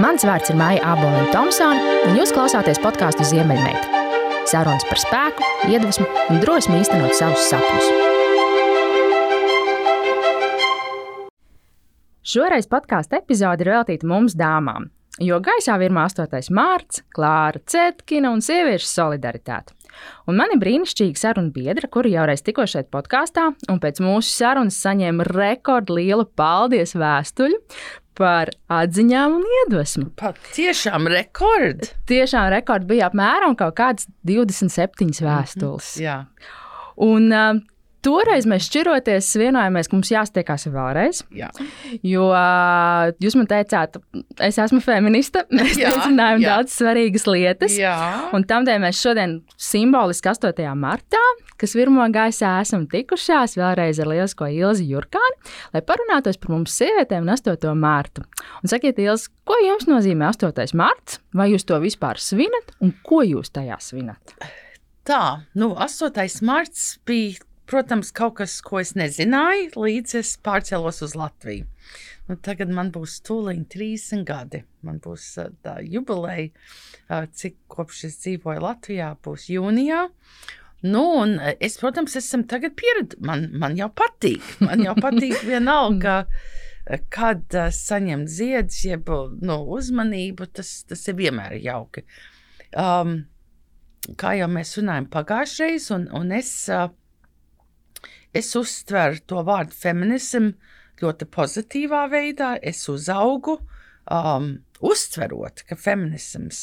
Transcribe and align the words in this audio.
Mans 0.00 0.22
vārds 0.24 0.48
ir 0.48 0.56
Maija 0.56 0.80
Aboliņa 0.94 1.32
Thompsone, 1.34 1.80
un 2.08 2.14
jūs 2.16 2.30
klausāties 2.32 2.78
podkāstu 2.80 3.26
Ziemeļmeita. 3.28 4.00
Sarunas 4.48 4.86
par 4.88 5.00
spēku, 5.02 5.44
iedvesmu 5.68 6.06
un 6.32 6.40
drosmi 6.40 6.78
īstenot 6.80 7.12
savus 7.18 7.44
sapņus. 7.50 7.90
Šoreiz 12.32 12.70
podkāstu 12.72 13.20
epizode 13.20 13.66
ir 13.66 13.74
veltīta 13.74 14.08
mums, 14.08 14.32
dāmām, 14.38 14.88
jo 15.20 15.36
gaisā 15.44 15.76
virmā 15.82 16.06
8. 16.08 16.48
mārts, 16.56 17.04
Klāra 17.12 17.60
Cetkina 17.68 18.32
un 18.32 18.40
sieviešu 18.40 18.88
solidaritāte. 18.88 19.76
Un 20.24 20.38
man 20.40 20.54
ir 20.54 20.60
brīnišķīga 20.62 21.20
saruna 21.20 21.52
biedra, 21.52 21.88
kura 21.92 22.08
jau 22.08 22.24
reiz 22.30 22.40
tikko 22.40 22.64
šeit 22.64 22.88
podkāstā, 22.94 23.50
un 23.68 23.80
pēc 23.82 24.00
mūsu 24.00 24.32
sarunas 24.32 24.80
saņēma 24.80 25.26
rekordlielu 25.28 26.24
paldies 26.32 26.96
vēstuļu 26.96 27.60
par 28.18 28.52
atziņām 28.72 29.38
un 29.38 29.44
iedvesmu. 29.58 30.10
Pat 30.20 30.38
tiešām 30.56 31.08
rekords. 31.12 31.94
Tiešām 32.10 32.50
rekords 32.56 32.88
bija 32.90 33.08
apmēram 33.10 33.56
kaut 33.58 33.76
kāds 33.78 34.08
27 34.28 35.22
vēstules. 35.24 35.96
Mm 35.96 36.02
-hmm, 36.02 36.04
jā. 36.04 36.18
Un 37.02 37.32
uh, 37.32 37.60
Toreiz 38.02 38.48
mēs 38.50 38.66
šķiroties, 38.66 39.28
vienojāmies, 39.38 39.86
ka 39.86 39.94
mums 39.94 40.10
jāstiekās 40.10 40.66
vēlreiz. 40.74 41.20
Jā. 41.38 41.52
Jo 42.02 42.24
jūs 43.22 43.36
man 43.38 43.46
teicāt, 43.50 43.98
es 44.42 44.58
esmu 44.58 44.80
feministe. 44.82 45.44
Mēs 45.54 45.76
zinājām 45.78 46.42
daudz 46.42 46.74
svarīgas 46.74 47.28
lietas. 47.30 47.76
Jā. 47.78 47.94
Un 48.34 48.42
tādēļ 48.48 48.80
mēs 48.82 48.98
šodien 48.98 49.36
simboliski 49.60 50.32
8. 50.32 50.64
martā, 50.78 51.20
kas 51.60 51.76
virmo 51.78 52.02
gaisā, 52.10 52.56
esam 52.64 52.88
tikušās 52.90 53.54
vēlreiz 53.60 54.00
ar 54.02 54.10
lielisko 54.10 54.50
Ilzi 54.50 54.88
Jurkāni, 54.90 55.54
lai 55.76 55.84
parunātos 55.86 56.40
par 56.42 56.56
mums 56.56 56.74
sievietēm 56.80 57.28
un 57.28 57.36
8. 57.36 57.70
martu. 57.78 58.26
Un 58.64 58.72
sakiet, 58.72 58.98
Ilzi, 58.98 59.30
ko 59.46 59.60
jums 59.62 59.86
nozīmē 59.90 60.32
8. 60.32 60.74
marts? 60.78 61.20
Vai 61.38 61.52
jūs 61.52 61.68
to 61.70 61.78
vispār 61.82 62.18
svinat 62.18 62.74
un 62.82 62.96
ko 63.06 63.22
jūs 63.22 63.54
tajā 63.54 63.78
svinat? 63.78 64.34
Tā, 65.06 65.22
nu, 65.58 65.72
8. 65.78 66.42
marts 66.46 66.96
bija 67.06 67.38
protams, 67.72 68.12
kaut 68.14 68.36
kas, 68.38 68.60
ko 68.64 68.80
es 68.82 68.94
nezināju, 68.98 69.72
līdz 69.80 70.18
es 70.20 70.36
pārcēlos 70.44 71.02
uz 71.06 71.16
Latviju. 71.18 71.66
Nu, 72.28 72.36
tagad 72.38 72.70
man 72.70 72.92
būs 72.94 73.18
tūlīt 73.26 73.66
30 73.74 74.22
gadi. 74.28 74.62
Man 74.86 75.00
būs 75.02 75.34
tā 75.64 75.78
jubileja, 75.82 76.52
cik 77.10 77.58
kopš 77.72 78.04
es 78.08 78.18
dzīvoju 78.22 78.62
Latvijā, 78.62 79.12
būs 79.24 79.48
jūnijā. 79.50 80.06
Nu, 80.82 81.02
un 81.22 81.36
es, 81.62 81.76
protams, 81.78 82.16
esmu 82.18 82.46
tagad 82.50 82.74
pieredzējis. 82.78 83.22
Man, 83.26 83.48
man 83.58 83.76
jau 83.78 83.90
patīk. 83.94 84.42
Man 84.66 84.82
jau 84.82 84.96
patīk 84.98 85.44
vienalga, 85.46 86.22
kad 87.14 87.54
uh, 87.54 87.68
saņemt 87.74 88.30
ziedus, 88.30 88.80
jeb 88.88 89.12
nu, 89.42 89.58
uzmanību. 89.76 90.48
Tas, 90.58 90.72
tas 90.90 91.06
ir 91.06 91.18
vienmēr 91.20 91.54
jauki. 91.62 92.02
Um, 92.74 93.20
kā 94.18 94.34
jau 94.40 94.50
mēs 94.50 94.74
runājam 94.80 95.06
pagājušajā 95.12 95.70
reizē, 95.70 95.94
un, 96.00 96.10
un 96.18 96.34
es. 96.40 96.50
Uh, 96.70 96.90
Es 98.32 98.54
uztveru 98.56 99.20
to 99.28 99.42
vārdu 99.44 99.76
feminismu 99.76 100.54
ļoti 101.02 101.28
pozitīvā 101.34 102.06
veidā. 102.12 102.54
Es 102.62 102.86
uzaugu, 102.88 103.58
um, 104.08 104.54
uztverot, 104.80 105.64
ka 105.68 105.76
feminisms 105.76 106.62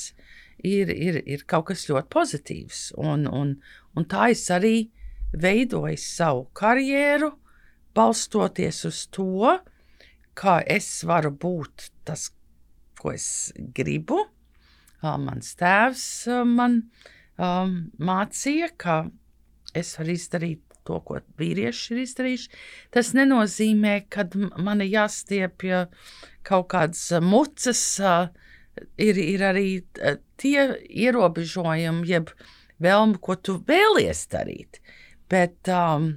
ir, 0.65 0.89
ir, 0.89 1.19
ir 1.29 1.45
kaut 1.49 1.69
kas 1.69 1.85
ļoti 1.89 2.09
pozitīvs. 2.15 2.81
Un, 2.97 3.27
un, 3.29 3.53
un 3.95 4.09
tā 4.09 4.31
es 4.33 4.47
arī 4.53 4.89
veidoju 5.29 5.99
savu 6.01 6.47
karjeru, 6.57 7.35
balstoties 7.95 8.83
uz 8.89 9.03
to, 9.13 9.53
kā 10.39 10.59
es 10.65 10.87
varu 11.05 11.31
būt 11.35 11.89
tas, 12.07 12.29
ko 12.99 13.13
es 13.13 13.51
gribu. 13.75 14.23
Uh, 14.99 15.15
mans 15.21 15.53
tēvs 15.55 16.05
uh, 16.27 16.41
man 16.43 16.81
um, 17.37 17.91
mācīja, 18.03 18.73
ka 18.75 19.03
es 19.77 19.93
varu 19.99 20.17
izdarīt 20.17 20.65
to, 20.89 20.99
ko 21.05 21.21
vīrieši 21.39 21.93
ir 21.93 22.03
izdarījuši. 22.03 22.61
Tas 22.95 23.13
nenozīmē, 23.17 23.95
ka 24.11 24.27
man 24.57 24.83
ir 24.83 24.91
jāstiepja 24.97 25.85
kaut 26.47 26.69
kādas 26.73 27.05
mucas, 27.23 27.83
ir, 28.97 29.21
ir 29.21 29.45
arī 29.45 29.67
tie 30.41 30.65
ierobežojumi, 31.05 32.07
jeb 32.09 32.33
vēlme, 32.83 33.19
ko 33.21 33.37
tu 33.37 33.59
vēlies 33.69 34.25
darīt. 34.31 34.81
Bet, 35.29 35.69
um, 35.69 36.15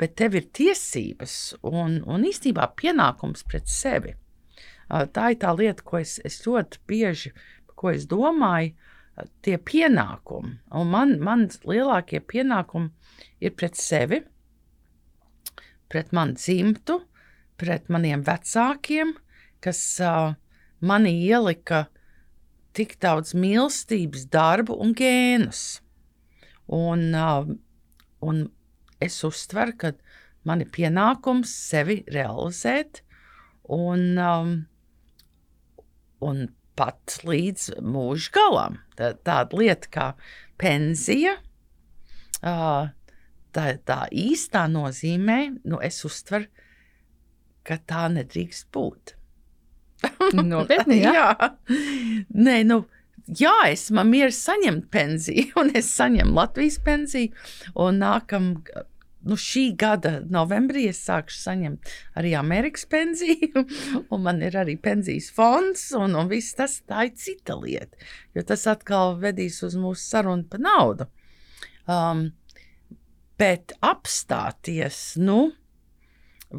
bet 0.00 0.18
tev 0.20 0.36
ir 0.36 0.50
tiesības 0.52 1.36
un, 1.64 2.02
un 2.04 2.26
īstenībā 2.28 2.72
pienākums 2.76 3.46
pret 3.48 3.70
sevi. 3.70 4.18
Tā 4.90 5.30
ir 5.30 5.38
tā 5.38 5.52
lieta, 5.54 5.84
ko 5.86 6.00
es, 6.00 6.18
es 6.26 6.40
ļoti 6.42 6.80
bieži 6.90 7.30
ko 7.80 7.94
es 7.94 8.06
domāju. 8.10 8.74
Tie 9.44 9.56
pienākumi, 9.58 10.56
un 10.76 10.90
man, 10.92 11.16
man 11.24 11.46
lielākie 11.66 12.20
pienākumi 12.20 12.90
ir 13.40 13.54
pret 13.58 13.78
sevi, 13.78 14.20
pret 15.90 16.12
manu 16.16 16.36
dzimtu, 16.38 17.00
pret 17.60 17.88
maniem 17.92 18.22
vecākiem, 18.26 19.14
kas 19.64 19.80
uh, 20.04 20.32
manī 20.80 21.12
ielika 21.26 21.86
tik 22.76 22.96
daudz 23.02 23.34
mīlestības, 23.36 24.28
darbu 24.32 24.76
un 24.80 24.94
gēnus. 24.96 25.80
Un, 26.70 27.10
uh, 27.18 27.50
un 28.22 28.46
es 29.02 29.18
uztveru, 29.26 29.76
ka 29.76 29.92
man 30.46 30.62
ir 30.62 30.70
pienākums 30.72 31.52
sevi 31.52 32.00
realizēt 32.12 33.02
un, 33.70 34.06
um, 34.18 34.54
un 36.24 36.46
pat 36.80 37.20
līdz 37.28 37.82
mūža 37.84 38.32
galam. 38.32 38.80
Tā, 38.96 39.12
tāda 39.26 39.60
lieta 39.60 39.92
kā 39.92 40.06
pensija. 40.60 41.36
Tā, 42.40 43.64
tā 43.84 44.00
īstā 44.08 44.64
nozīmē, 44.70 45.40
nu, 45.68 45.80
es 45.84 46.00
uztveru, 46.08 46.48
ka 47.66 47.76
tā 47.84 48.06
nedrīkst 48.14 48.70
būt. 48.72 49.16
Nopietni, 50.52 51.02
jā. 51.02 51.12
jā. 51.12 51.50
Nē, 52.32 52.56
nu, 52.70 52.80
jā, 53.26 53.52
es 53.68 53.88
man 53.94 54.08
mieru 54.12 54.32
saņemt 54.32 54.88
pensiju, 54.94 55.50
un 55.60 55.74
es 55.76 55.90
saņemu 55.98 56.36
Latvijas 56.38 56.80
pensiju, 56.86 57.34
un 57.84 58.00
nākam, 58.00 58.54
nu, 59.26 59.36
šī 59.36 59.64
gada 59.78 60.18
novembrī 60.32 60.86
es 60.90 61.02
sākšu 61.06 61.38
saņemt 61.42 61.92
arī 62.20 62.34
Amerikas 62.38 62.86
pensiju, 62.90 63.64
un 64.12 64.26
man 64.26 64.42
ir 64.44 64.58
arī 64.60 64.78
pensijas 64.80 65.30
fonds, 65.34 65.90
un, 65.98 66.16
un 66.18 66.30
viss 66.30 66.56
tas 66.58 66.80
tā 66.88 67.08
ir 67.10 67.16
cita 67.20 67.58
lieta, 67.60 67.96
jo 68.36 68.44
tas 68.46 68.66
atkal 68.70 69.18
vedīs 69.20 69.62
uz 69.66 69.78
mūsu 69.78 70.04
sarunu 70.06 70.48
par 70.50 70.62
naudu. 70.64 71.10
Um, 71.90 72.30
Bet 73.40 73.72
apstāties, 73.80 75.14
nu, 75.16 75.52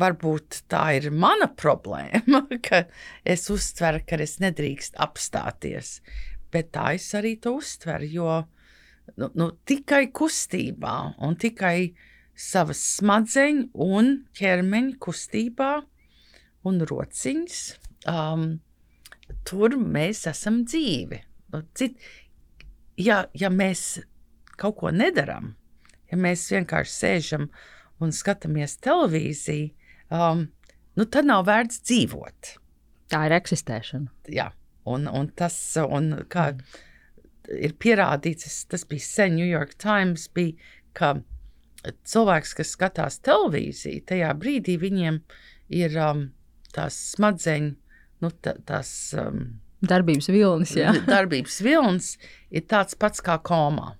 varbūt 0.02 0.64
tā 0.72 0.96
ir 0.98 1.12
mana 1.14 1.46
problēma, 1.46 2.42
ka 2.66 2.86
es 3.22 3.44
uztveru, 3.54 4.02
ka 4.08 4.18
es 4.24 4.40
nedrīkstu 4.42 4.98
apstāties. 5.06 6.00
Bet 6.52 6.72
tā 6.74 6.96
es 6.96 7.06
arī 7.18 7.36
to 7.44 7.54
uztveru, 7.60 8.08
jo 8.10 8.40
nu, 9.14 9.30
nu, 9.38 9.52
tikai 9.70 10.08
kustībā 10.10 10.96
un 11.22 11.38
tikai 11.38 11.92
savas 12.41 12.81
smadzeņu 12.97 13.69
un 13.85 14.12
ķermeņa 14.38 14.97
kustībā 15.03 15.72
un 16.68 16.84
rociņas, 16.90 17.62
um, 18.12 18.46
tur 19.47 19.78
mēs 19.79 20.25
esam 20.29 20.62
dzīvi. 20.68 21.22
Nu, 21.53 21.63
cit, 21.78 21.97
ja, 23.00 23.24
ja 23.38 23.52
mēs 23.53 24.02
kaut 24.62 24.79
ko 24.81 24.94
nedarām, 24.94 25.53
ja 26.12 26.19
mēs 26.19 26.47
vienkārši 26.53 26.96
sēžam 26.96 27.50
un 28.02 28.13
skatāmies 28.16 28.78
televīziju, 28.84 29.72
um, 30.13 30.47
nu, 30.97 31.06
tad 31.06 31.29
nav 31.29 31.46
vērts 31.50 31.84
dzīvot. 31.88 32.56
Tā 33.12 33.25
ir 33.28 33.35
eksistēšana. 33.35 34.12
Jā, 34.31 34.52
un, 34.87 35.08
un 35.11 35.28
tas, 35.37 35.58
un 35.84 36.14
kā 36.32 36.52
ir 37.52 37.76
pierādīts, 37.82 38.64
tas 38.72 38.85
bija 38.87 39.03
sen 39.05 39.35
New 39.35 39.47
York 39.47 39.76
Times, 39.82 40.29
bija, 40.32 40.55
ka 40.96 41.17
cilvēks, 41.88 42.54
kas 42.58 42.74
skatās 42.76 43.20
televīziju, 43.26 44.04
tajā 44.10 44.32
brīdī 44.38 44.78
viņiem 44.82 45.22
ir 45.74 45.98
um, 46.02 46.28
tās 46.76 46.98
smadzeņu, 47.16 47.74
nu, 48.22 48.32
tā, 48.44 48.56
tās. 48.68 48.92
Um, 49.18 49.60
Darbības 49.82 50.30
vilnis, 50.30 50.76
jā. 50.78 50.94
Darbības 51.10 51.58
vilnis 51.66 52.14
ir 52.54 52.68
tāds 52.70 52.98
pats 53.00 53.24
kā 53.26 53.40
komā. 53.42 53.96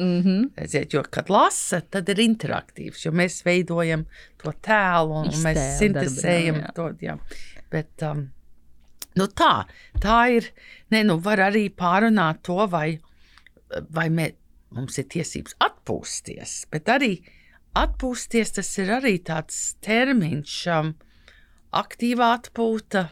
Mm 0.00 0.22
-hmm. 0.22 0.50
Redziet, 0.56 0.94
jo, 0.94 1.02
kad 1.10 1.28
lasa, 1.30 1.80
tad 1.80 2.08
ir 2.08 2.16
interaktīvs, 2.16 3.04
jo 3.04 3.12
mēs 3.12 3.42
veidojam 3.44 4.06
to 4.42 4.52
tēlu 4.52 5.12
un 5.12 5.28
Iztēl, 5.28 5.42
mēs 5.44 5.78
sintēzējam 5.78 6.62
to. 6.74 6.88
Jā. 7.00 7.18
Bet, 7.70 8.02
um, 8.02 8.30
nu 9.16 9.26
tā, 9.26 9.66
tā 10.00 10.30
ir. 10.36 10.52
Ne, 10.90 11.04
nu 11.04 11.18
var 11.18 11.38
arī 11.38 11.68
pārunāt 11.68 12.40
to, 12.42 12.66
vai, 12.66 12.98
vai 13.90 14.08
mē, 14.08 14.32
mums 14.74 14.98
ir 14.98 15.04
tiesības 15.10 15.56
atpūsties, 15.66 16.66
bet 16.70 16.88
arī 16.92 17.12
atpūsties 17.78 18.52
tas 18.56 18.70
ir 18.82 18.90
arī 18.96 19.16
tāds 19.26 19.60
termiņš, 19.86 20.56
um, 20.78 20.92
aktīvā 21.80 22.32
atpūta, 22.40 23.04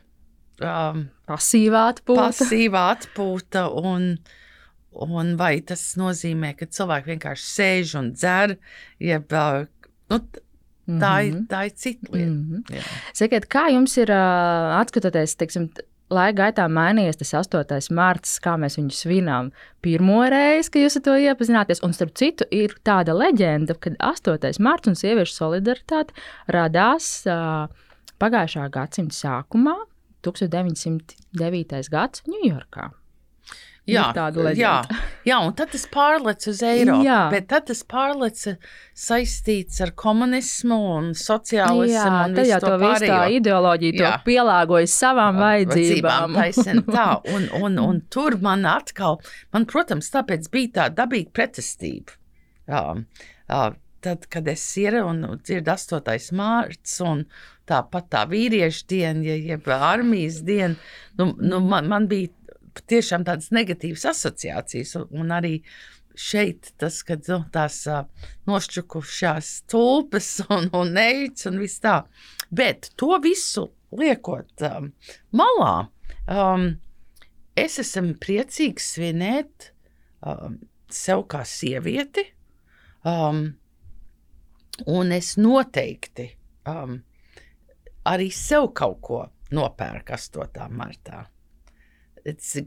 um, 0.62 1.04
Pasīvā 1.28 1.84
atpūta. 1.92 2.28
pasīva 2.32 2.84
atpūta. 2.96 3.66
Un, 3.78 4.18
un 4.98 5.32
vai 5.38 5.60
tas 5.60 5.82
nozīmē, 6.00 6.54
ka 6.58 6.66
cilvēki 6.66 7.12
vienkārši 7.14 7.48
sēž 7.54 7.94
un 8.00 8.12
dzer, 8.16 8.56
jeb 8.98 9.30
uh, 9.36 9.66
nu, 10.10 10.18
tā, 10.98 11.12
ir, 11.28 11.34
Mhm. 11.34 11.46
tā 11.52 11.66
ir 11.68 11.74
cita 11.76 12.08
lieta. 12.14 12.32
Mhm. 12.32 12.62
Jā. 12.72 12.82
Sakiet, 13.14 13.46
kā 13.52 13.66
jums 13.74 13.94
ir 14.00 14.08
ā, 14.08 14.22
atskatoties, 14.80 15.36
teiksim, 15.36 15.68
laika 16.14 16.36
gaitā 16.42 16.66
mainījies 16.72 17.20
tas 17.20 17.34
8. 17.40 17.90
mārciņš, 17.94 18.36
kā 18.44 18.54
mēs 18.60 18.78
viņu 18.78 18.96
svinām 18.96 19.50
pirmo 19.84 20.22
reizi, 20.30 20.72
kad 20.72 20.84
jūs 20.84 20.98
ar 21.00 21.04
to 21.08 21.16
iepazināties. 21.24 21.82
Un 21.86 21.96
starp 21.96 22.14
citu, 22.18 22.46
ir 22.54 22.76
tāda 22.86 23.16
leģenda, 23.16 23.76
ka 23.78 23.94
8. 23.96 24.60
mārciņš 24.64 24.92
un 24.92 24.98
sieviešu 25.02 25.36
solidaritāte 25.36 26.16
radās 26.54 27.10
ā, 27.28 27.68
pagājušā 28.22 28.68
gadsimta 28.74 29.16
sākumā, 29.18 29.76
1909. 30.26 31.92
gads 31.92 32.24
Ņujorkā. 32.26 32.90
Jā, 33.88 34.02
Ir 34.10 34.16
tāda 34.18 34.36
jā, 34.36 34.44
leģenda. 34.44 34.96
jā, 35.24 35.36
un 35.46 35.54
tad 35.56 35.70
tas 35.72 35.86
pārlec 35.88 36.44
uz 36.50 36.58
Eiropu. 36.68 37.06
Jā. 37.06 37.20
Bet 37.32 37.46
tad 37.48 37.64
tas 37.70 37.80
pārlec 37.88 38.42
saistīts 38.98 39.80
ar 39.84 39.92
komunismu 39.98 40.78
un 40.98 41.10
sociālismu. 41.16 41.88
Jā, 41.94 42.04
un 42.26 42.36
tad 42.36 42.50
jau 42.50 42.60
to 42.64 42.74
visu 42.82 43.06
tā 43.06 43.10
pārējo. 43.14 43.40
ideoloģija 43.40 43.96
to 43.98 44.04
Jā. 44.04 44.12
pielāgoja 44.26 44.90
savām 44.92 45.40
vajadzībām. 45.40 46.36
taisnība 46.38 46.94
tā, 46.94 47.08
un, 47.36 47.48
un, 47.62 47.78
un 47.86 48.00
tur 48.12 48.36
man 48.44 48.66
atkal, 48.68 49.20
man, 49.54 49.66
protams, 49.70 50.10
tāpēc 50.14 50.48
bija 50.52 50.74
tā 50.80 50.88
dabīga 51.02 51.32
pretestība. 51.40 52.18
Jā, 52.68 52.82
jā, 53.48 53.62
tad, 54.04 54.26
kad 54.30 54.48
es 54.52 54.64
ieru 54.78 55.06
un 55.08 55.22
dzirdu 55.40 55.72
8. 55.74 56.34
mārciņu, 56.36 57.08
un 57.14 57.24
tāpat 57.68 58.06
tā 58.12 58.22
vīriešu 58.30 58.84
diena, 58.88 59.24
ja, 59.28 59.34
jeb 59.54 59.66
armijas 59.74 60.42
diena, 60.46 60.76
nu, 61.20 61.32
nu, 61.40 61.58
man, 61.64 61.88
man 61.90 62.06
bija 62.08 62.30
tiešām 62.86 63.24
tādas 63.26 63.52
negatīvas 63.54 64.06
asociācijas, 64.12 64.94
un, 65.00 65.08
un 65.22 65.34
arī 65.34 65.54
šeit 66.18 66.72
tas, 66.80 67.00
kad 67.06 67.28
nu, 67.30 67.42
tās 67.54 67.80
uh, 67.90 68.04
nošķukušās 68.50 69.52
tulpes 69.70 70.30
un, 70.48 70.68
un 70.74 70.92
neicis 70.96 71.50
un 71.50 71.60
viss 71.62 71.82
tā. 71.84 72.00
Bet 72.50 72.90
to 72.98 73.14
visu 73.22 73.68
liekot 73.94 74.66
um, 74.68 74.90
malā, 75.36 75.74
um, 76.26 76.68
es 77.58 77.78
esmu 77.82 78.16
priecīgs 78.22 78.92
svinēt 78.96 79.70
um, 80.26 80.58
sev 80.90 81.26
kā 81.30 81.44
sievieti, 81.46 82.24
um, 83.06 83.44
un 84.88 85.14
es 85.14 85.36
noteikti 85.38 86.30
um, 86.68 86.98
arī 88.08 88.30
sev 88.34 88.72
kaut 88.76 89.00
ko 89.04 89.24
nopērku 89.54 90.16
8. 90.16 90.68
martā. 90.74 91.26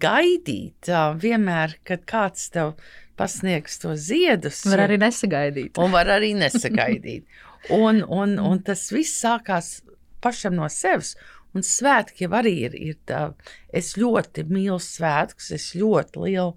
Gaidīt, 0.02 0.90
vienmēr, 1.22 1.78
kad 1.88 2.06
kāds 2.10 2.50
tev 2.54 2.74
pasniegs 3.20 3.78
to 3.82 3.96
ziedus, 3.96 4.64
Var 4.66 4.88
arī 4.88 4.98
nesagaidīt. 5.02 5.78
un 5.78 5.92
var 5.94 6.10
arī 6.18 6.34
nesagaidīt. 6.38 7.26
Un, 7.70 8.00
un, 8.10 8.40
un 8.42 8.58
tas 8.66 8.88
viss 8.90 9.20
sākās 9.22 9.84
pašam 10.20 10.56
no 10.58 10.66
sevis. 10.74 11.12
Un 11.54 11.62
svētki 11.62 12.24
jau 12.26 12.32
arī 12.40 12.54
ir. 12.66 12.74
ir 12.74 12.96
tā, 13.06 13.36
es 13.70 13.92
ļoti 14.02 14.48
mīlu 14.50 14.80
svētkus, 14.82 15.52
es 15.54 15.68
ļoti 15.78 16.24
lielu 16.26 16.56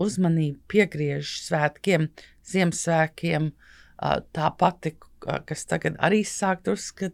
uzmanību 0.00 0.58
piegriežu 0.72 1.42
svētkiem, 1.42 2.08
Ziemassvētkiem. 2.46 3.50
Tā 4.32 4.50
pati, 4.56 4.94
kas 5.20 5.66
tagad 5.68 6.00
arī 6.00 6.22
sāk 6.24 6.62
drusku 6.64 7.10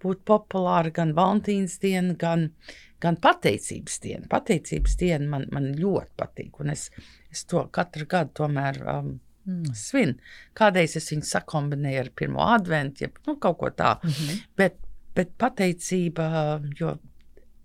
būt 0.00 0.22
populāra, 0.28 0.92
gan 0.94 1.14
Valentīnas 1.16 1.78
diena, 1.82 2.14
gan, 2.14 2.50
gan 3.00 3.16
pateicības 3.16 3.98
diena. 4.04 4.28
Pateicības 4.30 4.96
diena 5.00 5.28
man, 5.36 5.48
man 5.54 5.72
ļoti 5.78 6.16
patīk, 6.20 6.60
un 6.60 6.70
es, 6.74 6.90
es 7.32 7.44
to 7.50 7.64
katru 7.72 8.08
gadu 8.10 8.42
tomēr. 8.42 8.80
Um, 8.98 9.18
Mm. 9.48 9.72
svin. 9.74 10.18
Kādreiz 10.54 10.96
es 10.98 11.08
viņu 11.10 11.24
sakombinēju 11.24 12.00
ar 12.02 12.10
pirmo 12.14 12.42
adventu, 12.44 13.06
ja 13.06 13.08
nu, 13.26 13.38
kaut 13.40 13.58
ko 13.58 13.70
tādu. 13.70 14.04
Mm 14.04 14.10
-hmm. 14.12 14.42
Bet, 14.56 14.76
bet 15.16 15.30
pateicība, 15.38 16.60
jo 16.80 16.98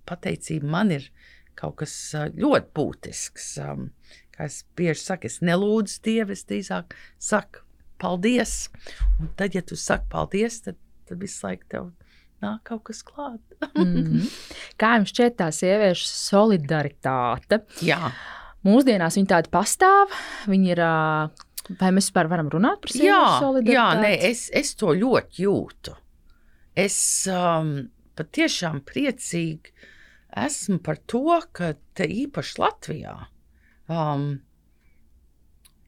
pateicība 0.07 0.65
man 0.65 0.91
ir 0.91 1.11
kaut 1.55 1.75
kas 1.75 2.15
ā, 2.15 2.29
ļoti 2.31 2.71
būtisks. 2.75 3.57
Um, 3.71 3.91
Kā 4.35 4.45
es 4.45 4.65
bieži 4.75 4.99
saku, 4.99 5.27
es 5.27 5.39
nelūdzu 5.39 6.01
Dievu, 6.03 6.31
es 6.31 6.43
drīzāk 6.45 6.95
saku 7.17 7.59
paldies. 7.97 8.69
Un 9.19 9.29
tad, 9.37 9.55
ja 9.55 9.61
tu 9.61 9.75
saki 9.75 10.09
paldies, 10.09 10.61
tad, 10.61 10.75
tad 11.05 11.21
visu 11.21 11.47
laiku 11.47 11.63
tev 11.69 11.91
nāk 12.45 12.63
kaut 12.69 12.85
kas 12.91 13.03
klāt. 13.05 13.41
Mm 13.75 14.03
-hmm. 14.05 14.29
Kā 14.79 14.95
jums 14.95 15.11
šķiet 15.11 15.35
tā 15.41 15.49
sieviešu 15.51 16.05
solidaritāte? 16.07 17.59
Jā, 17.81 18.11
Mūsdienās 18.65 19.17
viņi 19.19 19.29
tādi 19.29 19.51
pastāv. 19.53 20.13
Viņi 20.49 20.71
ir. 20.73 20.79
ā, 20.79 21.29
Vai 21.79 21.89
mēs 21.89 22.11
vispār 22.11 22.27
varam 22.29 22.49
runāt 22.53 22.81
par 22.81 22.91
sieviešu 22.93 23.39
solidaritāti? 23.41 23.73
jā 23.73 24.01
nē, 24.01 24.11
es, 24.29 24.49
es 24.53 24.75
to 24.75 24.93
ļoti 24.93 25.41
jūtu. 25.41 25.95
Es 26.75 26.97
um, 27.31 27.89
patiešām 28.15 28.83
priecīgi 28.85 29.73
esmu 30.45 30.77
par 30.85 30.99
to, 31.09 31.41
ka 31.51 31.73
te 31.97 32.05
īpaši 32.05 32.59
Latvijā 32.61 33.15
um, 33.89 34.27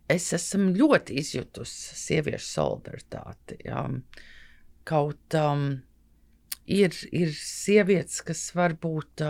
es 0.09 0.31
esmu 0.33 0.71
ļoti 0.79 1.19
izjutusi 1.21 1.97
sieviešu 2.01 2.49
solidaritāti. 2.55 3.59
Um, 3.69 4.01
kaut 4.87 5.37
um, 5.37 5.83
ir, 6.67 6.95
ir 7.15 7.31
sievietes, 7.33 8.21
kas 8.27 8.43
varbūt 8.55 9.23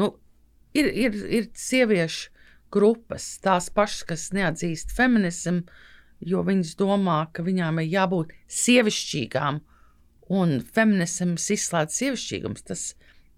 nu, 0.00 0.08
ir, 0.74 0.88
ir, 0.88 1.18
ir 1.28 1.48
sieviešu 1.58 2.32
grupas, 2.72 3.36
tās 3.44 3.68
pašas, 3.74 4.06
kas 4.08 4.28
neatzīst 4.32 4.94
feminismu, 4.96 5.66
jo 6.24 6.40
viņas 6.46 6.74
domā, 6.80 7.18
ka 7.34 7.44
viņām 7.44 7.82
ir 7.82 7.90
jābūt 7.92 8.32
sievišķīgām, 8.62 9.60
un 10.32 10.60
feminisms 10.72 11.50
izslēdz 11.52 11.98
sievišķīgums. 11.98 12.64
Tas 12.64 12.84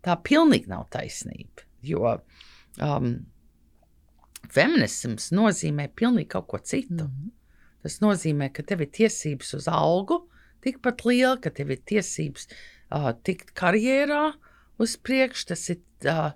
tā 0.05 0.15
pilnīgi 0.23 0.71
nav 0.71 0.87
taisnība. 0.95 1.65
Jo 1.85 2.13
um, 2.15 3.09
feminisms 4.53 5.33
nozīmē 5.35 5.89
pilnīgi 5.97 6.31
kaut 6.37 6.47
ko 6.53 6.61
citu. 6.63 7.09
Mhm. 7.09 7.33
Tas 7.85 7.99
nozīmē, 8.01 8.53
ka 8.55 8.63
tev 8.65 8.85
ir 8.85 8.93
tiesības 8.95 9.51
uz 9.59 9.67
algu 9.69 10.23
tikpat 10.65 11.03
liela, 11.05 11.37
ka 11.43 11.51
tev 11.53 11.75
ir 11.75 11.83
tiesības 11.85 12.47
uh, 12.47 12.61
tikt 13.27 13.55
karjerā 13.59 14.33
uz 14.79 14.97
priekšu. 14.97 15.47
Tas 15.53 15.69
ir 15.71 15.81
uh, 16.11 16.33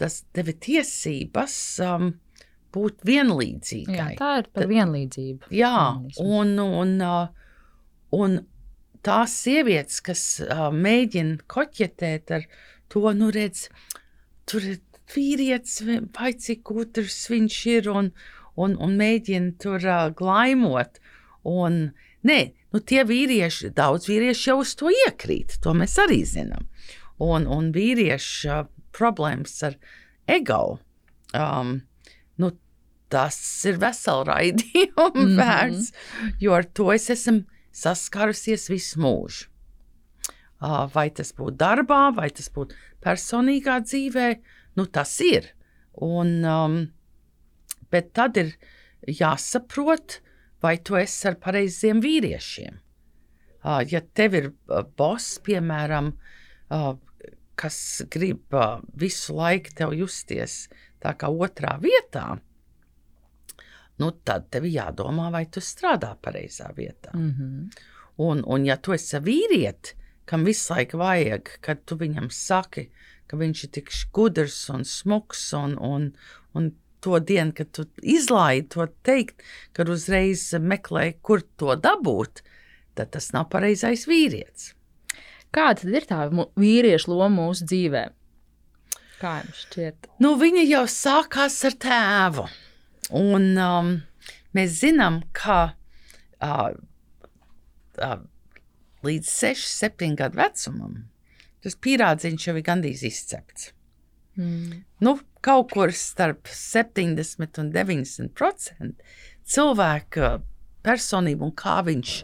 tas 0.00 0.22
tev 0.34 0.48
ir 0.52 0.58
tiesības 0.64 1.56
um, 1.86 2.12
būt 2.74 3.04
Jā, 3.04 3.08
vienlīdzīgai. 3.10 4.14
tā 4.18 4.30
ir 4.42 4.48
par 4.54 4.66
vienlīdzību. 4.70 5.50
Jā, 5.54 5.74
un, 6.22 6.56
un, 6.58 6.96
uh, 6.98 7.28
un 8.18 8.40
tās 9.06 9.36
sievietes, 9.44 10.00
kas 10.02 10.24
uh, 10.42 10.70
mēģina 10.74 11.38
koķetēt 11.46 12.34
ar 12.34 12.46
to, 12.90 13.04
nu, 13.14 13.30
redz, 13.34 13.68
tur 14.50 14.66
ir 14.72 14.80
vīrietis, 15.14 15.82
vai- 15.86 16.32
cik 16.34 16.64
gudrs 16.66 17.28
viņš 17.30 17.58
ir, 17.76 17.90
un, 17.92 18.10
un, 18.56 18.74
un 18.82 18.98
mēģina 18.98 19.54
tur 19.62 19.78
uh, 19.84 20.08
glaimot. 20.16 20.98
Un, 21.46 21.92
nē, 22.26 22.38
nu, 22.74 22.82
tie 22.82 23.04
vīrieši, 23.06 23.70
daudz 23.76 24.08
vīriešu 24.10 24.50
jau 24.50 24.58
uz 24.64 24.74
to 24.78 24.90
iekrīt, 24.90 25.60
to 25.62 25.74
mēs 25.78 25.94
arī 26.02 26.24
zinām. 26.26 26.66
Un, 27.22 27.46
un 27.46 27.70
vīriešu 27.74 28.50
uh, 28.50 28.64
problēmas 28.94 29.54
ar 29.68 29.76
ego. 30.30 30.80
Um, 31.34 31.76
nu, 32.42 32.50
tas 33.12 33.38
ir 33.70 33.78
vesela 33.82 34.26
raidījuma 34.32 35.10
mm. 35.12 35.20
-hmm. 35.20 35.36
vērts, 35.38 35.92
jo 36.42 36.54
ar 36.58 36.66
to 36.66 36.90
es 36.92 37.10
esmu 37.14 37.44
saskarusies 37.74 38.68
visu 38.70 39.02
mūžu. 39.02 39.50
Uh, 40.64 40.86
vai 40.94 41.10
tas 41.10 41.34
būtu 41.36 41.58
darbā, 41.60 42.08
vai 42.16 42.30
tas 42.30 42.48
būtu 42.50 42.74
personīgā 43.04 43.80
dzīvē, 43.84 44.28
nu 44.78 44.86
tas 44.86 45.20
ir. 45.20 45.50
Un, 46.02 46.44
um, 46.44 46.76
bet 47.90 48.14
tad 48.16 48.38
ir 48.40 48.54
jāsaprot, 49.06 50.20
vai 50.64 50.78
tu 50.80 50.96
esi 50.96 51.28
ar 51.28 51.36
pareiziem 51.40 52.00
vīriešiem. 52.04 52.80
Ja 53.90 54.00
tev 54.16 54.36
ir 54.38 54.50
boss, 54.98 55.38
piemēram, 55.44 56.12
kas 57.60 57.78
grib 58.12 58.56
visu 59.00 59.36
laiku 59.36 59.76
tev 59.78 59.94
justies 59.96 60.64
tā 61.04 61.14
kā 61.20 61.28
otrā 61.28 61.76
vietā, 61.80 62.26
nu 64.00 64.10
tad 64.26 64.48
tev 64.52 64.66
jādomā, 64.68 65.30
vai 65.32 65.44
tu 65.46 65.62
strādā 65.62 66.14
pareizā 66.20 66.70
vietā. 66.76 67.12
Mm 67.14 67.30
-hmm. 67.30 67.82
Un, 68.16 68.42
un 68.46 68.66
ja 68.66 68.76
tu 68.76 68.92
esi 68.92 69.18
vīrieti, 69.18 69.94
kam 70.24 70.44
visu 70.44 70.72
laiku 70.74 70.98
vajag, 70.98 71.48
kad 71.60 71.84
tu 71.84 71.96
viņam 71.96 72.30
saki, 72.30 72.90
ka 73.26 73.36
viņš 73.36 73.64
ir 73.64 73.70
tik 73.70 73.90
gudrs 74.12 74.70
un 74.70 74.84
smuks, 74.84 75.52
un, 75.52 75.78
un, 75.78 76.12
un 76.54 76.72
to 77.04 77.20
dienu, 77.20 77.52
kad 77.56 77.70
tu 77.76 77.84
izlaidi 78.00 78.70
to 78.74 78.86
teikt, 79.06 79.44
kad 79.76 79.90
uzreiz 79.92 80.46
meklē, 80.60 81.12
kur 81.22 81.44
to 81.60 81.76
dabūt, 81.76 82.42
tad 82.96 83.12
tas 83.14 83.30
nav 83.36 83.50
pareizais 83.52 84.06
vīrietis. 84.10 84.72
Kāda 85.54 85.86
ir 85.92 86.08
tā 86.08 86.24
vīriešu 86.32 87.12
loma 87.12 87.30
mūsu 87.44 87.68
dzīvē? 87.70 88.04
Kā 89.20 89.36
jums 89.44 89.62
šķiet? 89.68 90.08
Nu, 90.24 90.34
viņa 90.40 90.64
jau 90.66 90.84
sākās 90.90 91.60
ar 91.68 91.76
tēvu. 91.84 92.48
Un 93.14 93.50
um, 93.60 93.90
mēs 94.56 94.80
zinām, 94.80 95.20
ka 95.36 95.58
uh, 96.42 96.70
uh, 98.02 98.20
līdz 99.06 99.30
6, 99.30 99.68
7 99.84 100.16
gadu 100.18 100.40
vecumam 100.40 101.02
tas 101.64 101.78
pierādziņš 101.80 102.48
jau 102.48 102.54
ir 102.58 102.64
gandrīz 102.66 103.02
izcepts. 103.08 103.70
Mm. 104.36 104.82
Nu, 105.04 105.18
kaut 105.44 105.70
kur 105.74 105.92
starp 105.94 106.48
70 106.50 107.60
un 107.62 107.70
90 107.74 108.32
procenti 108.34 109.04
cilvēka 109.46 110.38
personību 110.84 111.48
un 111.48 111.54
kā 111.56 111.78
viņš, 111.86 112.14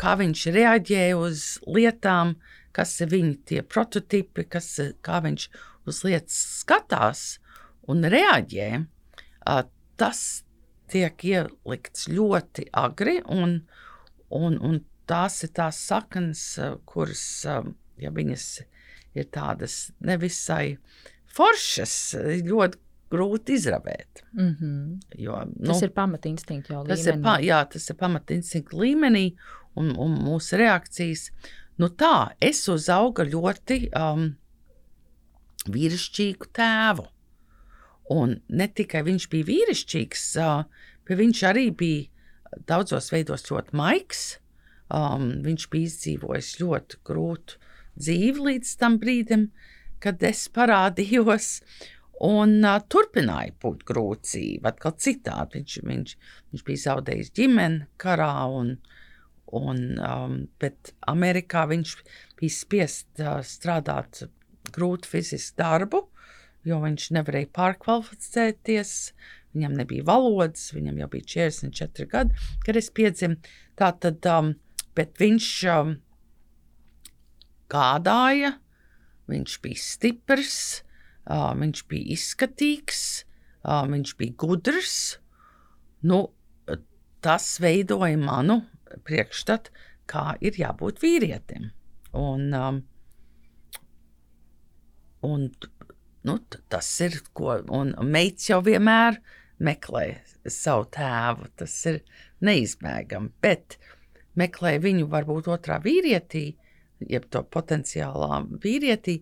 kā 0.00 0.14
viņš 0.20 0.46
reaģē 0.54 1.04
uz 1.18 1.44
lietām, 1.66 2.36
kas 2.74 2.96
ir 3.04 3.12
viņa 3.12 3.34
tie 3.50 3.62
prototipi, 3.62 4.46
kas, 4.50 4.70
kā 5.04 5.20
viņš 5.24 5.48
uz 5.90 6.00
lietas 6.06 6.40
skatās 6.62 7.24
un 7.90 8.06
reaģē, 8.10 8.68
tas 10.00 10.20
tiek 10.90 11.24
ielikts 11.28 12.08
ļoti 12.10 12.68
agri, 12.72 13.20
un, 13.30 13.60
un, 14.32 14.58
un 14.58 14.80
tās 15.08 15.42
ir 15.44 15.52
tās 15.56 15.78
saknes, 15.88 16.44
kuras, 16.88 17.24
ja 18.00 18.12
viņas 18.14 18.48
ir 19.14 19.28
tādas 19.34 19.92
nevisai 20.02 20.78
foršas, 21.34 21.94
ir 22.34 22.44
ļoti 22.48 22.80
grūti 23.14 23.58
izravēt. 23.58 24.24
Mm 24.32 24.54
-hmm. 24.60 25.00
Jo, 25.22 25.42
Tas 25.66 25.82
ir 25.82 25.90
pamatinstinkts 25.94 26.70
jau 26.70 26.84
Tas 26.86 27.06
ir, 27.06 27.20
pa, 27.22 27.38
jā, 27.40 27.60
tas 27.70 27.90
ir 27.90 27.96
pamatinstinkts 27.96 28.74
līmenī 28.74 29.34
un, 29.76 29.94
un 29.98 30.16
mūsu 30.24 30.58
reakcijas. 30.58 31.30
Nu 31.78 31.88
tā, 31.88 32.34
es 32.40 32.68
uzaugu 32.68 33.26
ļoti 33.26 33.90
um, 33.98 34.36
vīrišķīgu 35.66 36.50
tēvu. 36.52 37.06
Un 38.14 38.40
ne 38.48 38.68
tikai 38.68 39.02
viņš 39.02 39.28
bija 39.32 39.48
vīrišķīgs, 39.48 40.24
uh, 40.38 40.64
bet 41.08 41.18
viņš 41.18 41.42
arī 41.50 41.70
bija 41.70 42.08
daudzos 42.68 43.10
veidos 43.12 43.46
ļoti 43.50 43.76
maigs. 43.76 44.38
Um, 44.94 45.42
viņš 45.42 45.68
bija 45.72 45.88
izdzīvojis 45.88 46.58
ļoti 46.60 47.00
grūtu 47.04 47.56
dzīvi 47.98 48.44
līdz 48.48 48.74
tam 48.78 48.98
brīdim, 49.00 49.48
kad 50.04 50.22
es 50.26 50.46
parādījos. 50.52 51.58
Un 52.24 52.60
uh, 52.62 52.78
turpināja 52.88 53.56
būt 53.62 53.82
grūti 53.88 54.28
dzīve, 54.28 54.70
atkal 54.70 54.94
citādi. 55.02 55.58
Viņš, 55.58 55.78
viņš, 55.88 56.12
viņš 56.52 56.64
bija 56.68 56.82
zaudējis 56.84 57.32
ģimeni 57.34 57.88
karā, 58.00 58.30
un, 58.54 58.76
un, 59.58 59.82
um, 59.98 60.36
bet 60.62 60.92
Amerikā 61.10 61.64
viņš 61.72 61.96
bija 62.38 62.54
spiests 62.54 63.24
uh, 63.24 63.40
strādāt 63.44 64.22
grūtu 64.74 65.10
fizisku 65.10 65.58
darbu, 65.60 66.04
jo 66.64 66.78
viņš 66.84 67.10
nevarēja 67.18 67.50
pārkvalificēties. 67.58 68.94
Viņam 69.54 69.74
nebija 69.82 70.06
valodas, 70.06 70.70
viņam 70.74 71.02
jau 71.02 71.10
bija 71.12 71.30
44 71.50 72.10
gadi, 72.10 72.46
kad 72.64 72.78
es 72.78 72.90
piedzimu. 72.94 73.42
Tā 73.78 73.90
tad, 74.02 74.22
um, 74.30 74.54
bet 74.94 75.18
viņš 75.18 75.50
um, 75.74 75.96
gādāja, 77.74 78.54
viņš 79.30 79.58
bija 79.64 79.80
stiprs, 79.80 80.58
viņš 81.30 81.84
bija 81.90 82.16
izskatīgs, 82.16 83.02
viņš 83.64 84.16
bija 84.20 84.36
gudrs. 84.44 84.96
Nu, 86.04 86.26
tas 87.24 87.54
veidoja 87.64 88.18
manu 88.20 88.60
priekšstatu, 89.06 89.72
kā 90.10 90.34
ir 90.44 90.58
jābūt 90.60 91.00
vīrietim. 91.02 91.70
Un, 92.14 92.52
un 95.24 95.46
nu, 96.28 96.36
tas 96.68 96.90
ir 97.04 97.16
ko, 97.32 97.56
un 97.72 97.94
meitas 98.04 98.50
jau 98.52 98.60
vienmēr 98.64 99.18
meklē 99.64 100.04
savu 100.44 100.86
tēvu. 100.92 101.48
Tas 101.56 101.78
ir 101.90 102.02
neizbēgami, 102.44 103.32
bet 103.40 103.78
meklē 104.38 104.76
viņu 104.84 105.08
varbūt 105.10 105.48
otrā 105.56 105.80
vīrietī, 105.82 106.50
jeb 107.10 107.26
to 107.32 107.44
potenciālā 107.54 108.42
vīrietī, 108.62 109.20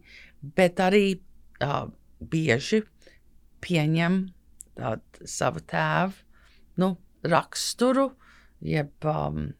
bet 0.56 0.80
arī 0.82 1.06
uh, 1.16 1.86
bieži 2.20 2.82
pieņem 3.62 4.20
uh, 4.26 4.96
savu 5.24 5.62
tēvu 5.70 6.82
nu, 6.82 6.94
raksturu, 7.28 8.08
jeb 8.64 9.06
um, 9.06 9.52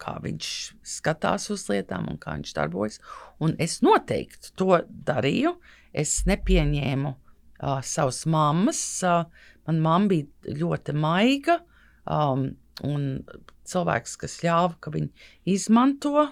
kā 0.00 0.16
viņš 0.24 0.50
skatās 0.86 1.50
uz 1.52 1.66
lietām 1.68 2.08
un 2.10 2.18
kā 2.20 2.38
viņš 2.38 2.54
darbojas. 2.56 3.00
Un 3.42 3.54
es 3.60 3.80
noteikti 3.84 4.54
to 4.56 4.80
darīju. 4.88 5.54
Es 5.92 6.22
nepieņēmu 6.28 7.10
uh, 7.12 7.80
savas 7.84 8.24
mammas. 8.30 8.80
Uh, 9.04 9.26
Manā 9.70 9.82
mamma 9.84 10.10
bija 10.10 10.56
ļoti 10.58 10.94
maiga 10.98 11.60
um, 12.08 12.48
un 12.86 13.02
cilvēks, 13.70 14.16
kas 14.18 14.38
ļāva, 14.42 14.74
ka 14.82 14.90
viņi 14.90 15.10
izmanto 15.52 16.24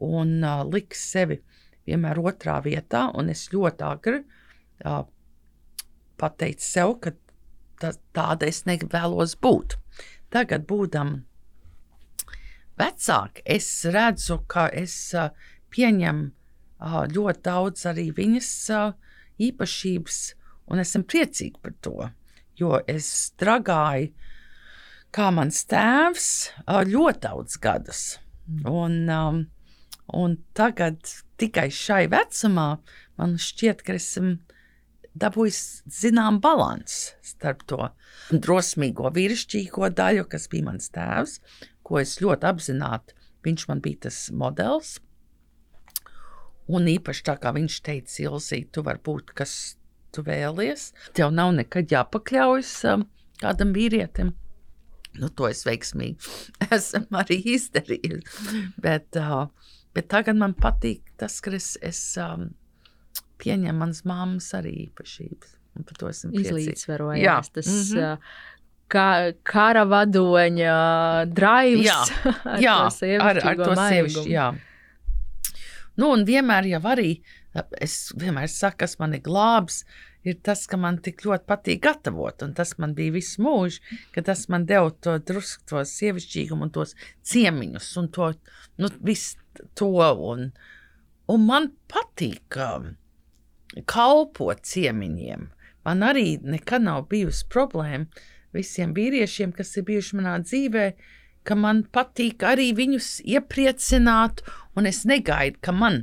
un 0.00 0.38
uh, 0.44 0.62
liks 0.64 1.02
sevi 1.12 1.40
vienmēr 1.88 2.20
otrā 2.22 2.60
vietā. 2.64 3.08
Es 3.30 3.48
ļoti 3.52 3.86
agri 3.86 4.20
uh, 4.20 5.02
pateicu 6.20 6.66
sev, 6.66 6.96
ka 7.02 7.14
tā, 7.80 7.94
tāda 8.16 8.48
es 8.48 8.64
nevēlos 8.68 9.36
būt. 9.40 9.76
Tagad, 10.30 10.66
būdam 10.70 11.24
vecāki, 12.80 13.44
es 13.44 13.68
redzu, 13.90 14.40
ka 14.50 14.68
es 14.72 14.94
uh, 15.16 15.32
pieņemu 15.74 16.28
uh, 16.28 17.02
ļoti 17.10 17.44
daudz 17.48 17.86
arī 17.90 18.10
viņas 18.16 18.50
uh, 18.76 18.92
īpašības, 19.40 20.18
un 20.70 20.82
esmu 20.84 21.04
priecīga 21.08 21.62
par 21.64 21.76
to. 21.84 21.96
Jo 22.60 22.78
es 22.88 23.08
strādāju, 23.30 24.12
kā 25.10 25.30
mans 25.34 25.64
tēvs, 25.66 26.26
ļoti 26.68 27.22
daudz 27.24 27.56
gadus. 27.62 28.02
Un, 28.68 29.08
um, 29.10 29.40
un 30.16 30.38
tagad, 30.56 31.00
tikai 31.40 31.68
šai 31.74 32.04
vecumā, 32.12 32.68
man 33.20 33.36
šķiet, 33.40 33.84
ka 33.86 33.96
esmu 33.98 34.38
dabūjis 35.18 35.60
zinām 35.90 36.38
balanss 36.42 37.14
starp 37.26 37.64
to 37.70 37.88
drosmīgo 38.30 39.10
vīrišķīgo 39.14 39.90
daļu, 39.98 40.26
kas 40.30 40.46
bija 40.52 40.68
mans 40.68 40.90
tēvs, 40.94 41.38
ko 41.82 41.98
es 42.02 42.18
ļoti 42.22 42.46
apzināti, 42.50 43.16
viņš 43.46 43.66
man 43.70 43.82
bija 43.84 44.06
tas 44.06 44.22
modelis. 44.30 44.98
Un 46.70 46.86
īpaši 46.86 47.24
tā 47.26 47.34
kā 47.42 47.50
viņš 47.56 47.80
teica, 47.82 48.16
Ilzī, 48.28 48.62
tu 48.70 48.84
vari 48.86 49.02
būt, 49.02 49.32
kas 49.34 49.54
tu 50.14 50.22
vēlies. 50.26 50.92
Tev 51.18 51.32
nav 51.34 51.50
nekad 51.56 51.90
jāpakļaujas 51.90 52.74
um, 52.92 53.08
kādam 53.42 53.74
vīrietim. 53.74 54.30
Nu, 55.18 55.26
to 55.34 55.48
es 55.50 55.64
veiksmīgi 55.66 56.30
esmu 56.76 57.18
arī 57.18 57.40
izdarījis. 57.56 58.44
Bet, 58.78 59.18
uh, 59.18 59.48
bet 59.94 60.08
tagad 60.12 60.38
man 60.40 60.54
patīk 60.58 61.12
tas, 61.20 61.40
ka 61.44 61.52
es, 61.56 61.74
es 61.82 62.00
um, 62.20 62.50
pieņemu 63.40 63.78
manas 63.78 64.04
mammas 64.08 64.50
arī 64.58 64.74
īpašības. 64.86 65.56
Un 65.78 65.86
par 65.86 66.00
to 66.00 66.08
esmu 66.10 66.32
Izlīdzvarojās. 66.40 67.22
Jā. 67.22 67.36
Tas, 67.54 67.68
mm 67.68 67.98
-hmm. 67.98 68.32
Kā, 68.90 69.32
kara 69.46 69.84
vadoņa 69.86 71.26
drives 71.30 71.86
Jā, 71.86 72.00
jā, 72.66 72.76
ar, 73.22 73.38
ar 73.38 73.56
to 73.56 73.74
sievišķi. 73.78 74.30
Jā. 74.30 74.48
Nu, 75.96 76.10
un 76.10 76.24
vienmēr 76.26 76.66
jau 76.66 76.80
arī, 76.90 77.20
es 77.80 78.12
vienmēr 78.18 78.48
saku, 78.48 78.80
kas 78.82 78.98
man 78.98 79.14
ir 79.14 79.22
glābs, 79.22 79.84
ir 80.26 80.36
tas, 80.42 80.66
ka 80.66 80.76
man 80.80 80.98
tik 80.98 81.24
ļoti 81.24 81.46
patīk 81.48 81.82
gatavot. 81.86 82.42
Un 82.42 82.54
tas 82.56 82.76
man 82.78 82.94
bija 82.94 83.14
visu 83.14 83.42
mūžu, 83.44 83.80
ka 84.14 84.24
tas 84.26 84.48
man 84.52 84.66
deva 84.68 84.90
to 84.90 85.18
drusku, 85.18 85.64
to 85.70 85.84
sievišķīgumu 85.92 86.68
un 86.68 86.74
tos 86.74 86.96
ciemiņus 87.22 87.96
un 88.02 88.10
to, 88.16 88.32
nu, 88.82 88.90
visu 89.06 89.39
to. 89.78 89.92
Un, 90.32 90.50
un 91.30 91.46
man 91.46 91.70
patīk 91.90 92.58
kalpot 93.90 94.66
ciemiņiem. 94.66 95.48
Man 95.86 96.04
arī 96.04 96.34
nekad 96.42 96.84
nav 96.84 97.06
bijusi 97.12 97.46
problēma 97.52 98.26
visiem 98.54 98.92
vīriešiem, 98.96 99.54
kas 99.56 99.76
ir 99.78 99.86
bijuši 99.88 100.18
manā 100.18 100.34
dzīvē, 100.42 100.86
ka 101.46 101.56
man 101.56 101.84
patīk 101.94 102.42
arī 102.44 102.70
viņus 102.76 103.20
iepriecināt, 103.24 104.42
un 104.76 104.90
es 104.90 105.04
negaidu, 105.08 105.60
ka 105.64 105.72
man 105.72 106.02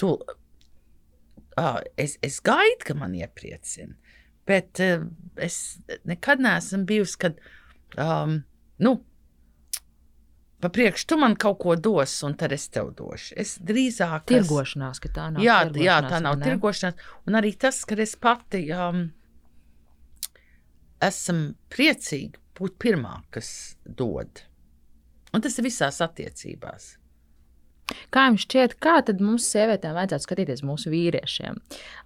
tu, 0.00 0.14
uh, 1.58 1.80
es, 2.00 2.16
es 2.24 2.40
gaidu, 2.44 2.88
ka 2.88 2.96
man 2.98 3.14
iepriecina. 3.18 3.94
Bet 4.48 4.80
uh, 4.82 5.04
es 5.36 5.78
nekad 6.08 6.42
neesmu 6.42 6.84
bijusi, 6.88 7.18
kad, 7.26 7.38
um, 8.00 8.40
nu, 8.82 8.96
pa 10.60 10.70
priekšu 10.74 11.06
tu 11.12 11.18
man 11.20 11.36
kaut 11.38 11.60
ko 11.62 11.76
dos, 11.76 12.16
un 12.26 12.34
tad 12.38 12.52
es 12.54 12.66
tev 12.74 12.90
došu. 12.98 13.34
Es 13.38 13.56
drīzāk 13.62 14.26
Tirgošanās, 14.30 15.00
ka 15.02 15.12
tā 15.14 15.28
nav. 15.34 15.44
Jā, 15.44 15.60
jā, 15.78 16.00
tā 16.06 16.20
nav 16.24 16.38
ne? 16.40 16.48
tirgošanās. 16.48 16.98
Un 17.28 17.38
arī 17.38 17.54
tas, 17.60 17.84
ka 17.88 17.98
es 18.02 18.16
pati 18.18 18.64
um, 18.74 19.06
esmu 21.04 21.52
priecīga 21.72 22.42
būt 22.58 22.78
pirmā, 22.82 23.20
kas 23.34 23.50
dod. 23.84 24.42
Un 25.34 25.44
tas 25.44 25.58
ir 25.60 25.68
visās 25.68 26.00
attiecībās. 26.02 26.96
Kā 28.12 28.26
jums 28.28 28.44
šķiet, 28.44 28.74
kā 28.82 28.98
tad 29.04 29.22
mums 29.24 29.46
sievietēm 29.52 29.96
vajadzētu 29.96 30.26
skatīties 30.26 30.62
mūsu 30.66 30.92
vīriešiem? 30.92 31.58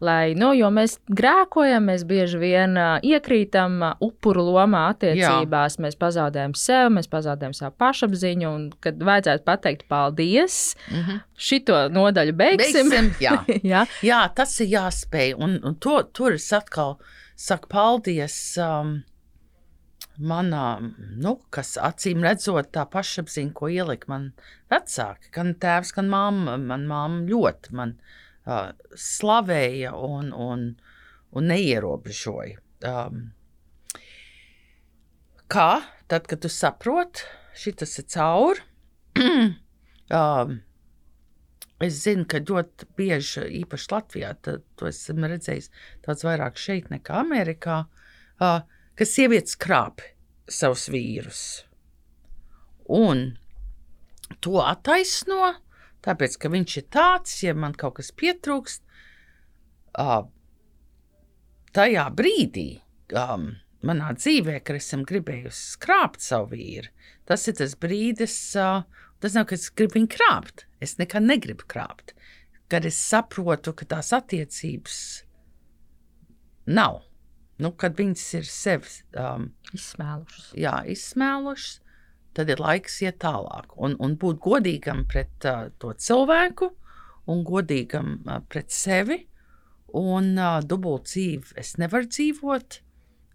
Lai, 0.05 0.35
nu, 0.39 0.53
jo 0.55 0.71
mēs 0.75 0.99
grēkojam, 1.11 1.89
mēs 1.91 2.05
bieži 2.09 2.41
vien 2.43 2.79
iekrītam 3.07 3.81
upuru 4.03 4.45
lomā 4.47 4.85
attiecībās, 4.93 5.79
Jā. 5.79 5.85
mēs 5.87 5.99
pazaudējam 6.01 6.57
sevi, 6.59 6.95
mēs 6.99 7.11
pazaudējam 7.13 7.57
savu 7.59 7.77
pašapziņu, 7.83 8.51
un 8.51 8.69
kad 8.85 9.03
vajadzētu 9.03 9.47
pateikt 9.49 9.87
paldies, 9.91 10.77
mm 10.89 11.01
-hmm. 11.01 11.23
šito 11.37 11.87
nodaļu 11.93 12.37
beigsim. 12.39 12.91
beigsim 12.91 13.15
jā. 13.21 13.39
jā. 13.75 13.87
jā, 14.03 14.23
tas 14.35 14.59
ir 14.61 14.75
jāspēj, 14.77 15.35
un, 15.39 15.59
un 15.63 15.75
to, 15.75 16.03
tur 16.13 16.39
es 16.39 16.53
atkal 16.53 16.99
saku 17.37 17.69
paldies. 17.69 18.59
Um, 18.59 19.03
manā, 20.19 20.67
nu, 21.23 21.37
kas 21.55 21.77
acīm 21.81 22.25
redzot, 22.25 22.71
tā 22.75 22.85
pašapziņa, 22.91 23.53
ko 23.57 23.71
ielika 23.73 24.11
man 24.13 24.31
vecāki, 24.73 25.31
gan 25.35 25.55
tēvs, 25.63 25.93
gan 25.97 26.11
mamma. 26.13 26.57
Man 26.61 26.89
mamma 26.91 27.23
ļoti 27.29 27.77
man 27.79 27.95
uh, 28.47 28.73
slavēja 28.93 29.95
un, 29.97 30.33
un, 30.33 30.67
un 31.33 31.49
neierobežoja. 31.53 32.61
Um, 32.89 33.31
kā 35.53 35.71
tad, 36.11 36.27
kad 36.29 36.43
tu 36.43 36.51
saproti, 36.53 37.25
šis 37.57 37.99
ir 38.03 38.11
cauri? 38.13 38.69
um, 40.19 40.61
Es 41.83 41.97
zinu, 42.05 42.23
ka 42.31 42.39
ļoti 42.39 42.87
bieži, 42.95 43.43
īpaši 43.59 43.89
Latvijā, 43.91 44.29
tad, 44.47 44.63
to 44.79 44.87
esmu 44.87 45.27
redzējis 45.27 45.67
daudz 46.07 46.23
vairāk 46.23 46.61
šeit 46.61 46.93
nekā 46.93 47.17
Amerikā. 47.25 47.81
Uh, 48.39 48.61
ka 49.03 49.07
sievietes 49.11 49.57
krāp 49.59 50.03
savus 50.47 50.85
vīrus. 50.93 51.41
Un 52.87 53.33
to 54.45 54.61
attaisno, 54.63 55.57
tāpēc, 56.07 56.37
ka 56.39 56.51
viņš 56.53 56.77
ir 56.79 56.87
tāds, 56.95 57.35
ja 57.43 57.57
man 57.59 57.75
kaut 57.75 57.97
kas 57.99 58.13
pietrūkst, 58.15 58.85
uh, 59.99 60.23
tajā 61.75 62.07
brīdī, 62.15 62.69
um, 63.19 63.51
manā 63.83 64.15
dzīvē, 64.21 64.61
kad 64.63 64.79
esmu 64.79 65.03
gribējusi 65.11 65.83
krāpt 65.83 66.23
savu 66.23 66.53
vīru, 66.55 66.95
tas 67.27 67.51
ir 67.51 67.59
tas 67.59 67.75
brīdis, 67.75 68.39
uh, 68.63 68.85
tas 69.19 69.35
nav, 69.35 69.51
ka 69.51 69.59
es 69.59 69.67
gribu 69.75 69.99
viņu 69.99 70.13
krāpt. 70.15 70.69
Es 70.79 70.95
nekad 71.03 71.27
negribu 71.27 71.67
krāpt. 71.67 72.15
Kad 72.71 72.87
es 72.87 73.03
saprotu, 73.03 73.75
ka 73.75 73.97
tās 73.97 74.15
attiecības 74.15 75.01
nav 76.71 77.03
nu, 77.63 77.73
kad 77.79 77.97
viņas 77.99 78.27
ir 78.41 78.49
sevi 78.49 78.93
um, 79.19 79.49
izsmēlušas. 79.77 80.53
Jā, 80.59 80.75
izsmēlušas, 80.93 81.81
tad 82.37 82.53
ir 82.53 82.63
laiks 82.63 83.01
iet 83.05 83.21
tālāk 83.23 83.77
un, 83.77 83.97
un 84.03 84.17
būt 84.21 84.41
godīgam 84.43 85.05
pret 85.11 85.49
uh, 85.49 85.69
to 85.83 85.93
cilvēku 85.95 86.73
un 87.31 87.45
godīgam 87.47 88.17
uh, 88.27 88.41
pret 88.49 88.73
sevi. 88.75 89.23
Un 89.99 90.33
uh, 90.41 90.63
dubult 90.65 91.11
dzīvi 91.11 91.59
es 91.61 91.75
nevaru 91.77 92.09
dzīvot, 92.09 92.79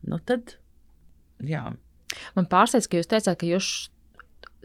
nu 0.09 0.17
tad, 0.25 0.55
jā. 1.45 1.67
Man 2.33 2.47
pārsteidz, 2.49 2.87
ka 2.89 2.97
jūs 2.97 3.11
teicāt, 3.11 3.37
ka 3.37 3.45
jūs 3.45 3.67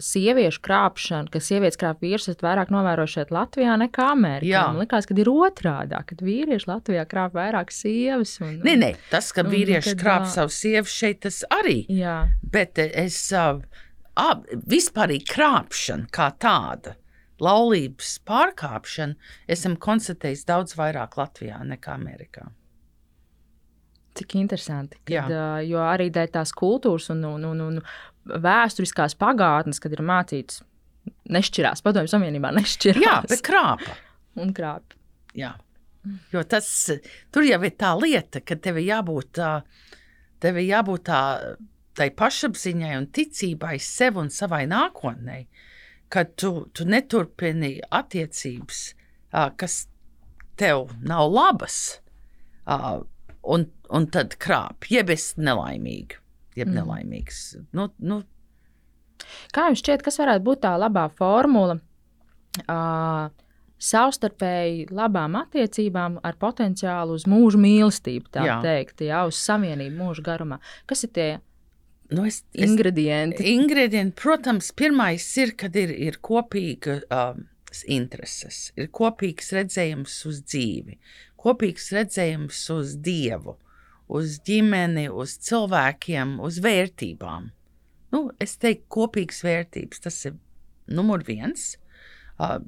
sieviešu 0.01 0.63
krāpšana, 0.65 1.31
ka 1.33 1.41
sievietes 1.43 1.79
krāp 1.81 2.01
vīrus, 2.05 2.29
esat 2.31 2.45
vairāk 2.45 2.73
novērojuši 2.73 3.27
Latvijā 3.35 3.77
nekā 3.83 4.09
Amerikā. 4.15 4.49
Jā. 4.49 4.65
Man 4.71 4.83
liekas, 4.83 5.09
ka 5.09 5.17
ir 5.19 5.31
otrādi, 5.33 5.99
kad 6.09 6.25
vīrieši 6.25 6.71
Latvijā 6.71 7.05
krāp 7.11 7.37
vairāk 7.37 7.75
sievas. 7.75 8.39
Un, 8.43 8.59
nē, 8.65 8.77
nē, 8.81 8.91
tas, 9.13 9.33
ka 9.37 9.45
vīrieši 9.47 9.93
kad, 9.93 10.01
krāp 10.03 10.27
savu 10.33 10.55
sievu 10.55 10.91
šeit, 10.91 11.23
tas 11.27 11.43
arī. 11.53 11.83
Jā. 11.93 12.17
Bet 12.55 12.81
es 12.83 13.19
uh, 13.37 13.61
vispārīgi 14.73 15.29
krāpšana 15.33 16.11
kā 16.15 16.33
tāda. 16.41 16.97
Laulības 17.43 18.21
pārkāpšana 18.29 19.33
esam 19.51 19.75
konstatējuši 19.83 20.47
daudz 20.47 20.77
vairāk 20.79 21.17
Latvijā 21.19 21.59
nekā 21.67 21.97
Amerikā. 21.99 22.47
Cik 24.13 24.35
interesanti. 24.37 24.99
Kad, 25.09 25.31
uh, 25.33 25.59
jo 25.65 25.81
arī 25.81 26.11
dēļ 26.13 26.33
tās 26.35 26.53
kultūras 26.53 27.09
un, 27.15 27.25
un, 27.25 27.47
un, 27.49 27.63
un 27.65 27.79
vēsturiskās 28.27 29.17
pagātnes, 29.19 29.81
kad 29.83 29.95
ir 29.95 30.03
mācīts, 30.07 30.63
nešķirās. 31.33 31.83
Padomju 31.85 32.11
Savienībā 32.13 32.53
nešķirās. 32.55 33.03
Jā, 33.03 33.19
bet 33.29 33.45
krāpa. 33.47 33.97
Un 34.41 34.55
krāpa. 34.57 34.99
Jā. 35.39 35.55
Jo 36.33 36.43
tas 36.43 36.67
tur 37.33 37.47
jau 37.47 37.61
ir 37.63 37.75
tā 37.79 37.93
lieta, 37.99 38.43
ka 38.43 38.57
tev 38.59 38.81
ir 38.81 38.89
jābūt, 38.89 39.39
tev 40.43 40.59
ir 40.59 40.67
jābūt 40.67 41.05
tā, 41.07 41.21
tai 41.99 42.09
pašapziņai 42.19 42.97
un 42.99 43.07
ticībai 43.15 43.77
sev 43.83 44.19
un 44.23 44.33
savai 44.35 44.65
nākotnē, 44.71 45.45
ka 46.13 46.25
tu, 46.27 46.67
tu 46.75 46.87
neturpini 46.89 47.77
attiecības, 47.95 48.83
kas 49.31 49.79
tev 50.59 50.91
nav 51.07 51.31
labas, 51.31 51.79
un, 52.67 53.69
un 53.95 54.11
tad 54.11 54.37
krāp, 54.43 54.91
jeb 54.91 55.15
es 55.15 55.33
nelaimīgi 55.39 56.22
jeb 56.59 56.69
mm. 56.69 56.79
nelaimīgs. 56.79 57.43
Nu, 57.77 57.89
nu. 58.03 58.23
Kā 59.55 59.69
jums 59.69 59.83
šķiet, 59.83 60.03
kas 60.05 60.19
varētu 60.23 60.45
būt 60.47 60.65
tā 60.65 60.75
labā 60.81 61.07
formula? 61.15 61.79
Uh, 62.67 63.31
savstarpēji 63.83 64.87
labām 64.95 65.37
attiecībām 65.41 66.21
ar 66.23 66.37
potenciālu 66.41 67.17
uz 67.19 67.25
mūža 67.31 67.61
mīlestību, 67.63 68.31
tā 68.35 68.45
jā. 68.47 68.59
teikt, 68.63 69.03
jā, 69.09 69.25
uz 69.29 69.41
savienību 69.43 69.97
mūža 69.99 70.27
garumā. 70.27 70.59
Kas 70.91 71.03
ir 71.07 71.13
tie 71.17 71.31
nu, 72.13 72.27
es, 72.29 72.43
ingredienti? 72.55 73.43
Es, 73.43 73.51
ingredienti, 73.57 74.15
protams, 74.23 74.71
pirmais 74.79 75.27
ir, 75.43 75.57
kad 75.59 75.77
ir, 75.79 75.95
ir 76.11 76.21
kopīga 76.23 77.01
um, 77.09 77.43
intereses, 77.91 78.69
ir 78.79 78.93
kopīgs 78.95 79.51
redzējums 79.57 80.21
uz 80.31 80.43
dzīvi, 80.47 80.99
kopīgs 81.43 81.91
redzējums 81.97 82.63
uz 82.77 82.97
Dievu 83.03 83.59
uz 84.13 84.39
ģimeni, 84.47 85.09
uz 85.09 85.37
cilvēkiem, 85.47 86.39
uz 86.45 86.61
vērtībām. 86.65 87.51
Nu, 88.13 88.23
es 88.43 88.59
teiktu, 88.61 88.87
kopīgas 88.93 89.41
vērtības 89.47 90.05
tas 90.05 90.19
ir 90.29 90.37
numur 90.93 91.25
viens. 91.25 91.73
Uh, 92.37 92.59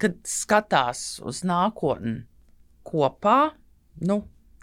kad 0.00 0.16
skatās 0.26 1.20
uz 1.26 1.42
nākotni 1.46 2.24
kopā, 2.88 3.52
nu, 4.06 4.22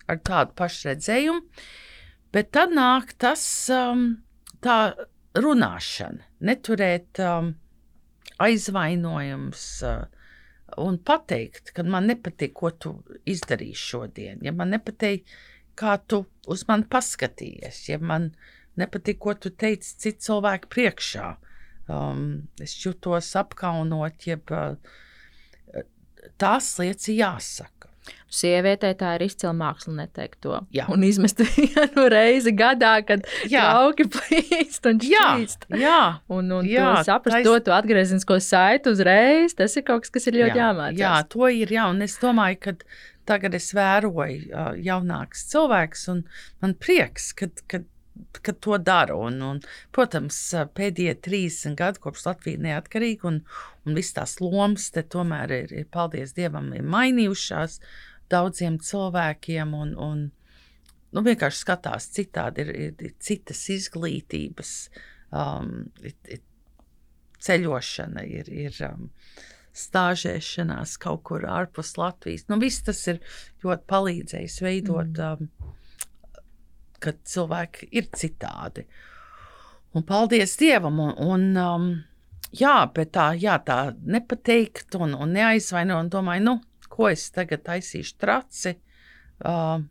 ar 0.10 0.20
tādu 0.26 0.56
pašu 0.58 0.90
redzējumu, 0.90 1.44
bet 2.34 2.52
tad 2.56 2.74
nāk 2.76 3.14
tas 3.22 3.44
um, 3.74 4.10
tā 4.64 4.96
runāšana, 5.38 6.26
neturēt 6.50 7.22
um, 7.24 7.54
aizvainojums. 8.44 9.68
Uh, 9.86 10.08
un 10.84 10.98
pateikt, 11.00 11.72
ka 11.76 11.86
man 11.88 12.10
nepatīk, 12.12 12.52
ko 12.58 12.72
tu 12.76 12.92
izdarīsi 13.30 13.86
šodien. 13.94 14.42
Ja 14.44 14.52
man 14.56 14.74
nepatīk, 14.76 15.24
kā 15.78 15.98
tu 16.10 16.24
uz 16.50 16.64
mani 16.70 16.88
paskatījies, 16.92 17.84
ja 17.92 18.00
man 18.00 18.32
nepatīk, 18.80 19.20
ko 19.24 19.36
tu 19.38 19.52
teici 19.52 19.96
citu 20.04 20.30
cilvēku 20.30 20.72
priekšā. 20.74 21.34
Um, 21.88 22.50
es 22.60 22.76
jutos 22.84 23.30
apkaunot, 23.40 24.26
jeb 24.28 24.52
uh, 24.52 24.76
tās 26.42 26.74
lietas 26.82 27.08
jāsaka. 27.14 27.88
Sievietē 28.32 28.92
tā 29.00 29.14
ir 29.18 29.24
izcila 29.26 29.54
māksla 29.56 29.94
neteikt 30.02 30.40
to. 30.44 30.60
Jā. 30.76 30.86
Un 30.92 31.04
izmest 31.04 31.40
vienu 31.56 32.08
reizi 32.12 32.54
gadā, 32.56 32.98
kad 33.08 33.24
jauki 33.52 34.08
plīst 34.12 34.88
un 34.88 35.00
šķīst. 35.04 35.68
Jā, 35.72 35.80
jā. 35.82 36.00
Un, 36.32 36.52
un 36.60 36.68
jā, 36.68 36.90
to 37.00 37.08
saprast, 37.08 37.38
tais... 37.40 37.48
to, 37.48 37.58
to 37.68 37.76
atgriezinisko 37.76 38.40
saiti 38.44 38.92
uzreiz, 38.92 39.56
tas 39.58 39.76
ir 39.80 39.88
kaut 39.88 40.06
kas, 40.06 40.14
kas 40.18 40.28
ir 40.32 40.42
ļoti 40.42 40.54
jā, 40.54 40.64
jāmācās. 40.64 41.02
Jā, 41.02 41.14
to 41.32 41.52
ir 41.52 41.72
jā, 41.78 41.88
un 41.92 42.04
es 42.04 42.18
domāju, 42.24 42.62
ka 42.68 42.76
tagad 43.28 43.56
es 43.58 43.70
vēroju 43.76 44.50
uh, 44.50 44.72
jaunākus 44.84 45.46
cilvēkus, 45.52 46.08
un 46.14 46.24
man 46.64 46.76
prieks, 46.80 47.32
ka, 47.38 47.50
ka, 47.72 47.82
ka 48.42 48.54
to 48.64 48.78
daru. 48.82 49.20
Un, 49.30 49.42
un, 49.46 49.62
protams, 49.96 50.40
pēdējie 50.78 51.18
30 51.28 51.78
gadi 51.80 52.04
kopš 52.04 52.28
Latvijas 52.30 52.64
neatkarīga, 52.66 53.28
un, 53.32 53.42
un 53.86 53.98
viss 53.98 54.16
tās 54.18 54.38
lomas 54.44 54.90
te 54.96 55.04
tomēr 55.04 55.54
ir, 55.62 55.76
ir, 55.84 55.90
paldies 55.94 56.36
Dievam, 56.38 56.72
ir 56.78 56.88
mainījušās 56.88 57.80
daudziem 58.32 58.80
cilvēkiem. 58.84 59.76
Un, 59.78 59.94
un, 60.08 60.24
nu, 61.12 61.26
vienkārši 61.28 61.64
skatās 61.66 62.10
citādi, 62.16 62.66
ir, 62.66 62.74
ir, 62.88 62.98
ir 63.10 63.16
citas 63.24 63.64
izglītības, 63.76 64.74
um, 65.32 65.88
ir, 66.04 66.18
ir 66.38 66.44
ceļošana, 67.44 68.26
ir. 68.26 68.50
ir 68.66 68.82
um, 68.90 69.12
stāžēšanās 69.78 70.96
kaut 71.02 71.24
kur 71.28 71.46
ārpus 71.50 71.96
Latvijas. 72.00 72.48
Nu, 72.52 72.60
viss 72.62 72.86
tas 72.86 73.02
ir 73.12 73.22
ļoti 73.64 73.88
palīdzējis 73.92 74.60
veidot, 74.66 75.18
mm. 75.18 75.48
um, 75.48 75.74
ka 77.04 77.14
cilvēki 77.34 77.90
ir 77.98 78.10
citādi. 78.18 78.88
Un 79.96 80.06
paldies 80.08 80.58
Dievam! 80.60 81.00
Un, 81.02 81.14
un, 81.24 81.46
um, 81.62 81.90
jā, 82.58 82.78
bet 82.94 83.14
tā, 83.18 83.30
jā, 83.40 83.58
tā 83.66 83.94
nepateikt 84.02 84.98
un, 85.00 85.16
un 85.18 85.38
neaizvainot, 85.38 86.04
un 86.06 86.12
domāju, 86.14 86.48
nu, 86.50 86.58
ko 86.92 87.12
es 87.12 87.30
tagad 87.36 87.66
taisīšu 87.68 88.18
traci. 88.22 88.78
Uh, 89.38 89.86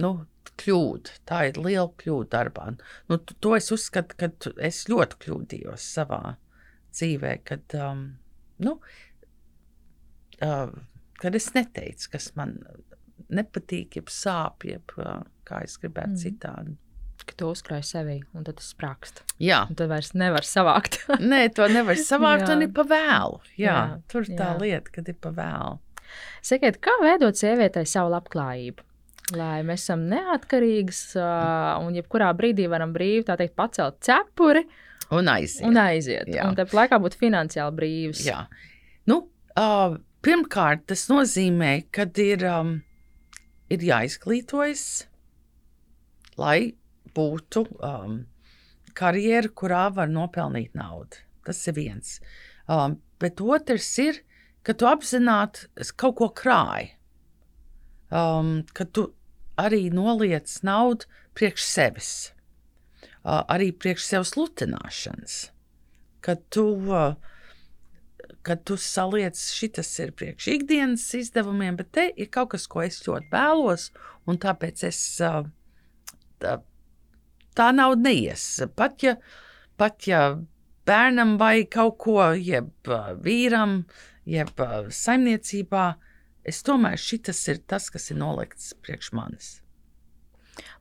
nu, 0.00 0.12
kļūda. 0.60 1.20
Tā 1.28 1.44
ir 1.48 1.60
liela 1.60 1.88
kļūda 2.00 2.30
darbā. 2.34 2.70
Nu, 3.10 3.18
to 3.18 3.54
es 3.56 3.70
uzskatu, 3.74 4.16
ka 4.20 4.30
es 4.66 4.84
ļoti 4.90 5.20
kļūdījos 5.24 5.86
savā 5.96 6.36
dzīvē, 6.96 7.36
kad 7.46 7.76
um, 7.78 8.04
nu, 8.64 8.76
kad 11.20 11.34
es 11.36 11.50
neteicu, 11.54 12.10
kas 12.14 12.30
man 12.38 12.56
nepatīk, 13.30 13.98
jeb 14.00 14.10
sāp, 14.12 14.64
jeb 14.66 14.94
uh, 14.98 15.20
kā 15.46 15.62
es 15.66 15.76
gribētu 15.80 16.14
mm. 16.16 16.22
citādi. 16.22 16.76
Ka 17.20 17.36
tu 17.36 17.50
uzkrāji 17.52 17.84
sevi, 17.84 18.16
un 18.34 18.46
tad 18.46 18.56
tas 18.58 18.70
sprākst. 18.72 19.20
Jā, 19.44 19.66
Un 19.68 19.76
tad 19.76 19.90
vairs 19.92 20.14
nevar 20.16 20.46
savākt. 20.48 21.02
nē, 21.32 21.42
to 21.54 21.68
nevar 21.70 21.98
savākt, 22.10 22.48
un 22.50 22.64
ir 22.64 22.72
pa 22.74 22.86
vēlu. 22.88 23.40
Jā, 23.60 23.76
Jā, 23.76 23.82
tur 24.10 24.24
ir 24.24 24.38
tā 24.38 24.54
lieta, 24.60 24.94
kad 24.96 25.10
ir 25.12 25.18
pa 25.20 25.32
vēlu. 25.36 25.78
Sakiet, 26.42 26.80
kā 26.82 26.96
veidot 27.04 27.38
sievietei 27.38 27.84
savu 27.86 28.10
labklājību? 28.16 28.86
Lai 29.38 29.60
mēs 29.62 29.84
esam 29.84 30.08
neatkarīgas 30.10 31.02
uh, 31.20 31.76
un 31.84 31.94
jebkurā 31.94 32.32
brīdī 32.34 32.64
varam 32.72 32.90
brīvi 32.96 33.22
teikt, 33.28 33.54
pacelt 33.54 34.00
cepuri 34.02 34.64
Un 35.14 35.28
aiziet. 35.30 35.62
un 35.68 35.78
aiziet. 35.78 36.32
Jā. 36.34 36.48
Un 36.48 36.56
tāpat 36.58 36.74
laikā 36.80 36.98
būt 37.04 37.14
finansiāli 37.20 37.76
brīvs. 37.76 38.24
Jā. 38.26 38.40
Nu, 39.10 39.20
uh, 39.54 39.94
pirmkārt, 40.24 40.86
tas 40.90 41.06
nozīmē, 41.10 41.72
ka 41.94 42.06
ir, 42.22 42.44
um, 42.48 42.74
ir 43.72 43.84
jāizglītojas, 43.84 44.84
lai 46.40 46.72
būtu 47.16 47.64
um, 47.84 48.24
karjera, 48.96 49.50
kurā 49.54 49.86
var 49.94 50.10
nopelnīt 50.10 50.74
naudu. 50.78 51.22
Tas 51.46 51.60
ir 51.68 51.76
viens. 51.78 52.18
Um, 52.70 52.98
bet 53.20 53.40
otrs 53.40 53.88
ir, 54.02 54.20
ka 54.62 54.76
tu 54.76 54.88
apzināti 54.88 55.70
kaut 55.98 56.18
ko 56.20 56.28
krāji. 56.36 56.92
Um, 58.10 58.60
ka 58.74 58.84
tu 58.84 59.10
arī 59.60 59.88
noliec 59.94 60.50
naudu 60.66 61.06
priekš 61.38 61.66
sevis, 61.66 62.10
uh, 63.22 63.42
arī 63.46 63.70
priekš 63.72 64.06
sev 64.12 64.26
sludināšanas. 64.28 65.36
Kad 66.20 66.42
tu 66.52 66.66
uh, 66.90 67.14
kad 68.46 68.64
tu 68.64 68.76
saliec, 68.80 69.38
šis 69.38 69.92
ir 70.02 70.12
priekš 70.16 70.48
ikdienas 70.54 71.06
izdevumiem, 71.18 71.76
bet 71.78 71.92
te 71.96 72.06
ir 72.16 72.30
kaut 72.32 72.52
kas, 72.54 72.66
ko 72.70 72.82
es 72.84 73.00
ļoti 73.06 73.30
vēlos, 73.32 73.90
un 74.28 74.38
tāpēc 74.40 74.84
es 74.88 75.00
tā, 75.20 76.54
tā 77.56 77.70
nauda 77.76 78.08
neies. 78.08 78.44
Pat 78.76 79.02
ja, 79.04 79.16
pat 79.80 80.06
ja 80.08 80.22
bērnam 80.88 81.36
vajag 81.40 81.70
kaut 81.74 81.98
ko, 82.02 82.20
jeb 82.34 82.92
vīram, 83.24 83.82
jeb 84.28 84.62
saimniecībā, 84.94 85.86
es 86.46 86.62
tomēr 86.66 87.00
šis 87.00 87.44
ir 87.52 87.62
tas, 87.68 87.90
kas 87.92 88.10
ir 88.10 88.20
nolikts 88.20 88.72
priekš 88.82 89.12
manis. 89.16 89.50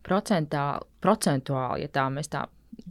Procentā, 0.03 0.79
procentuāli, 1.03 1.85
ja 1.85 1.91
tā 1.93 2.07
mēs 2.11 2.31
tā 2.31 2.45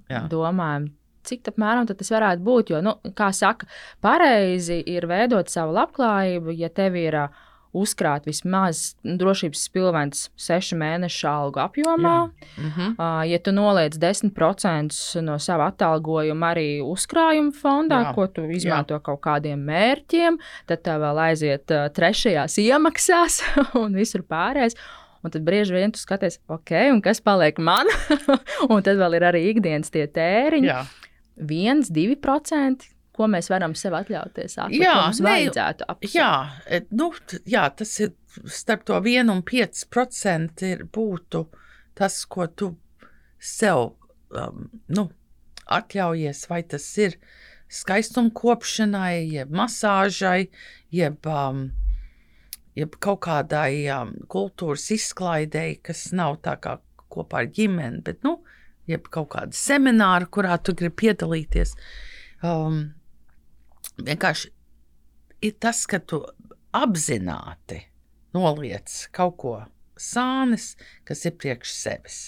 Jā. 0.08 0.22
domājam, 0.30 0.90
cik 1.28 1.52
apmēram 1.52 1.88
tas 1.90 2.14
varētu 2.14 2.44
būt. 2.44 2.72
Jo, 2.74 2.82
nu, 2.84 2.96
kā 3.18 3.30
saka, 3.36 3.68
pareizi 4.04 4.80
ir 4.86 5.08
veidot 5.10 5.52
savu 5.52 5.76
labklājību, 5.76 6.56
ja 6.58 6.72
tev 6.74 6.96
ir 6.98 7.20
uh, 7.24 7.44
uzkrāt 7.76 8.26
vismaz 8.28 8.94
drošības 9.04 9.64
spilvens 9.68 10.28
sešu 10.40 10.78
mēnešu 10.80 11.26
algu 11.30 11.60
apjomā. 11.62 12.16
Mhm. 12.56 12.94
Uh, 12.96 13.22
ja 13.28 13.38
tu 13.42 13.52
noliec 13.52 13.98
10% 14.00 15.22
no 15.24 15.38
sava 15.42 15.70
atalgojuma 15.72 16.52
arī 16.54 16.68
uzkrājuma 16.84 17.52
fondā, 17.56 18.02
Jā. 18.08 18.14
Ko 18.14 18.26
tu 18.26 18.46
izmanto 18.54 18.96
Jā. 18.96 19.02
kaut 19.04 19.20
kādiem 19.24 19.60
mērķiem, 19.68 20.38
tad 20.66 20.82
tev 20.86 21.02
vēl 21.04 21.20
aiziet 21.28 21.74
uh, 21.74 21.88
trešajās 21.92 22.58
iemaksās 22.62 23.42
un 23.82 23.98
visur 23.98 24.24
pārējais. 24.24 24.78
Un 25.26 25.32
tad 25.34 25.42
bieži 25.42 25.74
vien 25.74 25.90
tu 25.90 25.98
skaties, 25.98 26.38
ok, 26.46 26.70
un 26.94 27.00
kas 27.02 27.18
paliek 27.20 27.58
man? 27.58 27.90
un 28.72 28.84
tad 28.86 29.00
vēl 29.00 29.18
ir 29.18 29.26
arī 29.32 29.48
ikdienas 29.50 29.90
tie 29.90 30.06
tēriņi. 30.06 30.70
Jā. 30.70 30.84
1, 31.38 31.90
2%, 31.94 32.88
ko 33.18 33.26
mēs 33.30 33.50
varam 33.50 33.74
sev 33.78 33.96
atļauties. 33.98 34.58
Atlikt, 34.62 34.84
Jā, 34.84 34.94
mums 35.02 35.20
ne, 35.22 35.28
vajadzētu 35.30 35.88
apsvērt. 35.94 36.14
Jā, 36.14 36.32
e, 36.66 36.82
nu, 36.98 37.10
jā, 37.48 37.64
tas 37.78 37.94
ir 38.04 38.14
starp 38.46 38.84
to 38.88 38.98
1 38.98 39.32
un 39.32 39.42
5% 39.46 40.66
ir 40.68 40.84
būtu 40.94 41.44
tas, 41.98 42.20
ko 42.30 42.46
tu 42.46 42.72
sev 43.42 43.98
um, 44.30 44.68
nu, 44.94 45.08
atļaujies, 45.68 46.44
vai 46.50 46.62
tas 46.66 46.86
ir 47.00 47.18
skaistuma 47.68 48.32
kopšanai, 48.34 49.28
jeb 49.34 49.52
masāžai, 49.54 50.48
jeb, 50.94 51.26
um, 51.26 51.68
jeb 52.78 52.94
kaut 53.02 53.24
kādai 53.26 53.88
um, 53.94 54.14
kultūras 54.30 54.88
izklaidei, 54.94 55.80
kas 55.84 56.08
nav 56.16 56.40
tā 56.46 56.56
kā 56.62 56.78
kopā 57.12 57.44
ar 57.44 57.50
ģimeni, 57.54 58.02
bet 58.06 58.22
nu, 58.26 58.38
jeb 58.88 59.08
kaut 59.12 59.30
kāda 59.34 59.56
semināra, 59.56 60.28
kurā 60.30 60.56
tu 60.62 60.74
gribi 60.76 60.96
piedalīties. 61.04 61.74
Um, 62.46 62.80
vienkārši 63.98 64.50
ir 65.44 65.54
tas, 65.60 65.84
ka 65.90 66.00
tu 66.00 66.22
apzināti 66.76 67.82
noliec 68.36 68.94
kaut 69.14 69.38
ko 69.40 69.54
sānis, 69.98 70.74
kas 71.08 71.24
ir 71.26 71.38
priekš 71.40 71.74
sevis. 71.74 72.18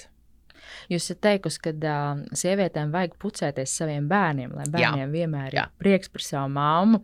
Jūs 0.91 1.07
esat 1.07 1.21
teikusi, 1.25 1.61
ka 1.65 1.73
uh, 1.75 2.23
sievietēm 2.37 2.93
vajag 2.95 3.17
pucēties 3.23 3.75
saviem 3.81 4.07
bērniem, 4.11 4.55
lai 4.55 4.67
bērniem 4.71 5.13
vienmēr 5.15 5.57
Jā. 5.57 5.67
ir 5.67 5.83
prieks 5.83 6.11
par 6.13 6.25
savu 6.25 6.53
māmu. 6.55 7.03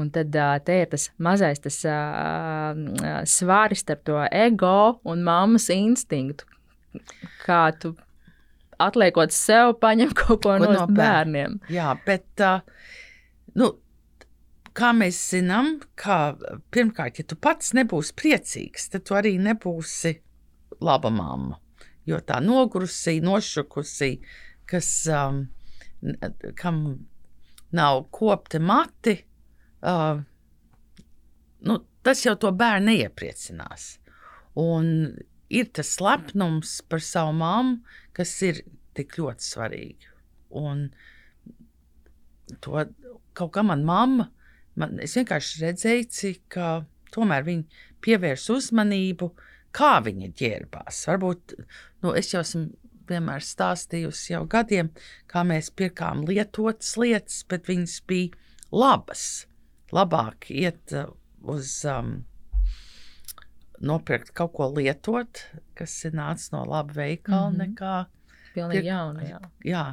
Un 0.00 0.08
tad 0.10 0.34
uh, 0.34 0.56
te 0.64 0.80
ir 0.82 0.88
tas 0.90 1.06
mazais 1.22 1.60
tas, 1.62 1.76
uh, 1.86 3.22
svāris 3.30 3.84
starp 3.84 4.02
to 4.08 4.18
ego 4.30 4.98
un 5.06 5.22
mammas 5.26 5.68
instinktu. 5.72 6.48
Kā 7.44 7.68
tu 7.78 7.94
atliekot 8.82 9.34
sev, 9.34 9.76
paņem 9.82 10.12
kaut 10.20 10.44
ko, 10.44 10.58
no 10.60 10.70
no 10.72 10.84
bērniem. 10.90 11.58
Jā, 11.72 11.92
bet 12.06 12.44
uh, 12.44 12.62
nu, 13.58 13.70
kā 14.76 14.92
mēs 14.96 15.18
zinām, 15.34 15.76
ka 16.00 16.36
pirmkārt, 16.74 17.20
ja 17.20 17.28
tu 17.28 17.38
pats 17.40 17.74
nebūsi 17.76 18.16
priecīgs, 18.18 18.90
tad 18.92 19.06
tu 19.08 19.18
arī 19.18 19.36
nebūsi 19.42 20.16
laba 20.84 21.12
mamma. 21.14 21.60
Jo 22.04 22.18
tā 22.20 22.36
nogurusī, 22.44 23.16
nošukusī, 23.24 24.18
kas 24.68 24.88
um, 25.08 25.46
kam 26.60 26.80
nav 27.74 28.02
kopti 28.12 28.60
mati, 28.60 29.14
uh, 29.88 30.18
nu, 31.64 31.78
tas 32.04 32.24
jau 32.26 32.34
to 32.40 32.52
bērnu 32.52 32.92
neiepriecinās. 32.92 33.86
Un 34.60 34.90
ir 35.50 35.70
tas 35.76 35.96
lepnums 36.02 36.78
par 36.88 37.02
savu 37.04 37.34
mammu, 37.38 37.80
kas 38.16 38.34
ir 38.46 38.62
tik 38.96 39.16
ļoti 39.18 39.46
svarīgi. 39.48 40.12
Un 40.60 40.88
to 42.62 42.84
kaut 43.34 43.52
kā 43.56 43.64
manā 43.66 43.86
mamma, 43.86 44.28
man, 44.78 44.98
es 45.02 45.16
vienkārši 45.18 45.64
redzēju, 45.64 46.34
uh, 46.60 46.84
tomēr 47.14 47.46
viņa 47.46 47.82
pievērs 48.04 48.46
uzmanību, 48.54 49.30
kā 49.74 49.96
viņa 50.04 50.30
ģērbās. 50.38 51.02
Varbūt 51.10 51.56
nu, 52.04 52.14
es 52.14 52.30
jau 52.34 52.44
esmu 52.44 52.68
vienmēr 53.08 53.44
stāstījusi 53.44 54.32
jau 54.32 54.44
gadiem, 54.50 54.90
kā 55.30 55.42
mēs 55.46 55.70
pirkām 55.76 56.24
lietotas 56.28 56.94
lietas, 57.00 57.42
bet 57.48 57.68
viņas 57.68 57.98
bija 58.08 58.32
labas. 58.72 59.46
Labāk 59.94 60.48
iet 60.50 60.94
uz 61.44 61.74
um, 61.88 62.16
nopirkt 63.80 64.32
kaut 64.36 64.52
ko 64.52 64.68
lietot, 64.76 65.46
kas 65.74 65.96
ir 66.04 66.12
nācis 66.12 66.52
no 66.52 66.64
laba 66.68 66.92
veikala, 66.94 67.50
mm. 67.50 67.54
-hmm. 67.54 67.62
nekā 67.66 68.06
Pilnīgi 68.54 68.86
jauna. 68.86 69.22
Jā. 69.26 69.40
jā, 69.66 69.84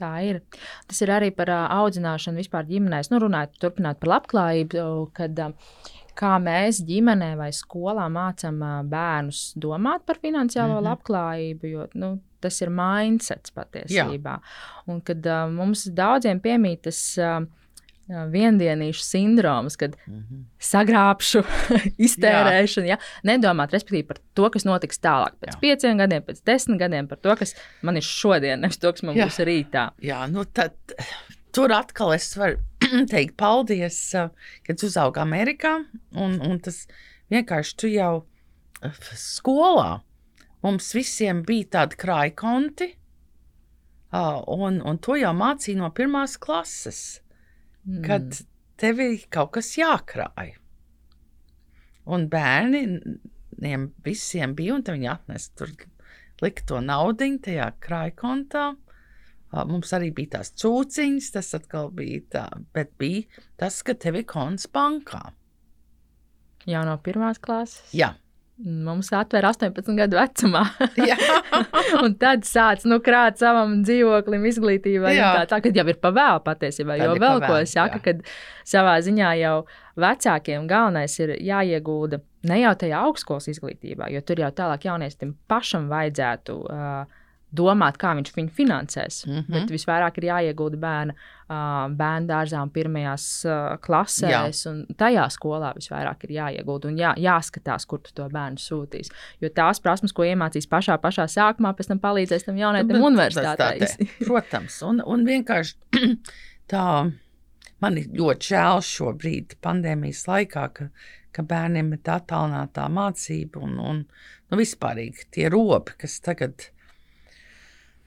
Tā 0.00 0.12
ir. 0.24 0.40
Tas 0.88 1.02
ir 1.04 1.12
arī 1.12 1.30
par 1.36 1.50
ā, 1.52 1.60
audzināšanu 1.82 2.40
vispār 2.40 2.66
ģimenēs. 2.68 3.10
Nu, 3.12 3.20
runājot, 3.22 3.58
turpināt 3.60 4.00
par 4.00 4.14
labklājību, 4.16 4.84
kad 5.16 5.38
ā, 5.44 5.50
kā 6.18 6.32
mēs 6.42 6.80
ģimenē 6.88 7.32
vai 7.40 7.50
skolā 7.54 8.08
mācām 8.12 8.60
ā, 8.64 8.74
bērnus 8.88 9.52
domāt 9.60 10.06
par 10.08 10.20
finansiālo 10.22 10.74
mm 10.74 10.78
-hmm. 10.78 10.88
labklājību, 10.90 11.72
jo 11.74 11.88
nu, 11.94 12.12
tas 12.40 12.60
ir 12.62 12.70
mindsets 12.70 13.54
patiesībā. 13.54 14.38
Un 14.86 15.00
kad 15.00 15.26
ā, 15.26 15.42
mums 15.52 15.84
daudziem 15.84 16.40
piemīt 16.40 16.82
tas 16.88 17.18
ā, 17.18 17.34
ā, 17.42 17.61
viendienīšu 18.32 19.04
sindroms, 19.04 19.76
kad 19.80 19.96
mm 20.06 20.18
-hmm. 20.18 20.44
sagrābšu, 20.60 21.42
iztērēšanu, 22.06 22.86
ja? 22.86 22.98
nedomāt 23.24 23.72
respektīvi, 23.72 24.06
par 24.08 24.18
to, 24.34 24.50
kas 24.50 24.64
notiks 24.68 25.00
tālāk, 25.00 25.36
pēc 25.40 25.54
Jā. 25.54 25.60
Pieciem 25.60 25.98
gadiem, 25.98 26.22
pēc 26.22 26.42
desmit 26.46 26.78
gadiem, 26.78 27.08
par 27.08 27.18
to, 27.18 27.36
kas 27.36 27.54
man 27.82 27.96
ir 27.96 28.02
šodien, 28.02 28.60
nevis 28.60 28.78
to, 28.78 28.92
kas 28.92 29.02
man 29.02 29.16
Jā. 29.16 29.26
būs 29.26 29.38
rītā. 29.46 29.90
Jā, 30.02 30.26
nu 30.30 30.44
tad 30.44 30.74
tur 31.52 31.72
atkal 31.72 32.14
es 32.16 32.32
varu 32.36 32.60
teikt 33.12 33.36
paldies, 33.36 33.98
uh, 34.18 34.30
kad 34.66 34.80
tu 34.80 34.86
uzaugi 34.86 35.20
Amerikā. 35.22 35.84
Un, 36.16 36.40
un 36.40 36.58
tas 36.60 36.86
vienkārši 37.32 37.76
tu 37.76 37.92
jau 37.92 38.14
uh, 38.22 39.04
skolā 39.18 40.02
mums 40.62 40.92
visiem 40.94 41.42
bija 41.46 41.70
tādi 41.78 41.98
krājkonti, 41.98 42.92
uh, 44.14 44.42
un, 44.46 44.80
un 44.86 45.00
to 45.02 45.18
jau 45.18 45.32
mācīja 45.36 45.80
no 45.80 45.90
pirmās 45.94 46.38
klases, 46.40 47.21
Mm. 47.82 48.02
kad 48.06 48.42
tev 48.78 49.00
ir 49.02 49.24
kaut 49.32 49.52
kas 49.56 49.72
jākrāj. 49.78 50.54
Un 52.06 52.28
bērniem 52.30 53.88
visiem 54.06 54.54
bija, 54.58 54.76
un 54.76 54.86
viņi 54.86 55.10
atnesa 55.10 55.52
tur 55.58 55.74
likt 56.42 56.66
to 56.70 56.80
naudu 56.82 57.28
tajā 57.42 57.68
krājkontā. 57.82 58.72
Mums 59.52 59.92
arī 59.92 60.08
bija 60.16 60.38
tās 60.38 60.54
cūciņas, 60.56 61.28
tas 61.34 61.52
atkal 61.58 61.90
bija 61.92 62.22
tā, 62.32 62.46
bet 62.72 62.94
bija 62.98 63.42
tas, 63.60 63.82
ka 63.84 63.94
tev 63.94 64.22
ir 64.22 64.26
konts 64.30 64.66
bankā. 64.72 65.34
Jau 66.66 66.84
no 66.86 66.94
pirmās 67.02 67.42
klases. 67.42 67.82
Jā, 67.92 68.14
Mums 68.62 69.08
atvēra 69.16 69.50
18 69.50 69.96
gadu 69.98 70.18
vecumā. 70.18 70.62
un 72.04 72.16
tad 72.20 72.46
sācis 72.46 72.86
nu, 72.86 73.00
krāt 73.04 73.40
savam 73.42 73.80
dzīvoklim, 73.86 74.44
izglītībai. 74.52 75.14
Tā, 75.18 75.46
tā 75.50 75.60
kad 75.64 75.78
jau 75.78 75.86
ir 75.90 75.98
pavēlu 76.02 76.44
patiesībā. 76.46 76.98
Jo 77.00 77.14
vēl 77.16 77.40
ko 77.40 77.48
pavēlu, 77.48 77.66
es 77.66 77.74
saku, 77.74 78.02
kad 78.04 78.20
savā 78.68 78.98
ziņā 79.02 79.32
jau 79.40 79.56
vecākiem 80.00 80.68
galvenais 80.70 81.18
ir 81.20 81.34
jāiegulda 81.42 82.22
ne 82.48 82.60
jau 82.62 82.72
tajā 82.78 83.02
augstskolas 83.06 83.50
izglītībā, 83.52 84.08
jo 84.14 84.22
tur 84.26 84.42
jau 84.42 84.50
tālāk 84.54 84.86
jaunietim 84.88 85.34
pašam 85.50 85.90
vajadzētu. 85.92 86.58
Uh, 86.62 87.18
Domāt, 87.52 87.98
kā 88.00 88.14
viņš 88.16 88.32
viņu 88.36 88.52
finansēs. 88.56 89.22
Mm. 89.26 89.38
-hmm. 89.38 89.52
Bet 89.52 89.72
visvairāk 89.74 90.18
ir 90.18 90.28
jāiegulda 90.30 90.80
bērna 90.80 91.16
bērnu 91.92 92.28
dārzā 92.28 92.62
un 92.64 92.70
pirmajās 92.72 93.26
klasēs. 93.84 94.62
un 94.70 94.82
Tajā 94.98 95.26
skolā 95.34 95.72
visvairāk 95.76 96.24
ir 96.24 96.36
jāiegulda 96.38 96.88
un 96.88 96.98
jā, 97.00 97.12
jāskatās, 97.20 97.86
kur 97.88 98.00
tu 98.04 98.14
to 98.14 98.28
bērnu 98.32 98.60
sūtīs. 98.62 99.12
Jo 99.40 99.50
tās 99.54 99.82
prasmes, 99.82 100.14
ko 100.16 100.26
iemācīs 100.26 100.68
pašā, 100.70 100.98
pašā 101.02 101.28
sākumā, 101.28 101.74
pēc 101.76 101.92
tam 101.92 102.02
palīdzēs 102.02 102.48
tam 102.48 102.60
jaunajam 102.60 102.92
Nu, 102.92 103.06
universitātē. 103.10 103.90
Protams, 104.28 104.82
un, 104.86 105.02
un 105.04 105.26
vienkārši 105.28 105.76
tā. 106.72 106.86
Man 107.82 107.96
ir 107.98 108.12
ļoti 108.14 108.52
žēl 108.52 108.78
šobrīd, 108.86 109.56
pandēmijas 109.64 110.20
laikā, 110.28 110.68
ka, 110.76 110.84
ka 111.34 111.42
bērniem 111.42 111.88
ir 111.96 111.98
tā 112.06 112.20
attālinātā 112.20 112.84
mācība 112.86 113.58
un, 113.66 113.72
un 113.82 114.04
nu, 114.04 114.58
vispārīgi 114.60 115.26
tie 115.34 115.48
robi, 115.50 115.96
kas 115.98 116.20
tagad 116.22 116.68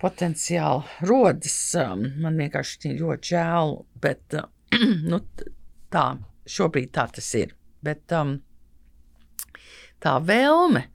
potenciāli 0.05 1.07
rodas. 1.09 1.57
um, 1.81 2.05
Man 2.21 2.37
vienkārši 2.37 2.91
ir 2.91 2.99
ļoti 3.01 3.31
žēl, 3.33 3.77
bet 4.01 4.37
uh, 4.37 4.49
nu, 5.11 5.21
tā, 5.93 6.05
šobrīd 6.45 6.91
tā 6.93 7.07
tas 7.15 7.29
ir. 7.39 7.55
Bet 7.85 8.13
um, 8.13 8.37
tā 10.01 10.17
vēlme 10.21 10.85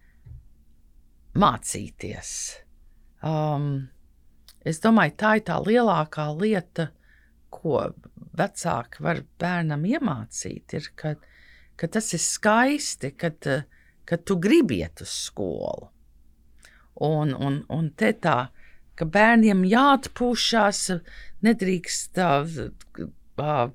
mācīties. 1.41 2.31
Um, 3.27 3.91
es 4.67 4.81
domāju, 4.83 5.17
tā 5.19 5.35
ir 5.39 5.45
tā 5.51 5.59
lielākā 5.63 6.31
lieta, 6.37 6.91
ko 7.51 7.83
vecāki 8.39 9.03
var 9.03 9.25
bērnam 9.43 9.85
iemācīt. 9.91 10.77
Ir, 10.79 10.91
ka, 10.95 11.17
ka 11.77 11.91
tas 11.91 12.13
ir 12.15 12.23
skaisti, 12.23 13.11
kad, 13.19 13.49
kad 14.07 14.25
tu 14.27 14.39
gribi 14.39 14.85
iet 14.85 15.03
uz 15.03 15.13
skolu. 15.27 15.91
Un, 17.01 17.33
un, 17.33 17.63
un 17.73 17.87
te 17.97 18.13
tā, 18.21 18.51
ka 18.99 19.07
bērniem 19.07 19.65
jāatpūšas, 19.69 20.81
nedrīkst 21.47 22.21
uh, 22.21 23.71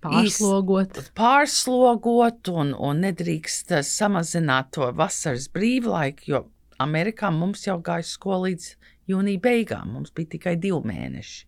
Pārslogot. 0.00 1.00
pārslogot 1.18 2.48
un, 2.48 2.72
un 2.72 3.02
nedrīkst 3.04 3.74
samazināt 3.84 4.70
to 4.76 4.88
vasaras 4.96 5.50
brīvlaiku, 5.52 6.24
jo 6.32 6.40
Amerikā 6.80 7.28
mums 7.36 7.66
jau 7.66 7.76
gāja 7.84 8.06
skola 8.08 8.48
līdz 8.48 8.70
jūnija 9.12 9.42
beigām. 9.44 9.92
Mums 9.98 10.14
bija 10.16 10.32
tikai 10.36 10.54
divi 10.56 10.80
mēneši. 10.88 11.42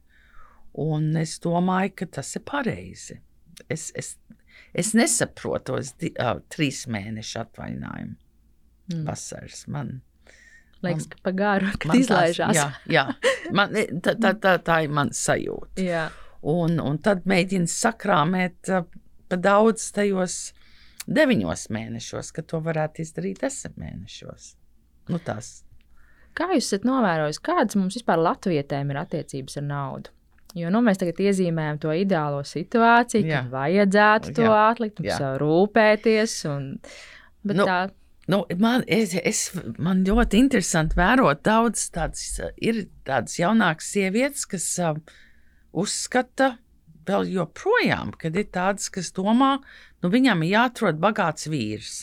Un 0.85 1.09
es 1.21 1.39
domāju, 1.41 1.95
ka 2.03 2.11
tas 2.19 2.35
ir 2.37 2.45
pareizi. 2.49 3.19
Es, 3.73 3.89
es, 3.97 4.19
es 4.77 4.93
nesaprotu 4.97 5.73
tos 5.73 5.95
uh, 6.13 6.37
trīs 6.53 6.85
mēnešu 6.93 7.41
atvaļinājumu 7.47 8.19
Mm. 8.91 9.05
vasaras. 9.07 9.67
Man, 9.69 10.01
Liekas, 10.83 11.07
ka 11.13 11.21
pagaru, 11.29 11.71
kad 11.79 11.95
izlaižās. 11.95 12.57
Jā, 12.59 12.67
jā. 12.91 13.05
Man, 13.55 13.75
tā, 14.05 14.17
tā, 14.19 14.35
tā, 14.43 14.57
tā 14.65 14.81
ir 14.87 14.95
mana 14.95 15.15
sajūta. 15.17 15.83
jā. 15.83 16.09
Un, 16.43 16.81
un 16.83 16.97
tad 16.99 17.23
mēģina 17.31 17.71
sakrāmēt 17.71 18.67
pa 19.31 19.37
daudz 19.39 19.85
tajos 19.95 20.39
deviņos 21.07 21.69
mēnešos, 21.71 22.33
ka 22.35 22.43
to 22.43 22.59
varētu 22.65 23.05
izdarīt 23.05 23.45
desmit 23.45 23.79
mēnešos. 23.79 24.49
Nu, 25.13 25.21
tas 25.23 25.61
Kā 26.33 26.49
jūs 26.55 26.71
esat 26.71 26.87
novērojis, 26.89 27.41
kādas 27.45 27.77
mums 27.77 27.99
vispār 27.99 28.21
latvietēm 28.25 28.91
ir 28.91 29.01
attiecības 29.03 29.59
ar 29.61 29.67
naudu? 29.69 30.13
Jo 30.57 30.69
nu, 30.73 30.81
mēs 30.85 31.01
tagad 31.01 31.21
iezīmējam 31.25 31.79
to 31.81 31.93
ideālo 31.97 32.43
situāciju, 32.45 33.25
Jā. 33.29 33.43
kad 33.43 33.53
vajadzētu 33.53 34.35
to 34.37 34.47
Jā. 34.47 34.57
atlikt, 34.71 35.01
Jā. 35.05 35.17
sev 35.21 35.37
rūpēties. 35.41 36.35
Un, 36.53 36.67
bet 37.45 37.61
nu, 37.61 37.67
tā, 37.69 37.77
Nu, 38.31 38.45
man, 38.63 38.85
es, 38.87 39.17
es, 39.19 39.49
man 39.83 40.05
ļoti 40.07 40.39
interesanti 40.39 40.95
vērot 40.99 41.43
daudz 41.43 41.89
tādas, 41.91 42.37
ir 42.63 42.85
tādas 43.07 43.35
jaunākas 43.41 43.89
sievietes, 43.97 44.45
kas 44.47 44.67
uh, 44.79 44.95
uzskata 45.75 46.53
vēl 47.09 47.33
joprojām, 47.33 48.13
kad 48.19 48.39
ir 48.39 48.47
tādas, 48.55 48.87
kas 48.95 49.11
domā, 49.17 49.57
nu 50.03 50.13
viņam 50.13 50.45
ir 50.47 50.55
jāatrod 50.55 51.03
bagāts 51.03 51.51
vīrs. 51.51 51.97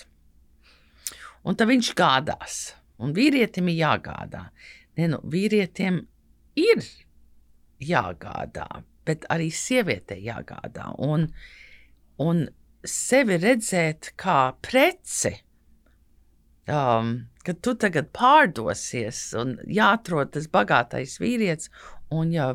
Un 1.48 1.56
tad 1.56 1.72
viņš 1.72 1.94
gādās, 1.96 2.60
un 3.00 3.16
vīrietim 3.16 3.72
ir 3.72 3.80
jāgādā. 3.80 4.50
Ne, 5.00 5.08
nu, 5.14 5.22
vīrietim 5.24 6.02
ir 6.60 6.84
jāgādā, 7.80 8.68
bet 9.08 9.24
arī 9.32 9.48
sievietei 9.56 10.20
jāgādā. 10.26 10.92
Un, 11.00 11.30
un 12.20 12.44
sevi 12.84 13.40
redzēt 13.40 14.12
kā 14.20 14.42
preci, 14.60 15.32
um, 16.70 17.14
ka 17.46 17.56
tu 17.58 17.76
tagad 17.80 18.12
pārdosies 18.16 19.22
un 19.40 19.58
jāatrod 19.70 20.34
tas 20.36 20.48
bagātais 20.52 21.18
vīrietis, 21.22 21.72
un 22.14 22.34
ja 22.34 22.54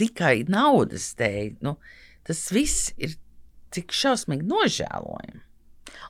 tikai 0.00 0.44
naudas 0.48 1.10
dēļ, 1.18 1.58
nu, 1.66 1.76
tas 2.26 2.46
viss 2.54 2.92
ir 3.00 3.16
tik 3.74 3.94
šausmīgi 3.94 4.46
nožēlojami. 4.48 5.42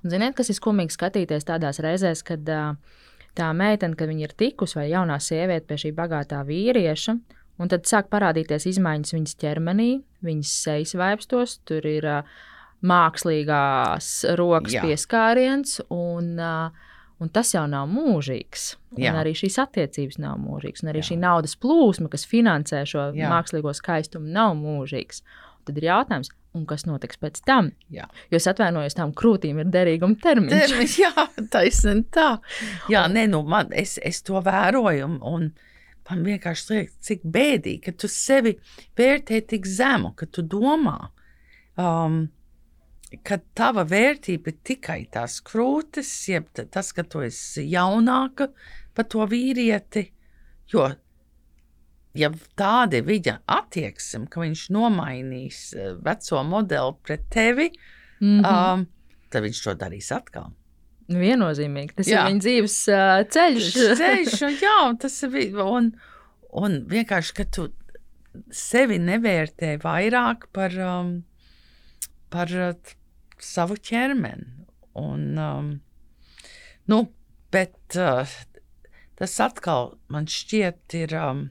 un 0.03 0.13
ziniet, 0.13 0.37
kas 0.37 0.51
ir 0.51 0.57
skumīgi 0.57 0.95
skatīties 0.95 1.49
tādās 1.49 1.81
reizēs, 1.83 2.23
kad 2.27 2.47
tā 3.37 3.51
meitene, 3.57 3.97
kad 3.97 4.09
viņa 4.11 4.29
ir 4.29 4.37
tikusi 4.39 4.79
vai 4.79 4.89
jaunā 4.91 5.19
sieviete 5.23 5.67
pie 5.69 5.79
šī 5.85 5.93
bagātā 5.97 6.43
vīrieša. 6.47 7.19
Un 7.61 7.69
tad 7.69 7.85
sāk 7.85 8.09
parādīties 8.09 8.65
izmaiņas 8.71 9.13
viņas 9.13 9.37
ķermenī, 9.43 9.91
viņas 10.25 10.53
sejas 10.63 10.95
vaipstos, 10.97 11.59
tur 11.69 11.85
ir 11.85 12.07
uh, 12.09 12.39
mākslīgās 12.87 14.09
rokas 14.41 14.77
Jā. 14.77 14.85
pieskāriens, 14.87 15.81
un, 15.93 16.33
uh, 16.41 16.97
un 17.21 17.33
tas 17.33 17.53
jau 17.55 17.67
nav 17.69 17.91
mūžīgs. 17.93 18.75
Un 18.97 19.21
arī 19.21 19.35
šīs 19.39 19.59
attiecības 19.63 20.19
nav 20.23 20.41
mūžīgas, 20.43 20.85
un 20.85 20.93
arī 20.93 21.03
Jā. 21.03 21.13
šī 21.13 21.21
naudas 21.23 21.55
plūsma, 21.61 22.11
kas 22.13 22.27
finansē 22.29 22.83
šo 22.89 23.11
Jā. 23.17 23.31
mākslīgo 23.33 23.75
skaistumu, 23.77 24.33
nav 24.35 24.57
mūžīgs. 24.59 25.23
Tad 25.69 25.77
ir 25.77 25.91
jautājums, 25.91 26.33
un 26.57 26.65
kas 26.67 26.87
notiks 26.89 27.21
pēc 27.21 27.41
tam? 27.47 27.71
Jā. 27.93 28.09
Jo 28.33 28.41
es 28.41 28.49
atvainojos, 28.51 28.97
tām 28.99 29.13
krūtīm 29.17 29.61
ir 29.63 29.71
derīguma 29.71 30.19
termiņš. 30.23 30.57
Termiņš, 30.57 30.97
jā, 31.05 31.27
taisnība 31.53 32.15
tā. 32.17 32.29
Jā, 32.93 33.05
nē, 33.13 33.27
nu, 33.31 33.43
man, 33.47 33.71
es, 33.77 33.99
es 34.03 34.23
to 34.27 34.41
vēroju, 34.45 35.07
un, 35.07 35.21
un 35.21 35.51
man 36.11 36.27
vienkārši 36.27 36.75
liekas, 36.75 36.99
cik 37.07 37.25
bēdīgi, 37.37 37.85
ka 37.87 37.95
tu 37.95 38.11
sevi 38.11 38.57
vērtē 38.99 39.45
tik 39.53 39.69
zemu, 39.69 40.15
ka 40.19 40.27
tu 40.27 40.43
domā, 40.43 40.99
um, 41.79 42.25
ka 43.27 43.39
tava 43.59 43.85
vērtība 43.85 44.53
ir 44.53 44.59
tikai 44.65 45.01
tās 45.13 45.41
krūtis, 45.43 46.11
jeb 46.31 46.47
ta- 46.55 46.65
tas, 46.65 46.93
ka 46.93 47.03
tu 47.03 47.21
esi 47.27 47.65
jaunāka 47.73 48.51
par 48.95 49.05
to 49.11 49.27
vīrieti. 49.27 50.11
Jo, 50.73 50.93
ja 52.15 52.31
tāda 52.59 53.01
ir 53.01 53.05
viņa 53.09 53.39
attieksme, 53.47 54.29
ka 54.31 54.41
viņš 54.45 54.69
nomainīs 54.75 55.75
eh, 55.75 55.95
veco 56.03 56.45
modeli 56.45 56.95
pret 57.03 57.27
tevi, 57.31 57.71
Mm 58.21 58.43
-hmm. 58.43 58.75
um, 58.75 58.87
tad 59.31 59.43
viņš 59.43 59.63
to 59.65 59.73
darīs 59.75 60.11
atkal. 60.13 60.51
Viennozīmīgi. 61.09 61.95
Tas 61.97 62.07
Jā. 62.07 62.21
ir 62.21 62.27
viņa 62.29 62.41
dzīves 62.45 62.75
uh, 62.93 63.25
ceļš. 63.33 63.69
ceļš, 63.97 64.35
un, 64.47 64.57
jā, 64.61 64.99
tas 65.01 65.23
ir. 65.23 65.57
Un, 65.57 65.93
un 66.53 66.77
vienkārši, 66.87 67.33
ka 67.35 67.45
tu 67.45 67.73
sevi 68.51 68.99
nevērtē 68.99 69.79
vairāk 69.83 70.45
par, 70.53 70.71
um, 70.77 71.25
par 72.29 72.49
uh, 72.53 72.75
savu 73.45 73.79
ķermeni. 73.81 74.67
Un, 75.01 75.27
um, 75.39 75.71
nu, 76.91 77.01
bet 77.55 77.97
uh, 77.99 78.29
tas 79.19 79.37
atkal 79.43 79.95
man 80.11 80.27
šķiet 80.31 80.97
ir 80.99 81.15
um, 81.19 81.45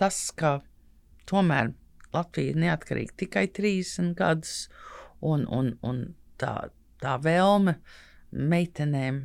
tas, 0.00 0.18
ka 0.34 0.58
tomēr 1.30 1.72
Latvija 2.10 2.52
ir 2.52 2.58
neatkarīga 2.58 3.14
tikai 3.22 3.44
30 3.54 4.16
gadus, 4.18 4.64
un, 5.22 5.44
un, 5.46 5.76
un 5.86 6.00
tā, 6.40 6.54
tā 7.02 7.14
vēlme 7.22 7.76
meitenēm 8.30 9.20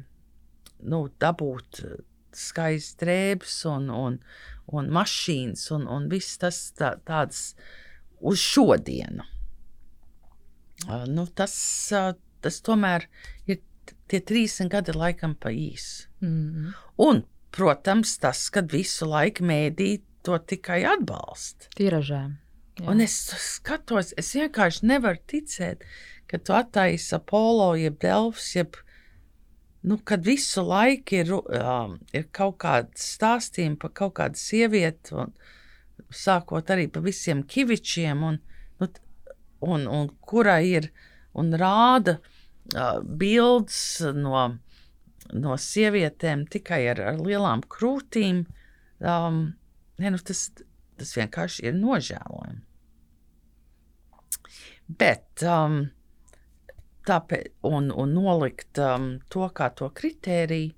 nu, 0.85 0.99
dabūt 1.21 1.81
skaistas 2.35 2.99
drēbes 2.99 3.55
un, 3.71 3.89
un, 3.89 4.19
un 4.75 4.91
mašīnas 4.93 5.69
un, 5.75 5.87
un 5.89 6.09
viss 6.11 6.37
tas 6.41 6.59
tā, 6.77 6.95
tāds 7.07 7.53
uz 8.19 8.41
šodienu. 8.41 9.25
Uh, 10.83 11.05
nu, 11.07 11.23
tas, 11.31 11.55
uh, 11.95 12.11
tas 12.43 12.59
tomēr 12.65 13.07
ir 13.47 13.61
tie 14.11 14.19
30 14.19 14.69
gadi 14.73 14.95
laikam 14.95 15.35
pa 15.39 15.53
īsi. 15.53 16.09
Mm. 16.23 16.73
Un, 17.01 17.23
protams, 17.55 18.17
tas, 18.21 18.47
kad 18.53 18.73
visu 18.73 19.07
laiku 19.09 19.45
mēdī 19.47 19.99
to 20.25 20.37
tikai 20.51 20.81
atbalsta. 20.89 21.69
Tiražē. 21.77 22.23
Jā. 22.75 22.87
Un 22.91 22.99
es 23.03 23.15
skatos, 23.39 24.11
es 24.19 24.33
vienkārši 24.35 24.87
nevaru 24.89 25.21
ticēt, 25.31 25.85
kad 26.27 26.43
tu 26.43 26.55
attaisi 26.57 27.13
Apollo, 27.15 27.69
jeb 27.79 28.01
Delfs, 28.03 28.49
jeb 28.57 28.75
nu, 29.85 29.99
kad 30.03 30.25
visu 30.25 30.65
laiku 30.65 31.21
ir, 31.21 31.31
um, 31.37 31.99
ir 32.11 32.27
kaut 32.35 32.57
kāda 32.65 32.99
stāstījuma 32.99 33.79
par 33.79 33.93
kaut 33.95 34.17
kādu 34.19 34.41
sievieti, 34.41 35.15
un, 35.15 35.31
sākot 36.11 36.73
arī 36.73 36.89
par 36.91 37.05
visiem 37.05 37.45
kivičiem, 37.47 38.25
un, 38.27 38.41
nu, 38.41 38.54
un, 39.63 39.87
un 39.87 40.09
kurai 40.27 40.63
ir 40.71 40.89
un 41.35 41.51
rāda 41.59 42.17
uh, 42.19 43.01
bildes 43.03 43.79
no, 44.15 44.45
no 45.33 45.57
sievietēm 45.59 46.45
tikai 46.51 46.85
ar, 46.93 47.01
ar 47.13 47.19
lielām 47.21 47.65
krūtīm. 47.69 48.45
Um, 49.03 49.41
ne, 49.99 50.13
nu, 50.13 50.21
tas, 50.23 50.47
tas 50.99 51.11
vienkārši 51.17 51.67
ir 51.69 51.77
nožēlojami. 51.77 52.63
Bet 55.01 55.43
um, 55.49 55.85
tāpēc, 57.09 57.53
un, 57.65 57.89
un 57.91 58.13
nolikt 58.15 58.81
um, 58.81 59.15
to 59.33 59.47
kā 59.55 59.71
to 59.77 59.89
kritēriju. 59.97 60.73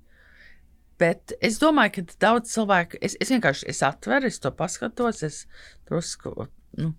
Bet 0.98 1.30
es 1.44 1.60
domāju, 1.62 1.92
ka 1.94 2.16
daudz 2.24 2.50
cilvēku, 2.50 2.98
es, 3.04 3.14
es 3.22 3.30
vienkārši 3.30 3.68
es 3.70 3.84
atveru, 3.86 4.26
es 4.26 4.40
to 4.42 4.50
paskatos, 4.50 5.22
es 5.22 5.44
drusku 5.86 6.32
nu, 6.80 6.90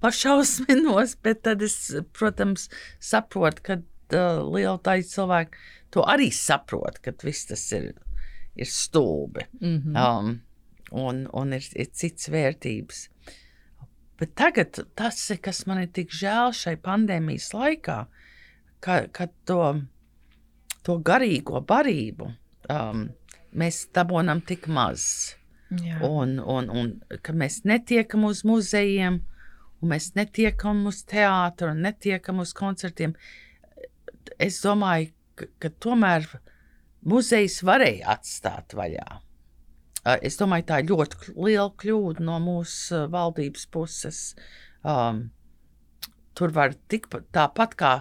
pašausminos, 0.00 1.16
bet 1.22 1.42
tad 1.46 1.62
es, 1.62 1.78
protams, 2.16 2.68
saprotu, 3.00 3.62
ka 3.62 3.78
uh, 3.80 4.42
liela 4.44 4.78
daļa 4.84 5.08
cilvēku 5.10 5.64
to 5.94 6.04
arī 6.04 6.30
saprot, 6.34 7.00
ka 7.02 7.14
viss 7.24 7.48
tas 7.48 7.64
ir, 7.72 7.92
ir 8.56 8.68
stulbi. 8.70 9.46
Mm 9.60 9.76
-hmm. 9.82 9.96
um, 9.96 10.40
un, 10.90 11.28
un 11.32 11.52
ir, 11.52 11.64
ir 11.74 11.90
cits 11.92 12.28
vērtības. 12.28 13.08
Bet 14.18 14.34
tagad 14.34 14.78
tas, 14.94 15.32
kas 15.42 15.66
man 15.66 15.82
ir 15.82 15.90
tik 15.92 16.10
žēl 16.10 16.52
šai 16.56 16.76
pandēmijas 16.80 17.52
laikā, 17.52 18.06
ka, 18.80 19.06
ka 19.12 19.28
to, 19.44 19.62
to 20.82 20.98
garīgo 21.04 21.60
barību 21.60 22.30
um, 22.72 23.08
mēs 23.52 23.88
dabūjam 23.92 24.40
tik 24.46 24.68
maz. 24.68 25.36
Jā. 25.82 25.98
Un, 26.06 26.38
un, 26.38 26.70
un 26.70 26.92
ka 27.22 27.32
mēs 27.32 27.64
netiekam 27.66 28.24
uz 28.24 28.44
muzejiem, 28.46 29.20
un 29.82 29.92
mēs 29.92 30.12
netiekam 30.16 30.84
uz 30.90 31.02
teātru, 31.08 31.72
un 31.74 31.84
netiekam 31.86 32.40
uz 32.42 32.54
koncertiem. 32.56 33.14
Es 34.42 34.60
domāju, 34.64 35.12
ka, 35.38 35.48
ka 35.62 35.70
tomēr 35.84 36.26
muzejs 37.06 37.60
varēja 37.66 38.16
atstāt 38.16 38.76
vaļā. 38.76 39.06
Es 40.22 40.38
domāju, 40.38 40.68
tā 40.68 40.80
ir 40.82 40.90
ļoti 40.92 41.34
liela 41.34 41.70
kļūda 41.82 42.22
no 42.26 42.38
mūsu 42.42 43.06
valdības 43.10 43.66
puses. 43.74 44.20
Um, 44.86 45.28
tur 46.38 46.52
var 46.54 46.76
tikpat 46.90 47.26
tāpat 47.34 47.74
kā 47.78 47.92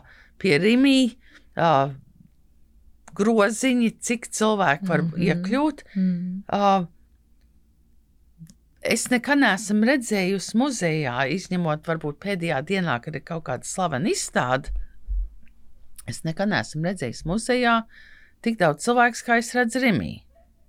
pie 0.41 0.59
Rīmī. 0.61 1.15
Uh, 1.55 1.95
groziņi, 3.15 3.93
cik 4.03 4.27
cilvēki 4.35 4.89
var 4.89 5.03
mm 5.03 5.11
-hmm. 5.11 5.23
iekļūt. 5.29 5.83
Mm 5.95 6.09
-hmm. 6.11 6.41
uh, 6.57 6.87
es 8.85 9.07
nekad 9.11 9.41
neesmu 9.41 9.87
redzējusi 9.89 10.57
muzejā, 10.59 11.15
izņemot 11.35 11.87
varbūt 11.89 12.19
pēdējā 12.23 12.61
dienā, 12.69 12.99
kad 13.03 13.17
ir 13.17 13.23
kaut 13.25 13.45
kāda 13.49 13.67
slavena 13.67 14.11
izstāde. 14.11 14.73
Es 16.09 16.21
nekad 16.27 16.51
neesmu 16.51 16.85
redzējis 16.85 17.25
muzejā 17.25 17.79
tik 18.45 18.59
daudz 18.61 18.85
cilvēku, 18.85 19.23
kā 19.25 19.39
es 19.41 19.51
redzu 19.57 19.81
Rimī. 19.81 20.13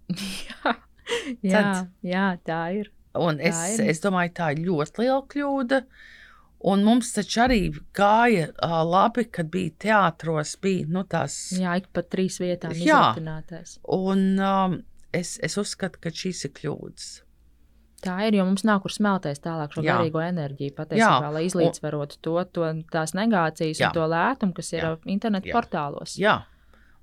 jā, 0.09 0.75
jā, 1.53 1.63
Tad, 1.63 1.89
jā, 2.07 2.29
tā 2.47 2.61
ir. 2.81 2.93
Un 3.17 3.41
tā 3.41 3.51
es, 3.51 3.81
ir. 3.81 3.91
es 3.93 4.03
domāju, 4.05 4.35
tā 4.37 4.53
ir 4.55 4.65
ļoti 4.67 5.05
liela 5.05 5.23
kļūda. 5.33 5.83
Un 6.67 6.83
mums 6.87 7.13
taču 7.13 7.43
arī 7.45 7.61
gāja 7.95 8.49
uh, 8.49 8.81
labi, 8.89 9.27
kad 9.29 9.51
bija 9.53 9.75
teātros, 9.85 10.55
bija 10.63 10.89
nu, 10.89 11.05
tās. 11.05 11.37
Jā, 11.53 11.77
ik 11.83 11.91
pa 11.95 12.03
trīs 12.03 12.41
vietām 12.41 12.73
izsmeļoties. 12.73 13.77
Un 13.93 14.25
um, 14.41 14.81
es, 15.15 15.37
es 15.45 15.61
uzskatu, 15.61 16.01
ka 16.03 16.13
šīs 16.17 16.47
ir 16.49 16.55
kļūdas. 16.57 17.11
Tā 18.05 18.17
ir, 18.27 18.37
jo 18.37 18.45
mums 18.45 18.65
nav 18.69 18.83
kur 18.85 18.93
smelties 18.93 19.41
tālāk 19.45 19.73
šo 19.73 19.85
Jā. 19.85 19.97
garīgo 19.97 20.21
enerģiju, 20.21 20.75
patiesībā, 20.77 21.31
lai 21.33 21.47
izlīdzvarotu 21.47 22.19
to, 22.23 22.37
to 22.53 22.69
tās 22.93 23.15
negācijas 23.17 23.81
Jā. 23.81 23.89
un 23.89 23.97
to 23.97 24.05
lētumu, 24.13 24.57
kas 24.59 24.73
ir 24.75 24.85
Jā. 24.85 24.93
internetu 25.17 25.51
Jā. 25.51 25.57
portālos. 25.57 26.19
Jā. 26.21 26.37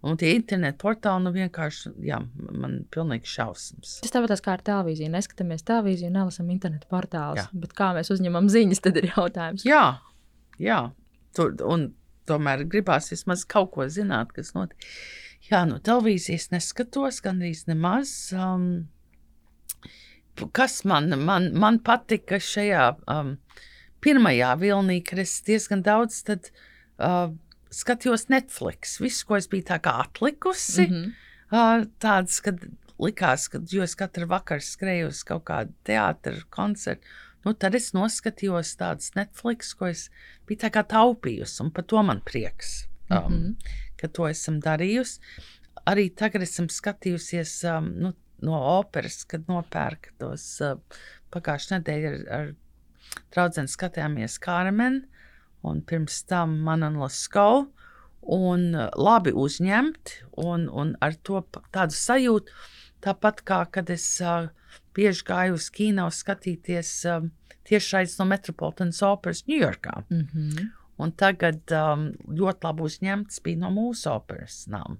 Un 0.03 0.17
tie 0.19 0.34
internetu 0.36 0.82
portāli 0.84 1.23
nu 1.23 1.32
vienkārši, 1.32 1.93
jā, 2.03 2.17
man 2.51 2.73
ir 2.82 2.88
pilnīgi 2.91 3.29
šausmas. 3.32 3.95
Tas 4.03 4.12
tāpat 4.12 4.41
kā 4.43 4.58
ar 4.58 4.63
televīziju. 4.67 5.08
Neskatāmies 5.13 5.63
televīziju, 5.63 6.12
nelasām 6.12 6.49
internetu 6.51 6.89
portālus. 6.91 7.47
Bet 7.56 7.71
kā 7.77 7.93
mēs 7.95 8.12
uzņemam 8.12 8.51
ziņas, 8.51 8.84
tad 8.84 8.99
ir 8.99 9.08
jautājums. 9.13 9.63
Jā, 9.67 9.86
jā. 10.60 10.82
Tur, 11.34 11.56
un 11.63 11.93
tomēr 12.27 12.65
gribās 12.67 13.08
vismaz 13.13 13.45
kaut 13.47 13.71
ko 13.77 13.88
zināt, 13.88 14.36
kas 14.36 14.51
notiek. 14.58 14.91
Jā, 15.47 15.63
no 15.67 15.79
televīzijas 15.84 16.51
neskatos 16.51 17.23
gandrīz 17.23 17.63
nemaz. 17.71 18.12
Um, 18.36 18.89
kas 20.51 20.83
man, 20.89 21.13
man, 21.19 21.51
man 21.53 21.79
patika 21.79 22.39
šajā 22.41 22.85
um, 23.11 23.35
pirmajā 24.03 24.53
vilnī, 24.59 24.99
kad 25.05 25.19
es 25.23 25.37
diezgan 25.45 25.83
daudz 25.85 26.21
tad, 26.27 26.49
uh, 26.99 27.31
skatījos 27.73 28.27
Netflix. 28.29 28.97
Viss, 29.01 29.25
ko 29.27 29.37
es 29.39 29.49
biju 29.51 29.67
tā 29.71 29.79
kā 29.83 29.95
atlikusi, 30.03 30.87
mm 30.87 30.93
-hmm. 30.93 31.11
uh, 31.51 31.85
tāds, 32.03 32.41
kad 32.43 32.59
likās, 32.99 33.47
ka 33.49 33.61
es 33.83 33.95
katru 33.95 34.27
vakaru 34.27 34.61
skrēju 34.61 35.07
uz 35.07 35.23
kaut 35.23 35.45
kādu 35.49 35.73
teātru 35.83 36.43
koncertu. 36.49 37.07
Nu, 37.43 37.53
tad 37.53 37.75
es 37.75 37.91
noskatījos 37.93 38.77
tādas 38.79 39.15
Netflix, 39.15 39.73
ko 39.73 39.87
es 39.87 40.09
biju 40.47 40.61
tā 40.63 40.69
kā 40.71 40.83
taupījusi, 40.87 41.61
un 41.63 41.71
par 41.71 41.83
to 41.83 42.03
man 42.03 42.21
prieks, 42.21 42.87
um, 43.09 43.17
mm 43.17 43.27
-hmm. 43.27 43.55
ka 43.97 44.07
to 44.07 44.27
esam 44.27 44.61
darījusi. 44.61 45.19
Arī 45.85 46.15
tagad 46.15 46.41
esam 46.41 46.67
skatījusies 46.67 47.77
um, 47.77 47.93
nu, 47.99 48.13
no 48.43 48.60
operas, 48.77 49.23
kad 49.29 49.47
nopērka 49.49 50.13
tos 50.21 50.45
uh, 50.63 50.77
pagājušā 51.34 51.79
nedēļa 51.79 52.12
ar, 52.12 52.19
ar 52.38 52.51
draugu 53.34 53.67
skatījāmies 53.71 54.39
Kārmenu, 54.43 55.03
un 55.63 55.82
pirms 55.82 56.23
tam 56.29 56.60
Manana 56.65 57.06
Laskau. 57.06 57.67
Un 58.23 58.69
labi 58.71 59.34
uzņemti, 59.36 60.21
un, 60.39 60.69
un 60.71 60.93
ar 61.03 61.17
to 61.27 61.41
tādu 61.75 61.91
sajūtu, 61.91 62.53
tāpat 63.03 63.41
kā 63.43 63.58
kad 63.67 63.89
es 63.91 64.06
uh, 64.23 64.47
bieži 64.95 65.25
gāju 65.27 65.58
uz 65.58 65.67
kino 65.75 66.06
skatīties 66.08 66.91
uh, 67.12 67.25
tiešraidzi 67.67 68.15
no 68.21 68.29
Metropolitanas 68.32 69.01
operas 69.03 69.43
Ņujorkā. 69.47 70.03
Mm 70.10 70.27
-hmm. 70.34 70.69
Un 70.97 71.12
tagad 71.12 71.71
um, 71.71 72.12
ļoti 72.27 72.63
labi 72.63 72.82
uzņemts 72.88 73.41
bija 73.43 73.58
no 73.58 73.71
mūsu 73.73 74.10
operas 74.12 74.67
nama. 74.67 74.97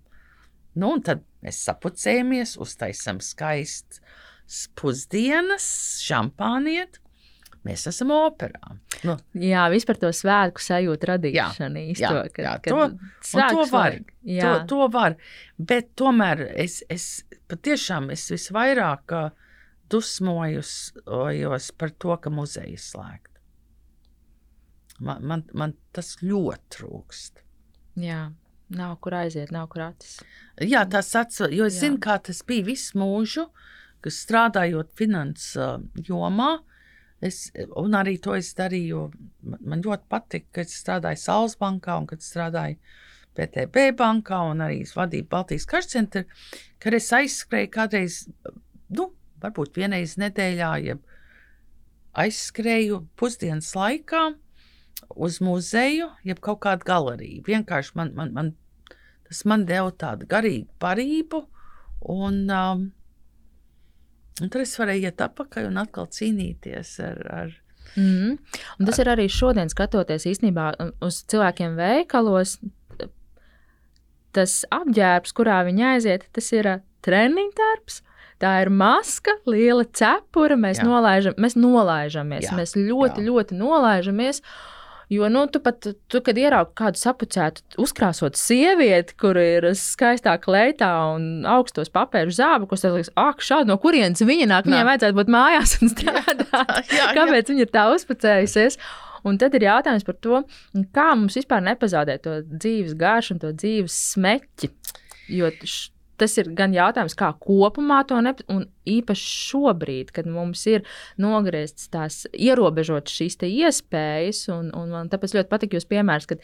Nu, 0.80 0.96
un 0.96 1.04
tad 1.06 1.24
mēs 1.46 1.62
sapucējamies, 1.68 2.58
uztaisām 2.62 3.22
skaistas 3.24 4.02
pusdienas, 4.80 5.66
šampāniet. 6.04 7.00
Mēs 7.64 7.86
esam 7.88 8.10
operā. 8.12 8.74
Nu. 9.08 9.16
Jā, 9.40 9.70
vispār 9.72 9.96
to 10.02 10.10
svētku 10.12 10.60
sajūtu 10.60 11.08
radīšana 11.08 11.84
īstenībā. 11.94 12.26
Jā, 12.36 12.44
jā, 12.44 12.56
to, 12.66 12.88
to 13.32 13.64
var. 13.72 13.96
Jā. 14.28 14.50
To, 14.50 14.66
to 14.68 14.90
var. 14.92 15.16
Bet 15.56 15.94
tomēr 16.00 16.44
es, 16.60 16.82
es 16.92 17.24
patiešām 17.52 18.12
es 18.12 18.26
visvairāk 18.34 19.16
dusmojos 19.94 21.72
par 21.80 21.96
to, 22.04 22.18
ka 22.20 22.34
muzeja 22.34 22.74
ir 22.74 22.84
slēgta. 22.84 23.40
Man, 25.04 25.24
man, 25.28 25.48
man 25.56 25.74
tas 25.96 26.18
ļoti 26.24 26.76
trūkst. 26.76 27.44
Jā. 28.04 28.26
Nav 28.74 28.98
kur 29.04 29.14
aiziet, 29.18 29.52
nav 29.52 29.68
kur 29.70 29.84
acis. 29.90 30.22
Jā, 30.62 30.84
tas 30.90 31.12
atsver, 31.20 31.54
jo 31.54 31.68
es 31.68 31.78
Jā. 31.78 31.88
zinu, 31.88 32.00
kā 32.02 32.18
tas 32.24 32.42
bija 32.48 32.66
visu 32.66 32.98
mūžu, 32.98 33.48
kas 34.04 34.22
strādājot 34.26 34.94
finanses 34.98 35.58
jomā. 36.08 36.58
Es, 37.24 37.48
un 37.80 37.96
arī 37.96 38.18
to 38.20 38.36
es 38.36 38.52
darīju. 38.58 39.06
Man 39.64 39.84
ļoti 39.84 40.10
patika, 40.12 40.50
ka 40.58 40.66
es 40.66 40.76
strādāju 40.82 41.22
Saules 41.22 41.56
bankā 41.60 41.96
un 42.02 42.08
kad 42.10 42.24
strādāju 42.24 42.80
PTB 43.38 43.94
bankā 43.98 44.42
un 44.52 44.62
arī 44.66 44.84
vadīju 44.86 45.30
Baltijas 45.30 45.66
karstcentru, 45.70 46.26
kad 46.84 46.94
es 46.98 47.10
aizskrēju 47.16 47.72
kādreiz, 47.74 48.20
nu, 48.94 49.10
varbūt 49.44 49.80
vienreiz 49.80 50.18
nedēļā, 50.22 50.74
ja 50.84 50.98
aizskrēju 52.14 53.00
pusdienas 53.18 53.72
laikā 53.78 54.28
uz 55.14 55.40
muzeju, 55.44 56.10
jeb 56.26 56.42
kaut 56.44 56.62
kādu 56.66 56.88
galeriju. 56.88 57.44
Vienkārši 57.48 57.96
man, 58.00 58.14
man, 58.18 58.34
man 58.34 58.52
tas 59.28 59.44
man 59.50 59.66
deva 59.70 59.92
tādu 59.92 60.28
garīgu 60.30 60.70
parību. 60.82 61.44
Un, 62.14 62.40
um, 62.52 62.86
un 64.42 64.54
tur 64.54 64.64
es 64.66 64.76
varēju 64.80 65.10
iet 65.10 65.22
atpakaļ 65.24 65.70
un 65.72 65.84
atkal 65.86 66.10
cīnīties 66.12 66.98
ar. 67.04 67.28
ar 67.42 67.60
Mm. 68.00 68.40
Un 68.80 68.88
tas 68.88 68.98
ar... 68.98 69.06
ir 69.06 69.12
arī 69.12 69.28
šodien, 69.30 69.70
skatoties 69.70 70.24
īstenībā 70.26 70.72
uz 71.04 71.20
cilvēkiem 71.30 71.76
veikalos. 71.78 72.56
Tas 74.34 74.64
apģērbs, 74.74 75.34
kurā 75.38 75.60
viņi 75.68 75.86
aiziet, 75.92 76.26
tas 76.34 76.48
ir 76.56 76.70
uh, 76.72 76.82
treniņu 77.06 77.54
darbs. 77.60 78.00
Tā 78.42 78.56
ir 78.64 78.72
maska, 78.74 79.36
liela 79.48 79.86
cepura. 79.86 80.58
Mēs, 80.60 80.82
Jā. 80.82 80.88
nolaižam, 80.90 81.36
mēs 81.40 81.56
nolaižamies. 81.60 82.50
Jā. 82.50 82.56
Mēs 82.58 82.74
ļoti, 82.76 83.22
Jā. 83.22 83.28
ļoti 83.30 83.60
nolaižamies. 83.60 84.42
Jo, 85.14 85.28
nu, 85.30 85.44
tu 85.52 85.60
pat, 85.62 85.86
tu, 86.10 86.22
kad 86.26 86.38
ieraugi 86.40 86.74
kādu 86.80 87.00
sapucētu, 87.02 87.66
uzkrāsot 87.84 88.38
sievieti, 88.40 89.16
kur 89.20 89.38
ir 89.38 89.68
skaistā 89.78 90.36
kleitā 90.42 90.90
un 91.14 91.46
augstos 91.50 91.92
papēžu 91.94 92.34
zābakus, 92.38 92.86
tad 92.86 92.96
liekas, 92.96 93.12
ak, 93.20 93.44
šādi 93.46 93.70
no 93.70 93.78
kurienes 93.84 94.24
viņa 94.26 94.50
nāk, 94.50 94.70
viņai 94.70 94.84
vajadzētu 94.90 95.20
būt 95.20 95.34
mājās 95.36 95.76
un 95.82 95.92
strādāt. 95.92 96.54
jā, 96.88 97.02
jā. 97.02 97.10
Kāpēc 97.18 97.52
viņa 97.52 97.66
ir 97.68 97.74
tā 97.74 97.88
uzpucējusies? 97.94 98.80
Un 99.28 99.38
tad 99.40 99.54
ir 99.56 99.68
jautājums 99.68 100.08
par 100.08 100.18
to, 100.24 100.42
kā 100.96 101.10
mums 101.16 101.38
vispār 101.40 101.64
nepazaudēt 101.64 102.26
to 102.26 102.40
dzīves 102.48 102.98
garšu 103.00 103.36
un 103.36 103.44
to 103.44 103.54
dzīves 103.56 104.00
smeķi. 104.14 104.72
Jo 105.32 105.52
tas 106.20 106.36
ir 106.38 106.50
gan 106.58 106.74
jautājums, 106.76 107.16
kā 107.18 107.32
kopumā 107.42 108.02
to 108.08 108.20
nepatīk, 108.24 108.50
un 108.54 108.66
īpaši 108.90 109.28
šobrīd, 109.50 110.12
kad 110.16 110.28
mums 110.30 110.64
ir 110.70 110.84
nogrieztas 111.22 111.90
tās 111.94 112.18
ierobežotas 112.34 113.16
šīs 113.16 113.38
iespējas, 113.48 114.44
un, 114.54 114.70
un 114.78 114.92
man 114.94 115.12
tāpēc 115.12 115.36
ļoti 115.38 115.52
patīk 115.52 115.78
jūs 115.78 115.88
piemērs, 115.90 116.28
kad 116.30 116.44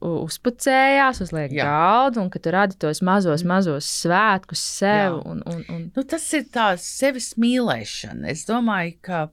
uzpucējās, 0.00 1.22
uzliek 1.26 1.54
Jā. 1.54 1.66
galdu, 1.68 2.24
un 2.24 2.30
ka 2.32 2.42
tu 2.42 2.54
radi 2.54 2.78
tos 2.80 3.02
mazos, 3.06 3.44
mm. 3.44 3.52
mazos 3.52 3.90
svētkus 4.02 4.62
sev. 4.80 5.20
Un, 5.24 5.42
un, 5.48 5.64
un... 5.72 5.88
Nu, 5.96 6.06
tas 6.08 6.26
ir 6.36 6.46
tāds 6.52 6.86
sevis 7.00 7.34
mīlēšana. 7.40 8.30
Es 8.32 8.46
domāju, 8.48 8.96
ka 9.06 9.26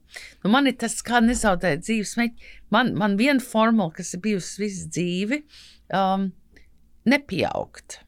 nu, 0.44 0.52
man 0.52 0.70
ir 0.70 0.78
tas, 0.80 1.00
kā 1.04 1.22
nezaudēt 1.24 1.86
dzīves 1.86 2.16
mērķi. 2.20 2.52
Man, 2.74 2.92
man 3.00 3.16
viena 3.20 3.40
formula, 3.40 3.94
kas 3.96 4.12
ir 4.14 4.22
bijusi 4.26 4.66
visu 4.66 4.90
dzīvi, 4.92 5.40
um, 5.96 6.28
nepieaugt 7.08 8.02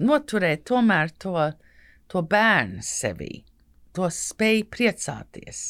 noturēt 0.00 0.64
tomēr 0.70 1.12
to, 1.22 1.36
to 2.10 2.22
bērnu 2.26 2.84
sevī, 2.84 3.42
to 3.96 4.08
spēju 4.10 4.68
priecāties. 4.72 5.64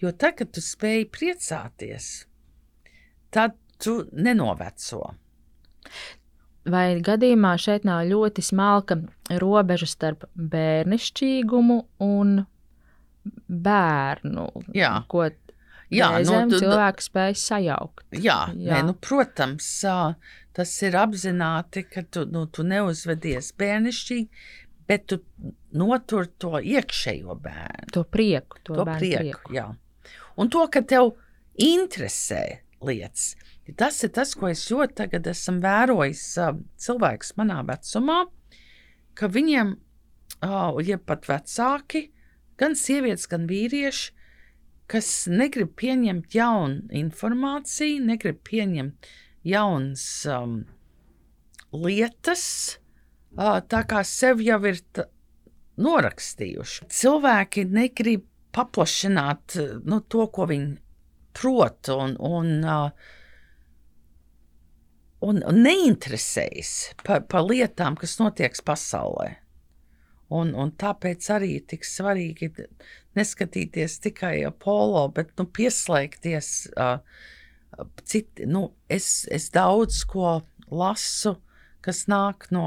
Jo 0.00 0.12
tad, 0.16 0.38
kad 0.38 0.52
tu 0.54 0.62
spēj 0.64 1.06
priecāties, 1.12 2.08
tad 3.34 3.58
tu 3.80 4.00
nenoveco. 4.12 5.02
Vai 6.70 7.00
gadījumā 7.04 7.54
šeit 7.60 7.86
nav 7.88 8.04
ļoti 8.08 8.44
smalka 8.44 8.98
robeža 9.40 9.88
starp 9.88 10.26
bērnišķīgumu 10.36 11.78
un 12.04 12.34
bērnu? 13.48 14.48
Jā. 14.76 14.92
Ko 15.08 15.24
Jā, 15.90 16.10
nu, 16.22 16.54
cilvēks 16.54 17.08
spēj 17.10 17.32
sajaukt. 17.40 18.04
Jā, 18.14 18.44
jā. 18.54 18.76
Nē, 18.76 18.82
nu, 18.86 18.94
protams, 19.02 19.66
tas 20.56 20.72
ir 20.82 20.96
apzināti, 20.98 21.84
ka 21.88 22.02
tu, 22.02 22.24
nu, 22.30 22.46
tu 22.50 22.64
neuzvedies 22.66 23.52
bērnišķīgi, 23.60 24.44
bet 24.90 25.06
tu 25.12 25.20
notur 25.76 26.26
to 26.42 26.58
iekšējo 26.58 27.36
bērnu. 27.44 27.92
To 27.94 28.04
prieku, 28.04 28.58
to, 28.64 28.74
to 28.80 28.86
prieku, 28.90 29.22
prieku. 29.22 29.54
Jā. 29.54 29.68
Un 30.40 30.50
to, 30.50 30.64
ka 30.72 30.82
tev 30.82 31.14
interesē 31.60 32.60
lietas. 32.82 33.34
Tas 33.78 34.00
ir 34.02 34.10
tas, 34.16 34.32
ko 34.34 34.48
es 34.50 34.64
ļoti 34.72 34.96
tagad 35.04 35.28
esmu 35.30 35.60
vērojis 35.62 36.24
uh, 36.42 36.56
cilvēks 36.80 37.36
manā 37.38 37.60
vecumā, 37.68 38.24
ka 39.14 39.28
viņiem, 39.30 39.76
uh, 40.42 40.80
ja 40.82 40.98
pat 40.98 41.28
vecāki, 41.30 42.08
gan 42.58 42.74
sievietes, 42.74 43.28
gan 43.30 43.46
vīrieši, 43.50 44.16
kas 44.90 45.10
negrib 45.30 45.76
pieņemt 45.78 46.34
jaunu 46.34 46.88
informāciju, 46.98 48.02
negrib 48.08 48.40
pieņemt 48.48 49.10
jaunas 49.46 50.04
um, 50.30 50.60
lietas, 51.72 52.44
uh, 53.38 53.60
tā 53.64 53.84
kā 53.88 54.02
sev 54.06 54.42
jau 54.44 54.60
ir 54.68 54.80
norakstījuši. 55.80 56.90
Cilvēki 56.92 57.64
negrib 57.70 58.26
paplašināt 58.54 59.56
nu, 59.86 60.00
to, 60.10 60.26
ko 60.34 60.48
viņi 60.50 60.76
prot, 61.36 61.92
un, 61.94 62.16
un, 62.18 62.52
uh, 62.66 62.90
un 65.24 65.42
neinteresējas 65.56 66.72
par 67.04 67.24
pa 67.30 67.44
lietām, 67.44 67.96
kas 68.00 68.18
notiek 68.20 68.56
pasaulē. 68.66 69.36
Un, 70.30 70.52
un 70.54 70.70
tāpēc 70.78 71.26
arī 71.34 71.56
ir 71.58 71.64
tik 71.72 71.86
svarīgi 71.86 72.52
neskatīties 73.18 73.96
tikai 74.04 74.34
polo, 74.62 75.08
bet 75.14 75.32
nu, 75.40 75.46
pieslēgties. 75.50 76.70
Uh, 76.76 76.98
citi, 78.04 78.46
nu, 78.50 78.70
es, 78.90 79.26
es 79.30 79.48
daudz 79.54 80.02
ko 80.08 80.40
lasu, 80.70 81.36
kas 81.80 82.04
nāk 82.12 82.50
no 82.52 82.64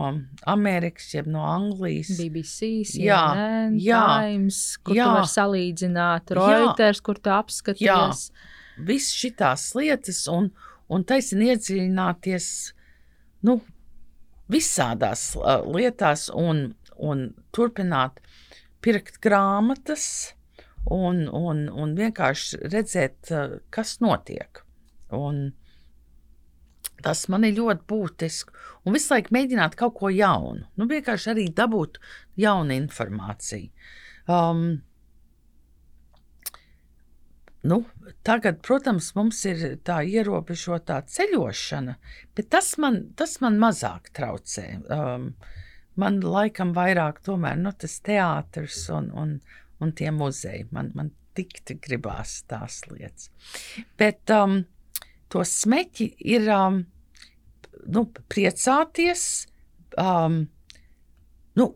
Amerikas, 0.49 1.11
jeb 1.13 1.27
no 1.29 1.43
Anglijas. 1.45 2.15
BBC, 2.17 2.71
CNN, 2.95 3.77
jā, 3.77 3.91
jā, 3.91 4.03
Times, 4.25 4.61
kur 4.81 4.97
jā, 4.97 5.05
tu 5.05 5.17
vari 5.19 5.33
salīdzināt, 5.33 6.33
Reuters, 6.39 7.01
jā, 7.01 7.05
kur 7.05 7.21
tu 7.21 7.33
apskaties. 7.33 7.83
Jā, 7.85 8.85
viss 8.87 9.13
šitās 9.13 9.69
lietas 9.77 10.25
un, 10.31 10.49
un 10.89 11.05
taisni 11.05 11.51
iedziļināties, 11.53 12.47
nu, 13.45 13.59
visādās 14.53 15.33
lietās 15.69 16.29
un 16.33 16.71
un 16.97 17.29
turpināt 17.55 18.19
pirkt 18.83 19.19
grāmatas 19.23 20.33
un, 20.89 21.27
un, 21.29 21.67
un 21.69 21.95
vienkārši 21.97 22.59
redzēt, 22.73 23.31
kas 23.73 23.97
notiek. 24.03 24.62
Un 25.13 25.43
tas 27.03 27.25
man 27.31 27.43
ir 27.47 27.57
ļoti 27.57 27.85
būtiski. 27.89 28.55
Un 28.85 28.95
visu 28.95 29.13
laiku 29.13 29.35
mēģināt 29.35 29.75
kaut 29.79 29.97
ko 29.99 30.11
jaunu. 30.13 30.65
Nu, 30.79 30.87
vienkārši 30.89 31.33
arī 31.33 31.49
dabūt 31.55 31.99
jaunu 32.39 32.75
informāciju. 32.77 33.69
Um, 34.31 34.81
Nu, 37.63 37.77
tagad, 38.27 38.57
protams, 38.59 39.13
mums 39.15 39.37
ir 39.47 39.61
tā 39.87 40.01
ierobežotā 40.03 40.97
ceļošana, 41.07 41.93
bet 42.35 42.49
tas 42.51 42.73
man, 42.75 42.97
tas 43.15 43.37
man 43.39 43.55
mazāk 43.61 44.09
traucē. 44.17 44.65
Um, 44.91 45.29
man 45.95 46.19
laikam 46.19 46.73
vairāk 46.75 47.21
tomēr 47.23 47.55
nu, 47.61 47.71
tas 47.79 47.95
teātris 48.03 48.81
un, 48.91 49.07
un, 49.15 49.31
un 49.79 49.95
tie 49.95 50.11
muzeji. 50.11 50.67
Man, 50.75 50.91
man 50.97 51.13
tik 51.39 51.77
gribās 51.87 52.41
tās 52.51 52.81
lietas. 52.91 53.31
Bet 53.97 54.35
um, 54.35 54.65
to 55.33 55.43
smeķi 55.47 56.09
ir 56.33 56.49
um, 56.53 56.83
nu, 57.89 58.05
priecāties, 58.31 59.23
um, 59.99 60.43
nu, 61.59 61.67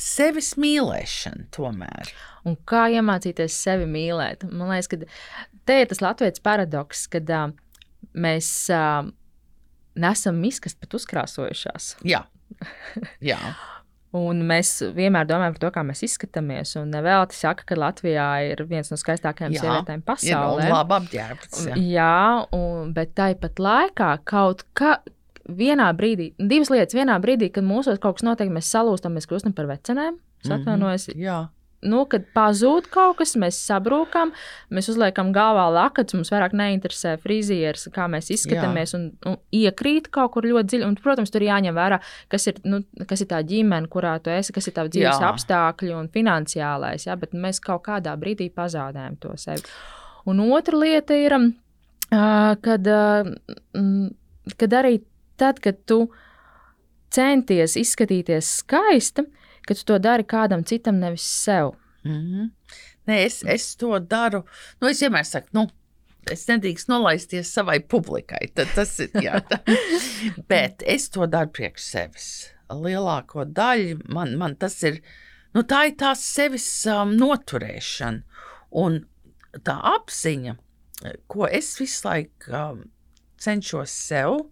sevis 0.00 0.54
mīlēšana 0.60 1.48
tomēr. 1.56 2.12
Un 2.46 2.58
kā 2.68 2.86
iemācīties 2.94 3.56
sevi 3.66 3.88
mīlēt? 3.90 4.46
Man 4.48 4.70
liekas, 4.70 4.90
ka 4.92 5.00
te 5.68 5.80
ir 5.82 5.90
tas 5.90 6.02
latviešu 6.04 6.44
paradoks, 6.46 7.06
kad 7.12 7.30
uh, 7.32 7.48
mēs 8.16 8.50
uh, 8.74 9.08
nesam 9.98 10.42
izkasti 10.46 10.82
pat 10.84 10.98
uzkrāsojušās. 11.00 11.96
Jā. 12.06 12.24
Jā. 13.32 13.40
Un 14.16 14.44
mēs 14.48 14.70
vienmēr 14.96 15.26
domājam 15.28 15.56
par 15.56 15.62
to, 15.64 15.70
kā 15.74 15.82
mēs 15.86 16.04
izskatāmies. 16.06 16.76
Un 16.80 16.92
nevelti 16.94 17.36
saka, 17.36 17.66
ka 17.68 17.78
Latvijā 17.78 18.28
ir 18.52 18.62
viens 18.70 18.88
no 18.92 18.98
skaistākajām 19.00 19.56
sievietēm 19.56 20.04
pasaulē. 20.06 20.68
Jā, 20.68 20.72
labi 20.72 20.96
apģērbts. 21.00 21.66
Jā, 21.68 21.80
jā 21.96 22.20
un, 22.56 22.94
bet 22.96 23.16
tāpat 23.18 23.62
laikā 23.62 24.14
kaut 24.28 24.66
kā. 24.78 24.98
Vienā 25.46 25.92
brīdī, 25.94 26.32
divas 26.42 26.72
lietas, 26.74 26.96
vienā 26.98 27.20
brīdī, 27.22 27.52
kad 27.54 27.62
mūsos 27.62 28.00
kaut 28.02 28.16
kas 28.16 28.24
notiek, 28.26 28.48
mēs 28.50 28.66
salūstam, 28.66 29.14
mēs 29.14 29.28
kļūstam 29.30 29.52
par 29.54 29.68
vecenēm. 29.70 30.16
Es 30.42 30.48
mhm, 30.48 30.56
atvainojos. 30.56 31.04
Mm 31.06 31.14
-hmm, 31.14 31.22
jā 31.22 31.36
nu, 31.86 32.02
kad 32.10 32.26
pazūd 32.36 32.88
kaut 32.92 33.20
kas, 33.20 33.34
mēs 33.40 33.58
sabrūkam, 33.68 34.32
mēs 34.74 34.90
uzliekam 34.92 35.32
galvā 35.34 35.66
lakats, 35.72 36.16
mums 36.16 36.32
vairāk 36.34 36.56
neinteresē 36.56 37.16
frizieris, 37.22 37.86
kā 37.94 38.08
mēs 38.10 38.30
izskatāmies, 38.34 38.94
Jā. 38.94 39.00
un, 39.00 39.08
un 39.30 39.38
iekrīt 39.54 40.10
kaut 40.14 40.34
kur 40.36 40.48
ļoti 40.48 40.72
dziļi. 40.72 40.86
Un, 40.88 40.98
protams, 41.02 41.32
tur 41.34 41.46
jāņem 41.46 41.76
vērā, 41.76 42.00
kas 42.32 42.48
ir, 42.50 42.60
nu, 42.68 42.82
kas 43.08 43.22
ir 43.24 43.30
tā 43.32 43.42
ģimene, 43.46 43.90
kurā 43.92 44.16
tu 44.22 44.32
esi, 44.34 44.54
kas 44.56 44.68
ir 44.68 44.76
tavs 44.76 44.94
dzīves 44.94 45.22
Jā. 45.22 45.30
apstākļi 45.32 45.94
un 45.96 46.10
finansiālais. 46.12 47.08
Ja? 47.08 47.18
Bet 47.20 47.36
mēs 47.36 47.62
kaut 47.64 47.86
kādā 47.88 48.16
brīdī 48.20 48.50
pazaudējam 48.54 49.18
to 49.22 49.34
sevi. 49.40 49.64
Un 50.26 50.42
otra 50.48 50.78
lieta 50.82 51.14
ir, 51.14 51.36
kad, 52.10 52.88
kad 54.58 54.78
arī 54.80 54.98
tad, 55.38 55.60
kad 55.62 55.78
tu 55.86 56.06
centies 57.14 57.76
izskatīties 57.78 58.48
skaista, 58.62 59.24
ka 59.66 59.74
tu 59.74 59.84
to 59.84 59.98
dari 60.02 60.24
kādam 60.24 60.64
citam, 60.64 61.00
nevis 61.02 61.26
sev. 61.26 61.74
Mm 62.04 62.22
-hmm. 62.22 62.50
Nē, 63.06 63.24
es, 63.26 63.42
es 63.46 63.76
to 63.76 63.98
daru. 63.98 64.44
Nu, 64.80 64.88
es 64.88 65.02
vienmēr 65.02 65.24
saku, 65.24 65.48
nu, 65.52 65.66
es 66.30 66.46
nedrīkstu 66.48 66.90
nolaisties 66.90 67.52
savai 67.54 67.78
publikai. 67.80 68.48
Tad 68.54 68.72
tas 68.74 68.98
ir. 69.00 69.10
Jā, 69.22 69.40
Bet 70.50 70.82
es 70.86 71.08
to 71.14 71.26
daru 71.26 71.52
priekš 71.54 71.82
sevis. 71.82 72.28
Lielāko 72.70 73.44
daļu 73.44 74.00
man, 74.08 74.36
man 74.38 74.56
tas 74.56 74.82
ir. 74.82 75.00
Nu, 75.54 75.62
tā 75.62 75.86
ir 75.88 75.94
tā 76.00 76.14
sevis 76.18 76.66
um, 76.90 77.14
noturēšana 77.16 78.22
un 78.70 78.98
tā 79.64 79.76
apziņa, 79.94 80.56
ko 81.32 81.46
es 81.46 81.70
visu 81.80 82.08
laiku 82.08 82.52
um, 82.52 82.82
cenšos 83.40 83.94
sev, 84.08 84.50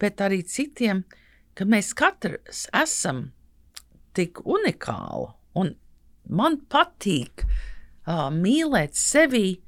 bet 0.00 0.22
arī 0.24 0.40
citiem, 0.46 1.02
ka 1.54 1.66
mēs 1.68 1.92
katrs 1.98 2.68
esam 2.72 3.32
tik 4.16 4.42
unikāla. 4.44 5.34
Un 5.58 5.74
man 6.30 6.60
patīk 6.70 7.44
uh, 7.46 8.28
mīlēt 8.34 8.98
sevi 8.98 9.60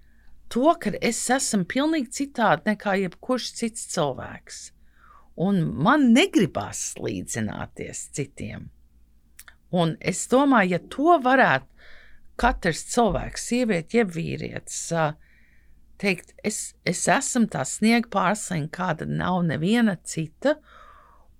to, 0.53 0.75
ka 0.79 0.93
es 1.01 1.23
esmu 1.33 1.67
pilnīgi 1.69 2.13
citādi 2.21 2.73
nekā 2.73 2.99
jebkurš 3.07 3.51
cits 3.59 3.89
cilvēks. 3.95 4.63
Un 5.41 5.63
man 5.85 6.11
negribas 6.13 6.93
līdzināties 7.01 8.09
citiem. 8.13 8.69
Un 9.73 9.97
es 10.01 10.27
domāju, 10.29 10.75
ja 10.75 10.81
to 10.93 11.17
varētu 11.25 11.69
katrs 12.41 12.83
cilvēks, 12.93 13.47
sieviete, 13.49 14.03
jeb 14.03 14.13
vīrietis, 14.13 14.81
teikt, 16.03 16.35
es, 16.45 16.75
es 16.89 17.07
esmu 17.09 17.49
tā 17.53 17.65
sniega 17.69 18.11
pārsliņa, 18.13 18.69
kāda 18.75 19.09
nav 19.09 19.41
neviena 19.49 19.97
cita, 20.05 20.59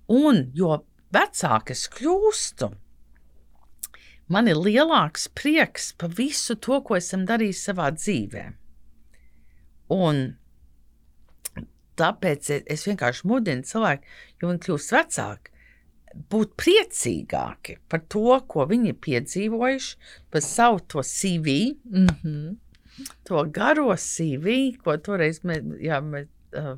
un 0.09 0.47
jo 0.57 0.79
vecāka 1.13 1.75
es 1.75 1.85
kļūstu, 1.93 2.71
man 4.33 4.49
ir 4.51 4.59
lielāks 4.59 5.27
prieks 5.37 5.91
par 5.97 6.13
visu 6.17 6.55
to, 6.55 6.79
ko 6.85 6.97
esam 6.97 7.25
darījuši 7.29 7.61
savā 7.69 7.89
dzīvē. 7.95 8.45
Un 9.93 10.23
tāpēc 11.99 12.49
es 12.57 12.85
vienkārši 12.87 13.27
mudinu 13.29 13.65
cilvēku, 13.69 14.13
jo 14.41 14.49
viņi 14.49 14.63
kļūst 14.65 14.95
vecāki, 14.95 15.53
būt 16.33 16.53
priecīgāki 16.61 17.77
par 17.89 18.03
to, 18.13 18.37
ko 18.49 18.67
viņi 18.69 18.93
ir 18.93 18.99
piedzīvojuši, 19.05 19.95
par 20.33 20.45
savu 20.45 20.81
to 20.93 21.03
CV, 21.05 21.55
mm 21.89 22.07
-hmm. 22.23 23.07
to 23.25 23.45
garo 23.49 23.95
CV, 23.97 24.77
ko 24.83 24.97
toreiz 24.97 25.41
mēs, 25.43 25.63
jā, 25.81 26.01
mēs 26.01 26.27
uh, 26.57 26.77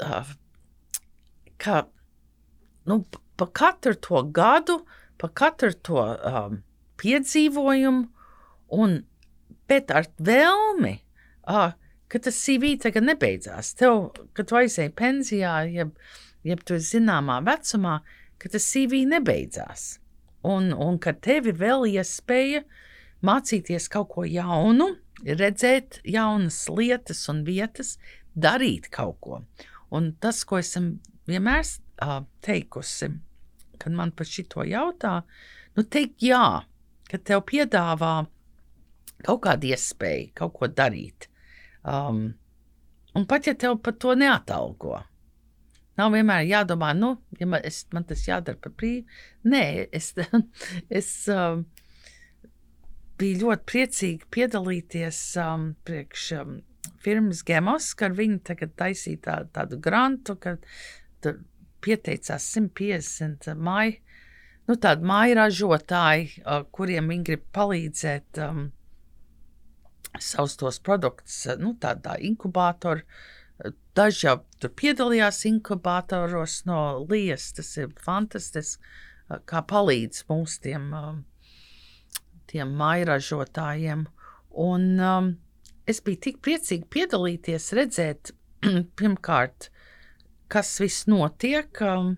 uh, 0.00 0.34
kā, 1.58 1.84
nu, 2.86 3.04
pa 3.36 3.46
katru 3.46 3.94
to 3.94 4.22
gadu, 4.22 4.84
pa 5.20 5.30
katru 5.30 5.72
to 5.86 6.00
um, 6.00 6.60
piedzīvojumu, 7.00 8.04
un, 8.74 9.00
bet 9.70 9.90
ar 9.94 10.08
vēlmi, 10.18 10.94
uh, 11.50 11.72
ka 12.08 12.20
tas 12.22 12.38
CV 12.38 12.76
tagad 12.82 13.06
nebeidzās. 13.08 13.72
Tev, 13.78 14.12
kad 14.36 14.50
tu 14.50 14.58
aizēji 14.60 14.94
pensijā, 14.98 15.56
jeb 15.70 15.94
ja 16.44 16.56
tu 16.60 16.78
zināmā 16.78 17.40
vecumā, 17.44 17.98
ka 18.38 18.50
tas 18.52 18.66
CV 18.68 19.04
nebeidzās. 19.08 19.98
Un, 20.44 20.72
un 20.76 20.98
ka 21.00 21.14
tev 21.24 21.48
ir 21.48 21.56
vēl 21.60 21.88
iespēja 21.94 22.64
mācīties 23.24 23.88
kaut 23.92 24.10
ko 24.12 24.26
jaunu, 24.28 24.92
redzēt 25.24 26.02
jaunas 26.04 26.60
lietas 26.68 27.22
un 27.32 27.44
vietas, 27.46 27.96
darīt 28.36 28.90
kaut 28.92 29.16
ko. 29.24 29.40
Un 29.94 30.12
tas, 30.20 30.42
ko 30.44 30.60
esam 30.60 30.98
vienmēr 31.30 31.64
uh, 31.64 32.20
teikusi, 32.44 33.14
kad 33.84 33.94
man 33.94 34.12
par 34.16 34.28
šito 34.28 34.64
jautā, 34.68 35.20
nu 35.76 35.84
teikt 35.84 36.24
jā, 36.24 36.44
ka 37.10 37.20
tev 37.20 37.44
piedāvā 37.50 38.14
kaut 39.24 39.44
kādu 39.46 39.70
iespēju, 39.72 40.32
kaut 40.40 40.56
ko 40.58 40.68
darīt. 40.68 41.28
Um, 41.84 42.26
un 43.14 43.26
pat 43.28 43.48
ja 43.48 43.54
tev 43.58 43.78
par 43.84 43.96
to 44.00 44.16
neatalgo, 44.18 45.02
Nav 45.94 46.10
vienmēr 46.10 46.42
jādomā, 46.48 46.90
nu, 46.98 47.12
ja 47.38 47.46
man, 47.46 47.62
es, 47.66 47.84
man 47.94 48.06
tas 48.08 48.24
jādara 48.26 48.58
par 48.58 48.72
brīvu. 48.74 49.04
Nē, 49.46 49.64
es, 49.94 50.10
es 51.00 51.10
um, 51.30 51.64
biju 53.20 53.44
ļoti 53.44 53.66
priecīga 53.70 54.30
piedalīties 54.34 55.20
um, 55.42 55.68
priekš 55.86 56.26
um, 56.40 56.56
firmas 57.04 57.44
Gemos, 57.46 57.92
ka 57.98 58.10
viņi 58.10 58.40
tagad 58.50 58.74
taisīja 58.80 59.22
tā, 59.28 59.36
tādu 59.54 59.78
grantu, 59.82 60.34
ka 60.40 60.56
tur 61.22 61.38
pieteicās 61.84 62.48
150 62.56 63.52
māju, 63.68 64.00
nu, 64.70 64.78
tādu 64.80 65.06
māju 65.10 65.38
ražotāji, 65.40 66.40
uh, 66.42 66.64
kuriem 66.74 67.12
viņi 67.12 67.28
grib 67.28 67.46
palīdzēt 67.56 68.42
um, 68.48 68.66
savus 70.18 70.58
tos 70.60 70.80
produktus, 70.82 71.42
nu, 71.60 71.76
tādā 71.80 72.16
inkubātoru 72.24 73.04
Daži 73.94 74.26
jau 74.26 74.38
tur 74.58 74.72
piedalījās 74.74 75.44
inkubatoros 75.46 76.64
no 76.66 76.78
Lijas. 77.10 77.52
Tas 77.54 77.70
ir 77.78 77.92
fantastiski, 78.02 78.82
kā 79.46 79.62
palīdz 79.70 80.24
mums 80.30 80.58
tiem, 80.64 80.88
tiem 82.50 82.74
mairažotājiem. 82.80 84.08
Un 84.64 84.88
um, 85.02 85.30
es 85.90 86.02
biju 86.02 86.22
tik 86.26 86.42
priecīga 86.42 86.90
piedalīties, 86.96 87.70
redzēt, 87.78 88.34
pirmkārt, 88.98 89.70
kas 90.54 90.70
viss 90.78 91.08
notiek, 91.10 91.80
um, 91.82 92.14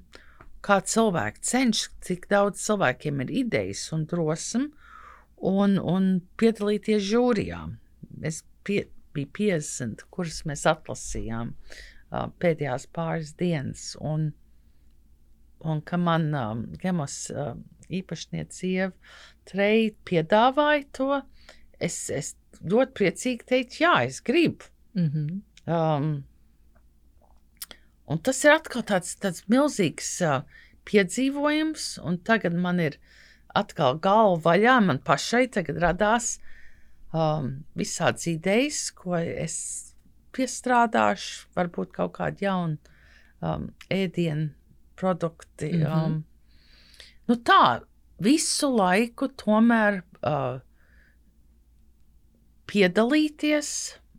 kā 0.67 0.81
cilvēki 0.85 1.45
cenšas, 1.51 1.95
cik 2.05 2.27
daudz 2.33 2.61
cilvēkiem 2.67 3.23
ir 3.25 3.33
idejas 3.45 3.87
un 3.97 4.05
drosme, 4.11 4.67
un, 5.37 5.79
un 5.81 6.11
piedalīties 6.41 7.05
žūrijā. 7.07 7.63
Es 8.27 8.43
pie, 8.67 8.83
bija 9.17 9.33
50, 9.39 10.05
kuras 10.13 10.43
mēs 10.49 10.67
atlasījām 10.69 11.55
uh, 11.55 12.27
pēdējās 12.43 12.89
pāris 12.97 13.33
dienas. 13.41 13.89
Un, 14.05 14.31
un 15.65 15.81
ka 15.89 16.01
man 16.01 16.29
um, 16.37 16.65
Gemos 16.83 17.19
uh, 17.33 17.55
īpašniece 17.89 18.69
Ieva 18.69 18.93
Treja 19.47 19.93
piedāvāja 20.09 20.87
to, 20.99 21.21
es, 21.81 22.01
es 22.11 22.35
ļoti 22.67 22.97
priecīgi 22.99 23.47
teicu, 23.47 23.83
jā, 23.85 23.99
es 24.11 24.21
gribu. 24.27 24.73
Mm 24.97 25.11
-hmm. 25.13 25.37
um, 25.71 26.09
un 28.07 28.19
tas 28.23 28.43
ir 28.45 28.55
atkal 28.55 28.85
tāds, 28.87 29.15
tāds 29.23 29.45
milzīgs 29.53 30.11
uh, 30.25 30.43
piedzīvojums, 30.87 31.97
un 32.07 32.19
tagad 32.27 32.55
man 32.55 32.81
ir 32.83 32.99
atkal 33.57 33.99
galva 34.03 34.41
vaļā, 34.51 34.77
man 34.85 35.01
pašai 35.05 35.47
tagad 35.53 35.81
radās 35.83 36.37
um, 37.13 37.65
visādas 37.79 38.29
idejas, 38.31 38.91
ko 38.95 39.17
es 39.19 39.57
piestrādāšu, 40.37 41.49
varbūt 41.57 41.95
kaut 41.97 42.17
kādi 42.19 42.47
jauni 42.47 42.77
um, 43.41 43.71
ēdienu 43.91 44.51
produkti. 44.97 45.73
Mm 45.73 45.83
-hmm. 45.83 46.05
um, 46.05 46.25
nu 47.29 47.37
tā, 47.37 47.81
visu 48.23 48.71
laiku 48.77 49.29
tomēr 49.29 50.03
uh, 50.23 50.61
piedalīties 52.67 53.71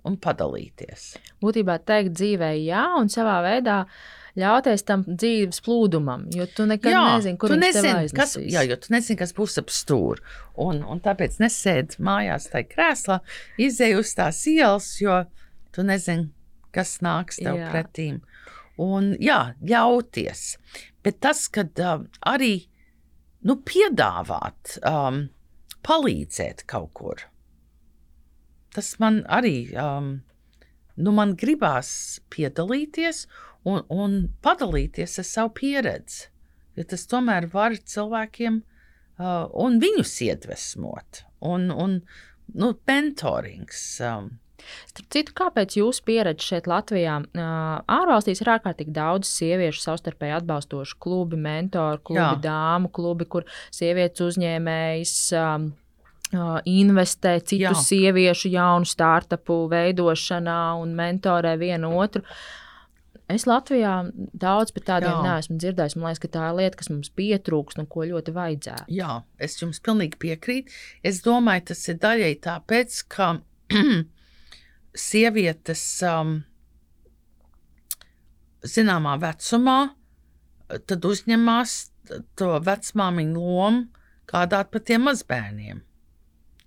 un 0.08 0.16
padalīties. 0.22 1.10
Būtībā 1.44 1.78
teikt 1.88 2.16
dzīvē 2.18 2.54
jā, 2.62 2.86
un 3.00 3.12
savā 3.12 3.40
veidā 3.46 3.84
ļauties 4.38 4.86
tam 4.86 5.04
dzīves 5.08 5.62
plūdumam, 5.66 6.28
jo 6.34 6.46
tu 6.54 6.68
nekad 6.70 6.94
jā, 6.94 7.04
nezini, 7.18 7.40
kur 7.42 7.54
viņš 7.54 7.64
nezini, 7.64 8.12
kas, 8.16 8.36
jā, 8.38 8.64
jo 8.70 8.78
tu 8.82 8.94
nezini, 8.94 9.18
kas 9.20 9.34
būs 9.38 9.58
ap 9.62 9.74
stūri. 9.74 10.24
Un, 10.62 10.84
un 10.86 11.02
tāpēc 11.04 11.40
nesēdi 11.42 12.02
mājās 12.06 12.50
tajā 12.54 12.70
krēslā, 12.74 13.20
izēj 13.68 13.98
uz 14.02 14.14
tās 14.18 14.44
ielas, 14.52 14.92
jo 15.02 15.24
tu 15.76 15.86
nezini, 15.88 16.30
kas 16.76 17.00
nāks 17.06 17.42
tev 17.42 17.58
jā. 17.62 17.72
pretīm. 17.74 18.22
Un 18.82 19.16
jā, 19.22 19.40
ļauties. 19.66 20.44
Bet 21.06 21.18
tas, 21.26 21.48
kad 21.50 21.80
uh, 21.82 22.04
arī 22.30 22.68
nu, 23.48 23.58
piedāvāt, 23.66 24.78
um, 24.86 25.24
palīdzēt 25.88 26.66
kaut 26.70 26.92
kur, 26.98 27.26
tas 28.78 28.94
man 29.02 29.24
arī, 29.34 29.58
um, 29.74 30.14
nu, 30.98 31.14
man 31.18 31.36
gribās 31.40 31.90
piedalīties 32.34 33.26
un, 33.66 33.84
un 33.90 34.18
padalīties 34.46 35.18
ar 35.22 35.28
savu 35.28 35.54
pieredzi. 35.58 36.28
Jo 36.78 36.86
tas 36.86 37.08
tomēr 37.10 37.50
var 37.50 37.74
cilvēkiem 37.74 38.60
uh, 38.62 39.48
un 39.58 39.80
viņus 39.82 40.14
iedvesmot. 40.28 41.24
Un, 41.50 41.72
un 41.74 42.02
nu, 42.54 42.74
mentorings. 42.90 43.88
Um, 44.06 44.36
Starp 44.90 45.10
citu, 45.14 45.34
kāpēc 45.38 45.78
jūsu 45.78 46.04
pieredze 46.08 46.44
šeit, 46.44 46.68
Latvijā, 46.68 47.20
ārvalstīs 47.94 48.42
ir 48.42 48.50
ārkārtīgi 48.56 48.94
daudz 48.96 49.30
sieviešu 49.30 49.84
savstarpēji 49.84 50.34
atbalstošu 50.40 50.98
klubi, 51.04 51.38
mentoru 51.40 52.02
klubi, 52.02 52.24
Jā. 52.24 52.40
dāmu 52.48 52.92
klubi, 52.94 53.28
kur 53.30 53.46
sievietes 53.70 54.26
uzņēmējas. 54.26 55.14
Um, 55.38 55.70
investē 56.34 57.38
citu 57.40 57.72
Jā. 57.72 57.74
sieviešu 57.74 58.52
jaunu 58.52 58.86
startupu 58.86 59.66
veidošanā 59.72 60.78
un 60.82 60.96
mentorē 60.98 61.58
vienu 61.60 61.94
otru. 61.98 62.24
Es 63.28 63.44
Latvijā 63.44 64.12
daudz 64.16 64.72
par 64.72 64.84
tādiem 64.88 65.12
Jā. 65.12 65.24
neesmu 65.24 65.58
dzirdējis. 65.60 65.96
Man 65.96 66.08
liekas, 66.08 66.22
ka 66.24 66.30
tā 66.32 66.50
ir 66.50 66.58
lieta, 66.60 66.78
kas 66.80 66.90
mums 66.90 67.10
pietrūks, 67.12 67.80
un 67.80 67.88
ko 67.92 68.06
ļoti 68.08 68.34
vajadzētu. 68.36 68.88
Jā, 68.96 69.22
es 69.40 69.58
jums 69.60 69.82
pilnīgi 69.84 70.20
piekrītu. 70.20 70.72
Es 71.04 71.20
domāju, 71.26 71.68
tas 71.72 71.88
ir 71.92 72.00
daļai 72.04 72.34
tāpēc, 72.44 73.02
ka 73.12 73.34
sievietes 75.08 75.84
um, 76.08 76.38
zināmā 78.64 79.18
vecumā 79.20 79.80
tad 80.88 81.06
uzņemās 81.08 81.76
to 82.40 82.54
vecmāmiņu 82.64 83.44
lomu 83.44 83.86
kādāt 84.28 84.72
par 84.72 84.84
tiem 84.88 85.06
mazbērniem. 85.08 85.84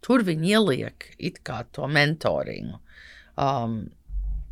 Tur 0.04 0.24
viņi 0.26 0.54
ieliek 0.56 1.10
it 1.18 1.42
kā 1.46 1.62
to 1.74 1.88
mentoringu. 1.90 2.80
Um, 3.40 3.82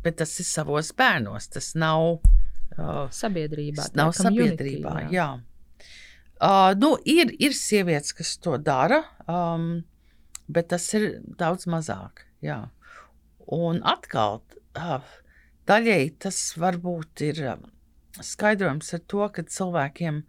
bet 0.03 0.19
tas 0.21 0.33
ir 0.41 0.47
savos 0.47 0.91
bērnos. 0.97 1.49
Tas 1.53 1.73
nav 1.79 2.19
uh, 2.19 3.05
sabiedrībā. 3.13 3.83
Tas 3.83 3.95
nav 3.97 4.13
sabiedrībā, 4.17 4.95
jā. 5.07 5.13
jā. 5.15 5.29
Uh, 6.39 6.71
nu, 6.79 6.93
ir, 7.03 7.33
ir 7.41 7.55
sievietes, 7.55 8.13
kas 8.15 8.37
to 8.39 8.55
dara, 8.63 9.01
um, 9.27 9.81
bet 10.47 10.69
tas 10.71 10.85
ir 10.95 11.09
daudz 11.39 11.67
mazāk. 11.67 12.23
Jā. 12.45 12.61
Un 13.51 13.81
atkal, 13.87 14.39
uh, 14.79 15.01
daļēji 15.67 16.13
tas 16.23 16.39
varbūt 16.61 17.25
ir 17.27 17.43
uh, 17.55 17.59
skaidrojums 18.23 18.93
ar 18.95 19.03
to, 19.11 19.25
ka 19.35 19.43
cilvēkiem 19.43 20.23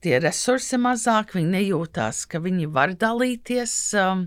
tie 0.00 0.18
resursi 0.22 0.78
mazāk, 0.80 1.34
viņi 1.36 1.50
nejūtās, 1.56 2.24
ka 2.30 2.40
viņi 2.42 2.66
var 2.72 2.94
dalīties, 2.98 3.76
um, 4.00 4.26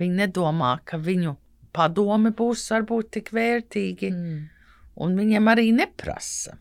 viņi 0.00 0.20
nedomā, 0.24 0.78
ka 0.84 0.98
viņu 0.98 1.36
padomi 1.74 2.30
būs 2.30 2.66
varbūt 2.72 3.10
tik 3.18 3.32
vērtīgi, 3.34 4.10
mm. 4.10 4.44
un 5.04 5.16
viņiem 5.18 5.50
arī 5.50 5.70
neprasa. 5.74 6.58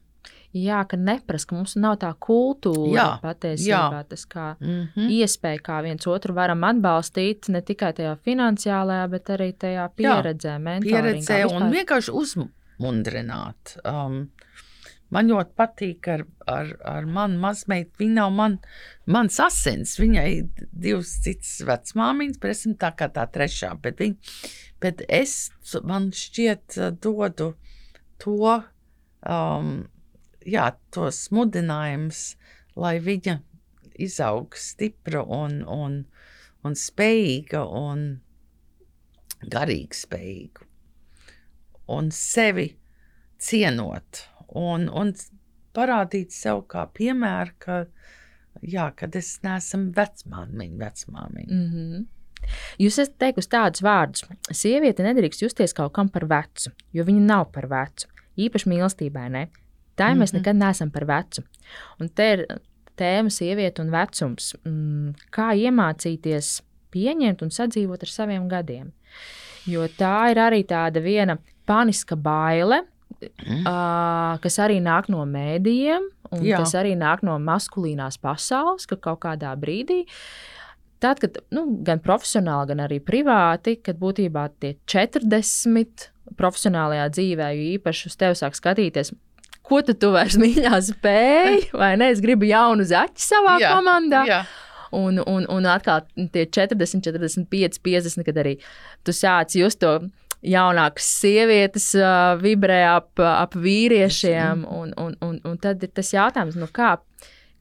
Jā, 0.53 0.83
ka 0.85 0.97
neprasa, 1.01 1.47
ka 1.49 1.55
mums 1.57 1.73
nav 1.81 1.95
tā 2.03 2.11
kultūra 2.21 2.91
Jā, 2.93 3.05
patiesībā. 3.23 3.79
jā. 3.89 4.01
Tas 4.09 4.25
kā 4.29 4.55
Mm 4.59 4.87
-hmm. 4.95 5.09
iespēja, 5.09 5.59
kā 5.65 5.81
viens 5.81 6.07
otru 6.07 6.33
varam 6.33 6.63
atbalstīt, 6.63 7.49
ne 7.49 7.61
tikai 7.61 7.93
tajā 7.93 8.15
finansiālajā, 8.25 9.09
bet 9.09 9.29
arī 9.29 9.53
tajā 9.53 9.89
pieredzē, 9.95 10.59
mentoringā. 10.59 11.01
Pieredzē 11.01 11.45
un 11.55 11.71
vienkārši 11.71 12.11
uzmundrināt. 12.11 13.77
Um, 13.83 14.29
man 15.13 15.29
ļoti 15.29 15.55
patīk 15.59 16.09
ar, 16.11 16.25
ar, 16.49 16.73
ar 16.89 17.07
manu 17.09 17.39
mazmeitu. 17.43 17.93
Viņa 18.01 18.15
nav 18.17 18.33
man, 18.35 18.57
mans 19.05 19.39
asins. 19.43 19.95
Viņai 20.01 20.27
ir 20.39 20.67
divas 20.71 21.15
citas 21.23 21.55
vecmāmiņas, 21.67 22.41
esmu 22.51 22.75
tā 22.81 22.93
kā 22.97 23.09
tā 23.13 23.25
trešā. 23.33 23.73
Bet, 23.83 24.01
viņa, 24.03 24.35
bet 24.83 25.05
es, 25.07 25.37
man 25.85 26.11
šķiet, 26.17 26.79
dodu 27.03 27.53
to, 28.23 28.57
um, 29.29 29.73
jā, 30.45 30.67
tos 30.95 31.25
mudinājumus, 31.35 32.25
lai 32.79 32.97
viņa 33.03 33.39
izaug 34.01 34.55
stipra 34.57 35.21
un, 35.23 35.61
un, 35.69 36.03
un 36.65 36.77
spējīga 36.77 37.63
un 37.79 38.05
garīgi 39.43 39.99
spējīga. 40.03 40.69
Un 41.93 42.09
sevi 42.15 42.69
cienot 43.43 44.23
un, 44.55 44.89
un 44.89 45.13
parādīt 45.73 46.33
sev 46.35 46.63
kā 46.69 46.85
piemēru, 46.93 47.55
ka, 47.59 47.85
jā, 48.61 48.89
kad 48.95 49.15
es 49.15 49.39
neesmu 49.43 49.93
vecmāmiņa, 49.95 50.77
vecmāmiņa. 50.77 51.53
Mm 51.53 51.69
-hmm. 51.71 52.05
Jūs 52.79 52.99
esat 52.99 53.17
teikusi 53.17 53.49
tādus 53.49 53.81
vārdus. 53.81 54.25
Sieviete 54.51 55.03
nedrīkst 55.03 55.41
justies 55.41 55.73
kaut 55.73 55.93
kam 55.93 56.09
par 56.09 56.25
vecu, 56.25 56.71
jo 56.93 57.03
viņa 57.03 57.21
nav 57.21 57.51
par 57.51 57.67
vecu. 57.67 58.07
Īpaši 58.37 58.69
mīlestībai, 58.69 59.29
ne? 59.29 59.47
Tā 59.95 60.09
mm 60.09 60.13
-hmm. 60.13 60.21
mēs 60.21 60.33
Mhm. 60.33 60.37
nekad 60.37 60.55
neesam 60.55 60.91
par 60.91 61.05
vecu. 61.05 61.43
Un 61.99 62.09
te 62.09 62.33
ir 62.33 62.45
tēma 62.97 63.29
sieviete 63.29 63.81
un 63.81 63.91
vecums. 63.91 64.55
Mm, 64.65 65.13
kā 65.31 65.53
iemācīties 65.57 66.61
pieņemt 66.93 67.41
un 67.41 67.49
sadzīvot 67.49 68.03
ar 68.03 68.07
saviem 68.07 68.47
gadiem? 68.49 68.91
Jo 69.65 69.87
tā 69.87 70.31
ir 70.31 70.37
arī 70.37 70.65
tāda 70.65 71.01
viena 71.03 71.37
paniska 71.65 72.15
baile. 72.15 72.83
Uh, 73.29 74.39
kas 74.43 74.59
arī 74.63 74.79
nāk 74.83 75.09
no 75.13 75.23
mēdījiem, 75.29 76.09
un 76.33 76.43
Jā. 76.45 76.61
kas 76.63 76.75
arī 76.79 76.95
nāk 76.99 77.23
no 77.25 77.37
maskulīnās 77.41 78.19
pasaules, 78.21 78.87
ka 78.89 78.97
kaut 78.97 79.23
kādā 79.25 79.53
brīdī 79.59 80.03
tad, 81.03 81.19
kad 81.19 81.37
nu, 81.51 81.65
gan 81.83 81.99
profesionāli, 82.03 82.71
gan 82.71 82.83
arī 82.85 83.01
privāti, 83.03 83.75
kad 83.83 83.99
būtībā 83.99 84.47
tie 84.63 84.75
40 84.89 86.09
profesionālajā 86.39 87.07
dzīvē, 87.17 87.49
jo 87.57 87.69
īpaši 87.77 88.09
uz 88.09 88.19
tevi 88.19 88.39
sāk 88.39 88.57
skatīties. 88.57 89.11
Ko 89.63 89.79
tu, 89.83 89.95
vairs 90.15 90.37
mīļā 90.43 90.79
spēj, 90.89 91.57
vai 91.75 91.93
ne? 91.99 92.11
Es 92.13 92.23
gribu 92.23 92.47
jaunu 92.47 92.87
zaķu 92.87 93.27
savā 93.31 93.57
Jā, 93.63 93.73
komandā. 93.77 94.27
Jā, 94.29 94.43
Un, 94.93 95.17
un, 95.25 95.41
un 95.49 95.65
atkal 95.65 96.03
tie 96.35 96.43
40, 96.45 97.01
45, 97.01 97.79
50, 97.81 98.25
kad 98.27 98.35
arī 98.37 98.51
tu 99.01 99.09
sāc 99.09 99.55
just 99.57 99.79
to 99.81 99.95
jaunākas 100.43 101.05
sievietes 101.21 101.89
uh, 101.99 102.33
vibrē 102.41 102.81
ap, 102.95 103.19
ap 103.19 103.55
vīriešiem. 103.55 104.65
Un, 104.67 104.93
un, 104.99 105.15
un, 105.23 105.39
un 105.47 105.57
tad 105.63 105.83
ir 105.83 105.91
tas 105.95 106.11
jautājums, 106.13 106.57
nu 106.59 106.67
kā, 106.73 106.97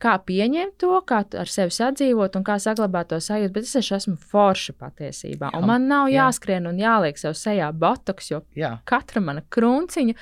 kā 0.03 0.17
pieņemt 0.27 0.75
to, 0.83 0.97
kā 1.07 1.21
ar 1.39 1.51
sevi 1.51 1.71
sadzīvot 1.77 2.35
un 2.41 2.45
kā 2.47 2.57
saglabāt 2.63 3.13
to 3.13 3.21
sajūtu. 3.23 3.53
Bet 3.55 3.69
es 3.71 3.93
esmu 3.99 4.17
forša 4.33 4.75
patiesībā. 4.81 5.53
Jā, 5.53 5.61
Un 5.61 5.69
man 5.71 5.87
nav 5.91 6.09
jā. 6.11 6.25
jāskrien 6.27 6.67
un 6.67 6.81
jāliek 6.83 7.19
sev 7.21 7.37
sejā 7.39 7.71
botoks, 7.73 8.33
jo 8.35 8.43
jā. 8.59 8.75
katra 8.91 9.23
mana 9.23 9.45
krunciņa. 9.55 10.17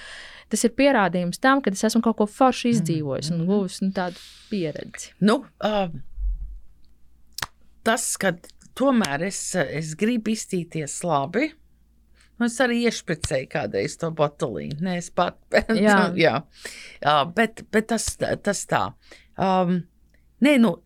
Tas 0.51 0.65
ir 0.67 0.73
pierādījums 0.75 1.39
tam, 1.41 1.61
ka 1.63 1.71
es 1.71 1.85
esmu 1.87 2.03
kaut 2.03 2.17
ko 2.19 2.27
foršu 2.27 2.73
izdzīvojis 2.75 3.31
un 3.33 3.41
Mhm. 3.45 3.47
guvis 3.49 3.81
nu, 3.85 3.91
tādu 3.95 4.19
pieredzi. 4.51 5.13
Nu, 5.23 5.45
uh, 5.65 5.89
tas, 7.87 8.05
ka 8.21 8.33
tomēr 8.79 9.25
es, 9.29 9.39
es 9.57 9.95
gribu 9.99 10.33
iztīties 10.35 11.01
labi. 11.07 11.53
Nu, 12.41 12.47
es 12.49 12.57
arī 12.65 12.79
iešpricēju 12.89 13.49
kādreiz 13.53 13.99
to 14.01 14.09
botulīnu. 14.17 14.79
Nē, 14.81 14.97
es 15.03 15.11
pat. 15.13 15.37
Bet, 15.53 15.69
Jā. 15.77 15.99
jā. 16.17 16.37
Uh, 17.05 17.27
bet, 17.37 17.61
bet 17.73 17.91
tas, 17.93 18.07
tas 18.17 18.63
tā. 18.71 18.87
Um, 19.37 19.83
nē, 20.41 20.55
nu, 20.63 20.79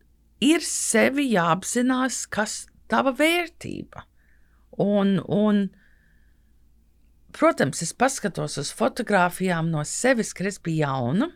ir 0.42 0.64
sevi 0.66 1.28
jāapzinās, 1.30 2.24
kas 2.34 2.64
tava 2.90 3.12
vērtība. 3.14 4.02
Un, 4.82 5.20
un, 5.30 5.68
protams, 7.34 7.82
es 7.86 7.94
paskatos 7.94 8.59
uz 8.59 8.72
fotografijām 8.74 9.70
no 9.70 9.84
sevis, 9.86 10.32
kad 10.34 10.50
es 10.50 10.59
biju 10.62 10.82
jauna. 10.84 11.30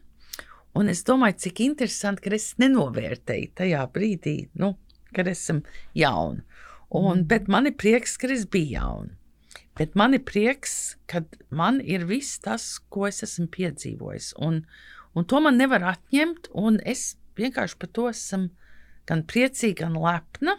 Un 0.78 0.90
es 0.92 1.04
domāju, 1.06 1.38
cik 1.46 1.62
interesanti, 1.64 2.26
ka 2.26 2.34
es 2.36 2.52
nenovērtēju 2.60 3.52
tajā 3.58 3.86
brīdī, 3.94 4.36
nu, 4.58 4.74
kad 5.14 5.30
esmu 5.30 5.62
jauna. 5.98 6.42
Un, 6.90 7.18
Mm. 7.22 7.24
bet 7.28 7.48
man 7.48 7.66
ir 7.66 7.74
prieks, 7.76 8.16
ka 8.16 8.28
es 8.32 8.46
biju 8.46 8.74
jauna. 8.78 9.14
Bet 9.78 9.94
man 9.94 10.16
ir 10.16 10.24
prieks, 10.26 10.96
ka 11.06 11.22
man 11.54 11.78
ir 11.80 12.08
viss 12.08 12.40
tas, 12.42 12.64
ko 12.90 13.06
es 13.06 13.22
esmu 13.22 13.46
piedzīvojis. 13.54 14.32
Un, 14.42 14.64
un 15.14 15.26
to 15.30 15.40
man 15.44 15.58
nevar 15.60 15.84
atņemt. 15.94 16.50
un 16.54 16.80
Es 16.82 17.16
vienkārši 17.38 17.78
par 17.78 17.92
to 17.94 18.08
esmu 18.10 18.48
gan 19.08 19.22
priecīga, 19.22 19.86
gan 19.86 19.98
lepna. 20.02 20.58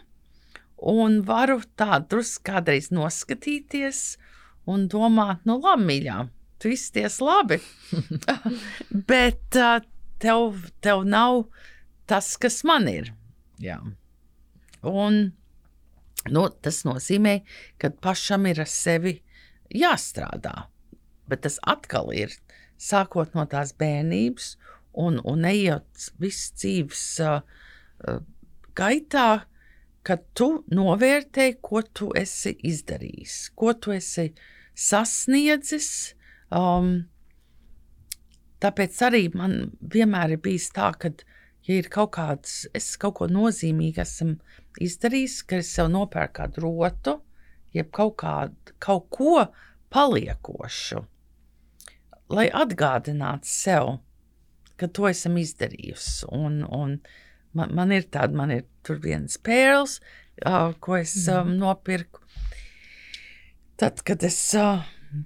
Un 0.80 1.20
varu 1.28 1.60
tā 1.76 2.00
drusku 2.00 2.46
kādreiz 2.48 2.88
noskatīties 2.96 4.04
un 4.70 4.88
domāt, 4.88 5.44
nu, 5.50 5.58
labi, 5.60 5.86
mīļā, 5.90 6.20
tu 6.62 6.72
izties 6.72 7.20
labi. 7.24 7.60
Bet 9.12 9.60
uh, 9.60 9.82
tev, 10.24 10.62
tev 10.84 11.04
nav 11.04 11.44
tas, 12.10 12.36
kas 12.40 12.62
man 12.68 12.88
ir. 12.92 13.12
Jā. 13.60 13.82
Un 14.88 15.34
nu, 16.28 16.48
tas 16.62 16.84
nozīmē, 16.88 17.40
ka 17.80 17.92
pašam 18.04 18.48
ir 18.50 18.60
ar 18.66 18.70
sevi 18.70 19.20
jāstrādā. 19.76 20.68
Bet 21.30 21.46
tas 21.46 21.60
atkal 21.70 22.12
ir 22.16 22.34
sākot 22.80 23.36
no 23.38 23.46
tās 23.50 23.72
bērnības 23.78 24.56
un, 25.00 25.20
un 25.24 25.46
ejot 25.48 26.10
visu 26.20 26.56
dzīves 26.58 27.06
uh, 27.24 28.20
gaitā, 28.76 29.30
kad 30.04 30.24
tu 30.34 30.50
novērtē, 30.74 31.52
ko 31.62 31.84
tu 31.84 32.10
esi 32.18 32.56
izdarījis, 32.66 33.52
ko 33.56 33.76
tu 33.76 33.94
esi 33.94 34.30
sasniedzis. 34.74 35.90
Um, 36.56 37.10
tāpēc 38.64 39.02
arī 39.06 39.28
man 39.36 39.76
vienmēr 39.94 40.38
ir 40.38 40.42
bijis 40.44 40.72
tā, 40.76 40.90
ka, 40.98 41.12
ja 41.68 41.82
ir 41.82 41.92
kaut 41.94 42.16
kāds, 42.18 42.64
es 42.74 42.96
kaut 42.98 43.20
ko 43.20 43.30
nozīmīgu 43.30 44.02
esmu 44.02 44.40
izdarījis, 44.78 45.42
ka 45.50 45.60
es 45.64 45.72
sev 45.76 45.90
nopērku 45.94 46.40
kādu 46.42 46.66
rotu, 46.66 47.16
jeb 47.76 47.90
kaut, 47.96 48.18
kādu, 48.22 48.76
kaut 48.82 49.08
ko 49.14 49.46
paliekošu, 49.94 51.04
lai 52.34 52.48
atgādinātu 52.54 53.50
sev, 53.50 53.98
ka 54.80 54.88
to 54.88 55.10
esam 55.10 55.40
izdarījusi. 55.42 56.30
Un, 56.36 56.62
un 56.64 57.00
man, 57.58 57.74
man 57.76 57.96
ir 57.96 58.08
tāda, 58.14 58.38
man 58.38 58.54
ir 58.56 58.66
tur 58.86 59.02
viens 59.04 59.40
pērls, 59.42 60.00
uh, 60.46 60.72
ko 60.80 61.00
es 61.02 61.16
um, 61.32 61.56
nopirku. 61.60 62.24
Tad, 63.80 64.04
kad 64.08 64.24
es 64.28 64.38
uh, 64.60 64.84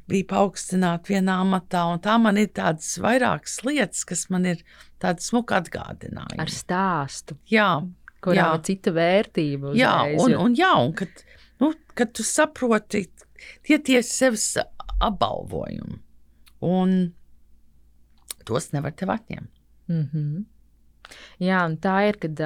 biju 0.09 0.27
paaugstināta 0.29 1.13
vienā 1.13 1.39
amatā, 1.43 1.83
un 1.91 2.01
tā 2.03 2.15
man 2.21 2.37
ir 2.39 2.51
tādas 2.55 2.95
vairākas 3.01 3.59
lietas, 3.67 4.03
kas 4.07 4.27
man 4.33 4.47
ir 4.49 4.63
tādas 5.01 5.31
smuka 5.31 5.59
atgādinājumi. 5.61 6.39
Ar 6.39 6.53
stāstu, 6.53 7.37
Jā, 7.51 7.69
kurām 8.23 8.49
Jā. 8.49 8.53
ir 8.59 8.63
cita 8.69 8.93
vērtība. 8.95 9.73
jā, 9.77 9.93
uzreiz, 10.03 10.21
un, 10.23 10.31
jo- 10.31 10.45
un, 10.47 10.55
jā, 10.59 10.71
un 10.85 10.93
kad, 10.97 11.23
nu, 11.61 11.73
kad 11.97 12.13
tu 12.15 12.23
saproti, 12.27 13.05
tie 13.67 13.77
tie 13.79 14.01
sevis 14.05 14.53
apbalvojumi, 15.03 15.99
un 16.63 16.97
tos 18.47 18.71
nevar 18.75 18.91
tev 18.95 19.11
atņemt. 19.13 19.51
Mm 19.91 20.09
-hmm. 20.13 20.43
Jā, 21.43 21.65
un 21.67 21.77
tā 21.77 22.07
ir, 22.07 22.17
kad 22.17 22.39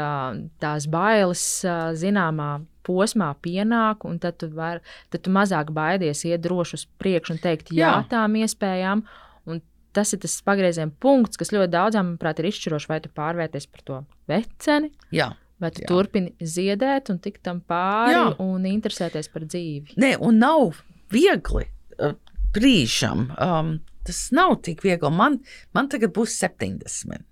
tās 0.59 0.87
bailes 0.89 1.63
zināmā 1.93 2.65
posmā 2.87 3.35
pienāk, 3.43 4.05
un 4.05 4.19
tad 4.19 4.37
tu, 4.37 4.49
var, 4.49 4.81
tad 5.09 5.21
tu 5.21 5.29
mazāk 5.31 5.71
baidies 5.71 6.23
iet 6.25 6.41
droši 6.41 6.73
uz 6.79 6.85
priekšu 6.99 7.33
un 7.35 7.39
teikt 7.43 7.69
jā, 7.71 7.91
Jā. 7.91 8.05
tām 8.09 8.35
iespējām. 8.39 9.03
Un 9.45 9.61
tas 9.93 10.13
ir 10.13 10.19
tas 10.19 10.41
pagrieziena 10.41 10.91
punkts, 10.99 11.37
kas 11.37 11.51
ļoti 11.51 11.71
daudzām, 11.73 12.05
manuprāt, 12.17 12.39
ir 12.39 12.45
izšķirošs, 12.45 12.87
vai 12.89 12.99
tu 12.99 13.09
pārvērties 13.09 13.67
par 13.71 13.81
to 13.83 14.05
veceni, 14.27 14.91
Jā. 15.11 15.33
Vai 15.61 15.71
tu 15.73 15.85
turpini 15.89 16.33
ziedēt 16.41 17.11
un 17.13 17.19
tikt 17.23 17.43
tam 17.47 17.61
pāri 17.65 18.15
Jā. 18.15 18.25
un 18.43 18.67
interesēties 18.69 19.29
par 19.33 19.47
dzīvi. 19.49 19.97
Nē, 20.01 20.15
un 20.23 20.39
nav 20.43 20.81
viegli 21.13 21.65
uh, 21.97 22.15
brīžam. 22.55 23.27
Um, 23.41 23.73
tas 24.07 24.27
nav 24.35 24.59
tik 24.67 24.83
viegli. 24.85 25.11
Man, 25.13 25.41
man 25.75 25.89
tagad 25.91 26.13
būs 26.15 26.37
70. 26.39 27.25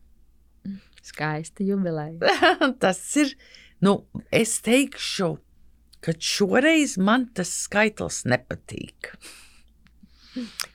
Skaista 1.05 1.65
jubileja. 1.65 2.33
tas 2.83 3.01
ir, 3.21 3.35
nu, 3.85 3.99
es 4.33 4.57
teikšu, 4.65 5.35
ka 6.05 6.15
šoreiz 6.21 6.97
man 7.01 7.29
tas 7.37 7.51
skaitlis 7.65 8.23
nepatīk. 8.29 9.13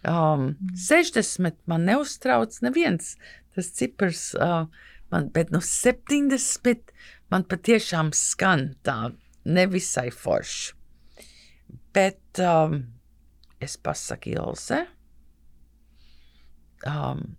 Um, 0.08 0.54
60 0.78 1.58
man 1.68 1.84
neuztrauc 1.84 2.54
neviens 2.64 3.12
tas 3.54 3.68
cipars, 3.76 4.30
uh, 4.38 4.64
man, 5.12 5.28
bet 5.34 5.50
no 5.52 5.60
70 5.60 6.94
man 7.30 7.46
patiešām 7.46 8.12
skan 8.16 8.74
tā 8.86 9.12
nevisai 9.44 10.10
forši. 10.14 10.74
Bet 11.94 12.40
um, 12.42 12.84
es 13.62 13.76
pasaku 13.76 14.34
Ilse, 14.36 14.84
um, 16.86 17.36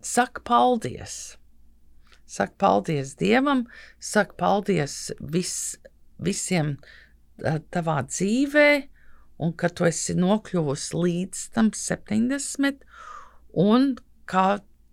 saka 0.00 0.42
paldies. 0.46 1.36
Saka 2.26 2.54
paldies 2.58 3.14
Dievam, 3.18 3.64
saka 4.00 4.34
paldies 4.38 5.10
vis, 5.20 5.76
visiem 6.18 6.76
tavā 7.74 8.00
dzīvē, 8.06 8.68
un 9.42 9.52
ka 9.58 9.68
tu 9.68 9.86
esi 9.88 10.14
nokļuvusi 10.18 10.96
līdz 10.96 11.44
tam 11.54 11.70
70, 11.74 12.82
un 13.58 13.94
kā 14.30 14.48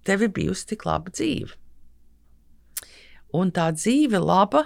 tev 0.06 0.26
ir 0.26 0.34
bijusi 0.36 0.72
tik 0.74 0.86
laba 0.90 1.14
dzīve. 1.14 1.61
Un 3.38 3.52
tā 3.56 3.70
dzīve 3.76 4.20
laba 4.22 4.66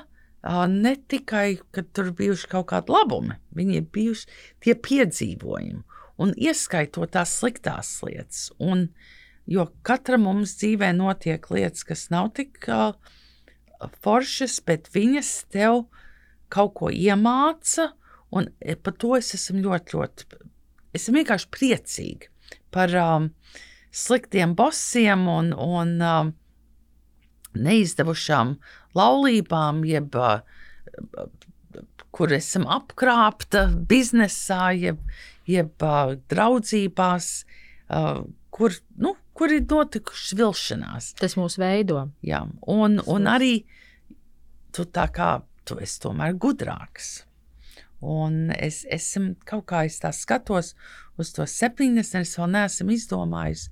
ne 0.69 0.95
tikai, 1.09 1.57
ka 1.73 1.83
tur 1.93 2.11
bijuši 2.17 2.49
kaut 2.51 2.69
kādi 2.69 2.93
labumi, 2.93 3.37
viņi 3.57 3.77
ir 3.79 3.89
bijuši 3.93 4.39
tie 4.61 4.75
piedzīvojumi, 4.77 5.81
un 6.21 6.33
ieskaitot 6.37 7.15
tās 7.15 7.33
sliktās 7.39 7.91
lietas. 8.05 8.47
Un, 8.61 8.87
jo 9.49 9.67
katra 9.85 10.19
mums 10.21 10.53
dzīvē 10.61 10.91
notiek 10.97 11.49
lietas, 11.49 11.85
kas 11.85 12.07
nav 12.13 12.31
tik 12.37 12.69
uh, 12.69 12.93
foršas, 14.05 14.59
bet 14.65 14.91
viņas 14.93 15.33
tev 15.53 15.87
kaut 16.53 16.75
ko 16.77 16.93
iemāca, 16.93 17.91
Un 18.35 18.49
e, 18.59 18.75
par 18.75 18.95
to 18.99 19.13
es 19.17 19.33
esmu 19.37 19.61
ļoti, 19.63 19.95
ļoti. 19.95 20.39
Esmu 20.97 21.19
vienkārši 21.19 21.51
priecīga 21.55 22.57
par 22.75 22.91
um, 22.99 23.29
sliktiem 23.95 24.55
bosiem 24.59 25.27
un, 25.31 25.53
un 25.53 25.93
um, 26.03 26.33
neizdevušām 27.57 28.55
laulībām, 28.95 29.83
jeb 29.87 30.15
kur 32.15 32.31
esam 32.31 32.67
apkrāpta 32.71 33.65
biznesā, 33.89 34.69
jeb, 34.79 35.01
jeb 35.49 35.85
draudzībās, 36.31 37.29
kur, 38.55 38.77
nu, 38.95 39.15
kur 39.35 39.51
ir 39.51 39.65
notikušas 39.69 40.37
vilšanās. 40.39 41.11
Tas 41.19 41.35
mūs 41.39 41.59
veido. 41.59 42.07
Jā, 42.25 42.45
un, 42.71 43.01
un 43.03 43.27
arī 43.27 43.57
tu 44.75 44.87
tā 44.87 45.09
kā 45.11 45.37
tu 45.67 45.79
esi 45.83 45.99
tomēr 46.03 46.37
gudrāks. 46.39 47.25
Un 48.05 48.51
es 48.53 48.83
esmu 48.91 49.33
kaut 49.47 49.65
kā 49.71 49.85
es 49.87 49.97
tā 50.03 50.11
skatos 50.13 50.73
uz 51.19 51.31
to 51.35 51.45
70, 51.47 52.19
es 52.21 52.35
vēl 52.37 52.51
neesmu 52.53 52.93
izdomājis 52.93 53.69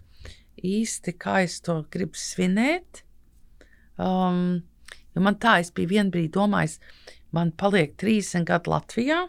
īsti, 0.64 1.14
kā 1.20 1.42
es 1.44 1.60
to 1.64 1.82
gribu 1.94 2.18
svinēt. 2.20 3.04
Um, 3.98 4.64
man 5.16 5.38
tā, 5.42 5.60
es 5.62 5.72
biju 5.76 5.94
vienā 5.94 6.14
brīdī 6.14 6.32
domājis, 6.34 6.80
man 7.32 7.52
paliek 7.52 7.96
30 8.02 8.48
gadi 8.50 8.72
Latvijā, 8.74 9.20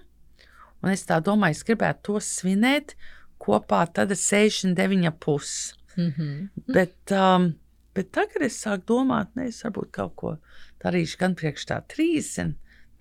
un 0.82 0.92
es 0.92 1.04
tā 1.08 1.20
domāju, 1.24 1.58
es 1.58 1.66
gribētu 1.66 2.02
to 2.08 2.20
svinēt 2.20 2.96
kopā 3.40 3.84
tad 3.92 4.10
69,5. 4.10 5.74
Mm 5.96 6.10
-hmm. 6.10 6.48
Bet, 6.72 7.12
um, 7.12 7.54
bet 7.94 8.12
tagad 8.12 8.42
es 8.42 8.64
sāku 8.64 8.84
domāt, 8.86 9.28
ne, 9.34 9.48
es 9.48 9.64
varbūt 9.64 9.90
kaut 9.90 10.16
ko 10.16 10.36
darīšu 10.84 11.18
gan 11.18 11.34
priekš 11.34 11.66
tā 11.66 11.82
30 11.86 12.54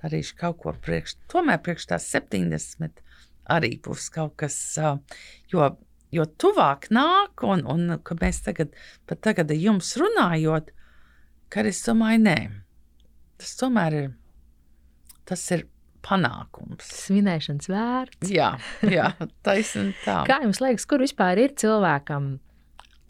darīšu 0.04 0.36
kaut 0.38 0.60
ko 0.64 0.74
priekš, 0.86 1.16
tomēr 1.32 1.62
priekš 1.64 1.88
tās 1.94 2.08
70 2.12 3.02
arī 3.52 3.74
būs 3.84 4.10
kaut 4.14 4.36
kas, 4.40 4.58
jo, 5.52 5.68
jo 6.12 6.26
tuvāk 6.40 6.90
nāk, 6.96 7.44
un, 7.48 7.66
un 7.68 7.98
ka 8.04 8.16
mēs 8.20 8.44
tagad, 8.46 8.76
pat 9.08 9.24
tagad 9.24 9.52
ar 9.52 9.60
jums 9.60 9.96
runājot, 10.00 10.72
ka 11.54 11.66
es 11.70 11.84
domāju, 11.86 12.24
nē, 12.26 12.38
tas 13.42 13.54
tomēr 13.60 13.98
ir, 14.00 14.10
tas 15.30 15.44
ir 15.54 15.68
panākums. 16.04 16.88
Svinēšanas 17.06 17.70
vērts. 17.72 18.32
Jā, 18.34 18.54
jā 18.98 19.12
taisnība 19.46 19.94
tā. 20.04 20.18
Kā 20.30 20.42
jums 20.44 20.62
liekas, 20.64 20.88
kur 20.90 21.04
vispār 21.04 21.42
ir 21.46 21.54
cilvēkam 21.60 22.36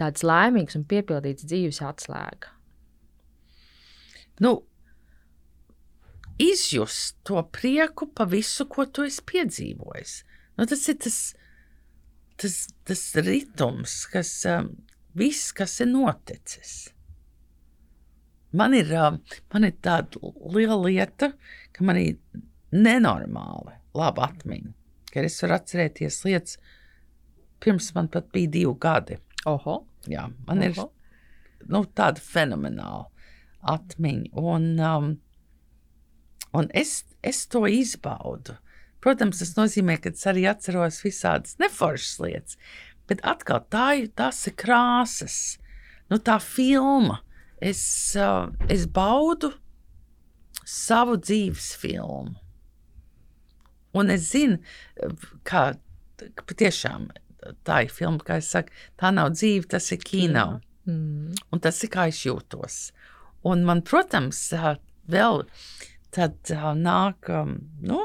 tāds 0.02 0.26
laimīgs 0.26 0.78
un 0.78 0.86
piepildīts 0.90 1.48
dzīves 1.50 1.82
atslēga? 1.86 2.52
Nu, 4.44 4.58
izjust 6.42 7.20
to 7.28 7.42
prieku 7.54 8.10
par 8.14 8.32
visu, 8.32 8.66
ko 8.70 8.86
tu 8.90 9.06
esi 9.08 9.22
piedzīvojis. 9.30 10.16
Nu, 10.58 10.66
tas 10.70 10.88
ir 10.90 10.98
tas, 11.02 11.20
tas, 12.42 12.58
tas 12.90 13.04
ritms, 13.22 14.04
kas 14.14 14.34
um, 14.50 14.74
viss, 15.18 15.54
kas 15.56 15.80
ir 15.86 15.90
noticis. 15.94 16.76
Man 18.54 18.76
ir, 18.78 18.92
man 19.54 19.66
ir 19.66 19.76
tāda 19.82 20.22
liela 20.54 20.78
lieta, 20.84 21.32
ka 21.74 21.86
man 21.86 21.98
ir 21.98 22.20
nenormāli 22.74 23.78
laba 23.98 24.30
atmiņa, 24.30 24.74
ka 25.10 25.26
es 25.26 25.40
varu 25.42 25.58
atcerēties 25.58 26.20
lietas, 26.28 26.60
pirms 27.64 27.92
man 27.96 28.10
pat 28.14 28.30
bija 28.34 28.52
divi 28.54 28.76
gadi. 28.80 29.18
Oho. 29.50 29.84
Jā, 30.10 30.28
man 30.48 30.62
Oho. 30.66 30.88
ir 31.64 31.70
nu, 31.72 31.84
tāda 31.96 32.22
fenomenāla 32.22 33.08
atmiņa. 33.74 34.34
Un, 34.38 34.72
um, 34.84 35.14
Un 36.54 36.70
es, 36.74 37.02
es 37.26 37.46
to 37.50 37.66
izbaudu. 37.66 38.60
Protams, 39.02 39.42
tas 39.42 39.56
nozīmē, 39.58 39.98
ka 40.00 40.12
es 40.14 40.24
arī 40.30 40.46
atceros 40.48 41.02
visādas 41.04 41.58
neforšas 41.60 42.20
lietas, 42.22 42.58
bet 43.10 43.24
atkal 43.26 43.64
tā 43.74 43.88
ir 44.04 44.12
tas 44.16 44.38
ir 44.48 44.56
krāsas, 44.62 45.58
nu, 46.14 46.22
tā 46.22 46.38
filma. 46.40 47.20
Es, 47.64 47.84
es 48.68 48.88
baudu 48.92 49.54
savu 50.68 51.18
dzīves 51.22 51.74
filmu. 51.80 52.36
Un 53.94 54.10
es 54.10 54.32
zinu, 54.32 54.58
ka 55.46 55.74
patiešām 56.50 57.12
tā 57.68 57.84
ir 57.86 57.94
filma, 57.94 58.22
kā 58.26 58.40
es 58.42 58.50
saku, 58.54 58.74
tā 59.00 59.12
nav 59.14 59.34
dzīve, 59.36 59.68
tas 59.76 59.92
ir 59.94 60.02
kino. 60.04 60.48
Mm. 60.88 61.36
Un 61.54 61.64
tas 61.64 61.80
ir 61.86 61.92
kā 61.94 62.08
es 62.12 62.24
jūtos. 62.26 62.88
Un 63.48 63.64
man, 63.68 63.84
protams, 63.86 64.40
vēl 65.12 65.44
tad 66.16 66.54
nāk, 66.80 67.30
nu, 67.84 68.00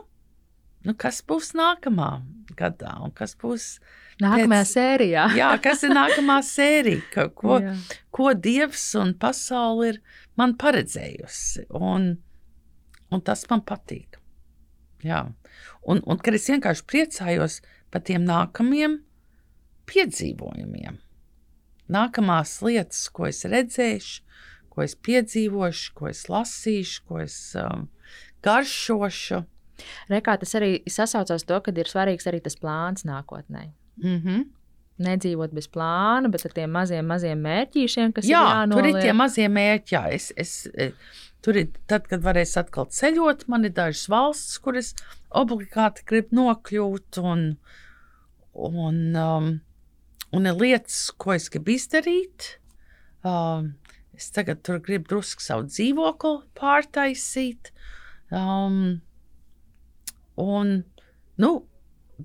nu, 0.89 0.97
kas 0.99 1.21
būs 1.29 1.53
nākamā 1.59 2.11
gadā 2.59 2.97
un 3.05 3.13
kas 3.15 3.37
būs. 3.39 3.77
Nākamajā 4.19 4.65
pēc, 4.65 4.71
sērijā. 4.73 5.25
jā, 5.39 5.49
kas 5.63 5.85
ir 5.87 5.93
nākamā 5.95 6.41
sērija, 6.55 7.29
ko, 7.39 7.61
jā. 7.63 7.75
ko 8.11 8.33
Dievs 8.35 8.89
un 8.99 9.13
pasaule 9.15 9.93
ir 9.93 10.01
man 10.41 10.57
paredzējusi. 10.59 11.69
Un, 11.79 12.17
un 13.15 13.23
tas 13.23 13.45
man 13.51 13.63
patīk. 13.69 14.19
Jā. 15.07 15.29
Un, 15.87 16.03
un 16.03 16.19
kad 16.19 16.35
es 16.35 16.49
vienkārši 16.51 16.87
priecājos 16.91 17.61
par 17.93 18.03
tiem 18.09 18.25
nākamajiem 18.27 18.99
piedzīvojumiem, 19.89 20.99
nākamās 21.89 22.59
lietas, 22.67 23.07
ko 23.15 23.29
es 23.31 23.45
redzēšu, 23.49 24.25
ko 24.73 24.85
es 24.85 24.95
piedzīvošu, 25.07 25.95
ko 25.97 26.11
es 26.11 26.27
lasīšu, 26.31 27.05
ko 27.09 27.23
es 27.25 27.39
um, 27.59 27.87
garšošu. 28.45 29.45
Rekā 30.11 30.37
tas 30.41 30.55
arī 30.59 30.79
sasaucās 30.91 31.47
to, 31.49 31.59
ka 31.65 31.75
ir 31.75 31.91
svarīgs 31.91 32.29
arī 32.31 32.41
tas 32.45 32.57
plāns 32.59 33.07
nākotnē. 33.09 33.69
Mm 34.03 34.21
-hmm. 34.23 34.47
Nedzīvot 34.99 35.53
bez 35.55 35.69
plāna, 35.71 36.29
bet 36.31 36.45
ar 36.47 36.53
tiem 36.53 36.71
maziem, 36.75 37.07
maziem 37.07 37.39
mērķīšiem, 37.39 38.13
kas 38.13 38.25
jā, 38.27 38.41
ir 38.41 38.49
jānoliek. 38.55 38.75
tur 38.75 38.89
ir 38.89 39.03
tie 39.03 39.13
mazie 39.13 39.49
mērķi. 39.49 39.95
Jā, 39.95 40.03
es, 40.11 40.33
es, 40.37 40.67
e, 40.75 40.91
tur 41.41 41.57
ir 41.57 41.69
tad, 41.87 42.09
kad 42.11 42.25
varēs 42.25 42.57
atkal 42.59 42.87
ceļot, 42.87 43.47
man 43.49 43.65
ir 43.65 43.71
dažas 43.77 44.09
valstis, 44.09 44.59
kuras 44.59 44.95
obligāti 45.31 46.03
grib 46.05 46.33
nokļūt, 46.35 47.21
un, 47.23 47.57
un, 48.55 49.17
um, 49.17 49.61
un 50.33 50.47
ir 50.47 50.55
lietas, 50.55 51.13
ko 51.17 51.33
es 51.33 51.49
gribu 51.49 51.77
izdarīt. 51.77 52.59
Um, 53.23 53.75
es 54.19 54.31
tagad 54.35 54.65
tur 54.67 54.81
gribu 54.83 55.15
drusku 55.15 55.43
savu 55.43 55.69
dzīvokli 55.71 56.43
pārtaisīt. 56.59 57.71
Um, 58.35 59.01
un 60.39 60.79
nu, 61.43 61.53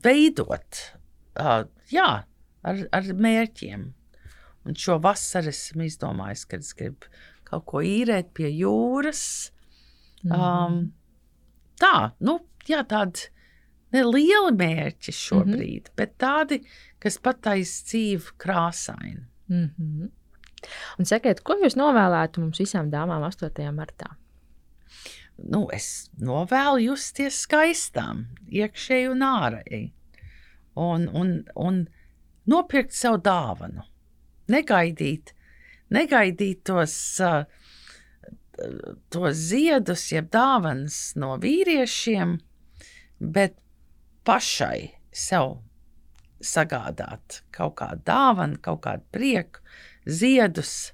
veidot, 0.04 0.80
uh, 1.42 1.66
jā, 1.94 2.08
ar, 2.64 2.82
ar 2.92 3.12
mērķiem. 3.14 3.86
Un 4.64 4.80
šo 4.80 4.98
vasaru 5.04 5.52
esmu 5.52 5.88
izdomājis, 5.90 6.46
ka 6.48 6.60
es 6.62 6.72
gribu 6.78 7.12
kaut 7.50 7.66
ko 7.70 7.84
īrēt 7.86 8.32
pie 8.38 8.50
jūras. 8.54 9.52
Mm. 10.24 10.34
Um, 10.34 10.78
tā, 11.82 12.14
nu, 12.24 12.40
jā, 12.70 12.82
tāda 12.88 13.28
ne 13.94 14.06
lieli 14.08 14.56
mērķi 14.58 15.14
šobrīd, 15.14 15.90
mm 15.90 15.92
-hmm. 15.92 15.96
bet 16.00 16.18
tādi, 16.18 16.62
kas 17.04 17.20
pataisa 17.20 17.86
dzīvi 17.92 18.38
krāsaini. 18.40 19.26
Mm 19.52 19.70
-hmm. 19.78 20.12
Un 21.00 21.06
sakiet, 21.06 21.44
ko 21.44 21.54
jūs 21.60 21.76
novēlētu 21.76 22.40
mums 22.40 22.60
visām 22.60 22.90
dāmām 22.90 23.24
8. 23.28 23.72
martā? 23.76 24.16
Nu, 25.38 25.66
es 25.74 26.10
novēlu 26.22 26.84
justies 26.86 27.42
skaistām, 27.46 28.28
iekšēji 28.54 29.10
un 29.12 29.26
ārēji. 29.26 29.84
Un, 30.80 31.08
un, 31.10 31.34
un 31.56 31.84
nopirkt 32.50 32.94
sev 32.96 33.20
dāvanu. 33.26 33.86
Negaidīt, 34.54 35.34
negaidīt 35.94 36.64
tos, 36.70 36.96
uh, 37.24 37.44
tos 39.14 39.44
ziedus, 39.50 40.06
jeb 40.14 40.30
dāvanas 40.34 41.16
no 41.20 41.36
vīriešiem, 41.42 42.38
bet 43.20 43.58
pašai 44.28 44.94
sev 45.14 45.60
sagādāt 46.44 47.42
kaut 47.56 47.78
kādu 47.80 48.04
dāvanu, 48.08 48.60
kaut 48.62 48.84
kādu 48.86 49.06
prieku, 49.16 49.64
ziedus, 50.06 50.92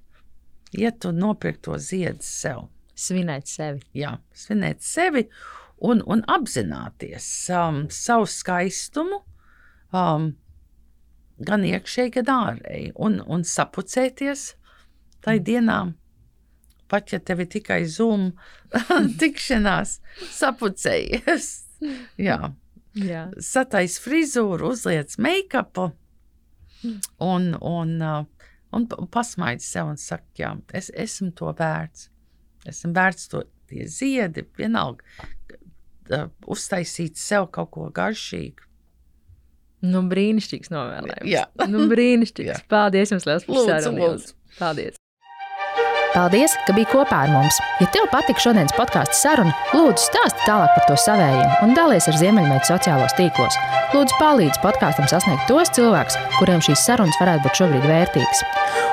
iet 0.77 1.05
un 1.09 1.23
nopirkt 1.23 1.65
to 1.67 1.79
ziedu 1.81 2.25
sev. 2.25 2.67
Svinēt 2.99 3.47
sevi. 3.47 3.83
Jā, 3.95 4.17
svinēt 4.35 4.83
sevi 4.83 5.25
un, 5.79 6.03
un 6.05 6.23
apzināties 6.27 7.27
um, 7.55 7.85
savu 7.93 8.27
skaistumu, 8.29 9.21
um, 9.95 10.33
gan 11.39 11.63
iekšēji, 11.67 12.15
gan 12.19 12.33
ārēji, 12.35 12.91
un, 12.99 13.21
un 13.23 13.45
sapucēties 13.47 14.49
tai 15.23 15.39
mm. 15.39 15.45
dienā. 15.47 15.79
Pat 16.89 17.13
ja 17.13 17.19
tev 17.21 17.43
ir 17.43 17.51
tikai 17.53 17.83
zūmu 17.85 18.33
tikšanās, 19.21 19.99
sapucējies. 20.33 21.49
Jā. 22.29 22.39
Jā. 22.97 23.27
Satais 23.39 23.99
frizūru, 24.01 24.73
uzliec 24.73 25.13
make-upu 25.21 25.91
un, 27.21 27.53
un, 27.61 27.91
uh, 28.01 28.49
un 28.75 28.87
pasmaidz 29.13 29.63
sev 29.63 29.91
un 29.93 29.99
saka, 30.01 30.25
jā, 30.35 30.49
es 30.75 30.89
esmu 30.97 31.31
to 31.37 31.53
vērts. 31.55 32.09
Esmu 32.69 32.93
vērts 32.95 33.29
to 33.31 33.43
tie 33.69 33.85
ziedi, 33.91 34.45
vienalga, 34.57 35.05
uztaisīt 36.49 37.19
sev 37.21 37.49
kaut 37.53 37.71
ko 37.75 37.89
garšīgu. 37.93 38.65
Nu, 39.89 40.01
brīnišķīgs 40.11 40.73
novēlējums. 40.73 41.29
Jā. 41.29 41.45
nu, 41.71 41.85
brīnišķīgs. 41.91 42.49
Jā. 42.51 42.57
Paldies 42.71 43.13
jums 43.13 43.27
liels 43.29 43.45
par 43.47 43.61
sarunu. 43.69 44.17
Paldies. 44.57 44.97
Paldies, 46.09 46.55
ka 46.65 46.73
biji 46.73 46.89
kopā 46.89 47.19
ar 47.25 47.29
mums. 47.29 47.59
Ja 47.77 47.85
tev 47.93 48.07
patika 48.09 48.41
šodienas 48.41 48.73
podkāstu 48.73 49.13
saruna, 49.13 49.53
lūdzu 49.77 50.07
stāsti 50.07 50.47
tālāk 50.47 50.73
par 50.73 50.87
to 50.87 50.97
savējiem 50.97 51.51
un 51.65 51.75
dalies 51.77 52.09
ar 52.09 52.17
Ziemeļmeitu 52.17 52.71
sociālos 52.71 53.13
tīklos. 53.19 53.57
Lūdzu, 53.93 54.17
palīdzi 54.17 54.61
podkāstam 54.63 55.05
sasniegt 55.09 55.45
tos 55.49 55.69
cilvēkus, 55.77 56.17
kuriem 56.39 56.61
šīs 56.65 56.81
sarunas 56.85 57.21
varētu 57.21 57.45
būt 57.45 57.61
šobrīd 57.61 57.87
vērtīgas. 57.89 58.43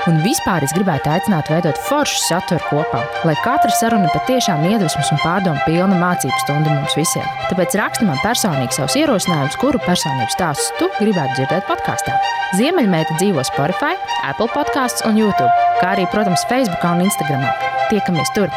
Un 0.07 0.21
vispār 0.23 0.62
es 0.62 0.73
gribētu 0.77 1.11
aicināt 1.11 1.49
veidot 1.51 1.81
foršu 1.89 2.21
saturu 2.29 2.62
kopā, 2.69 3.01
lai 3.27 3.35
katra 3.43 3.73
saruna 3.75 4.12
patiešām 4.12 4.62
iedvesmas 4.69 5.11
un 5.12 5.21
pārdomu 5.25 5.61
pilna 5.67 5.99
mācību 5.99 6.45
stunda 6.45 6.71
mums 6.71 6.95
visiem. 6.97 7.27
Tāpēc 7.51 7.75
raksti 7.81 8.07
man 8.07 8.21
personīgi 8.23 8.77
savus 8.77 8.97
ierosinājumus, 9.01 9.59
kuru 9.61 9.81
personību 9.83 10.31
stāstus 10.37 10.71
tu 10.79 10.89
gribētu 11.01 11.41
dzirdēt 11.41 11.67
podkāstā. 11.69 12.14
Ziemeļmeita 12.57 13.19
dzīvo 13.19 13.43
Spotify, 13.45 13.97
Apple 14.25 14.47
podkāstos 14.55 15.03
un 15.09 15.19
YouTube, 15.19 15.51
kā 15.81 15.97
arī, 15.97 16.07
protams, 16.12 16.47
Facebook 16.47 16.87
un 16.87 17.03
Instagram. 17.07 17.47
Tiekamies 17.91 18.35
tur! 18.35 18.51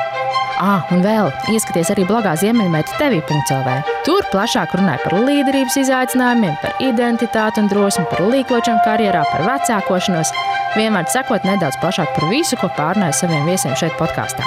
Ah, 0.60 0.84
un 0.92 1.00
vēl 1.00 1.30
ieskaties 1.54 1.88
arī 1.94 2.04
blogā 2.04 2.34
Ziemeļmeita 2.42 2.98
TV.CLV. 3.00 3.78
Tur 4.04 4.26
plašāk 4.34 4.74
runāja 4.76 5.00
par 5.06 5.16
līderības 5.24 5.78
izaicinājumiem, 5.80 6.58
par 6.60 6.76
identitāti 6.84 7.64
un 7.64 7.70
drosmi, 7.72 8.04
par 8.12 8.26
līkločiem 8.28 8.82
karjerā, 8.84 9.24
par 9.32 9.46
vecākošanos. 9.48 10.34
Vienmēr 10.76 11.08
sakot 11.14 11.48
nedaudz 11.48 11.80
plašāk 11.80 12.12
par 12.18 12.28
visu, 12.28 12.60
ko 12.60 12.68
pārnāja 12.76 13.16
saviem 13.22 13.48
viesiem 13.48 13.78
šeit 13.80 13.96
podkāstā. 14.02 14.44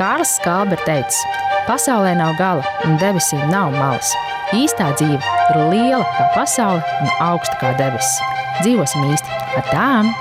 Kārlis 0.00 0.34
Skalbe 0.40 0.74
ir 0.74 0.82
teicis, 0.88 1.22
pasaulē 1.70 2.16
nav 2.18 2.34
gala 2.40 2.76
un 2.84 2.98
debesīm 2.98 3.46
nav 3.52 3.70
malas. 3.78 4.10
Īstā 4.56 4.90
dzīve 4.98 5.22
ir 5.22 5.62
liela 5.70 6.02
kā 6.18 6.26
pasaule 6.34 6.82
un 7.02 7.14
augsta 7.30 7.54
kā 7.62 7.76
debesis. 7.78 8.18
Dzīvosim 8.64 9.12
īsti 9.12 9.44
ar 9.60 9.70
tām! 9.70 10.16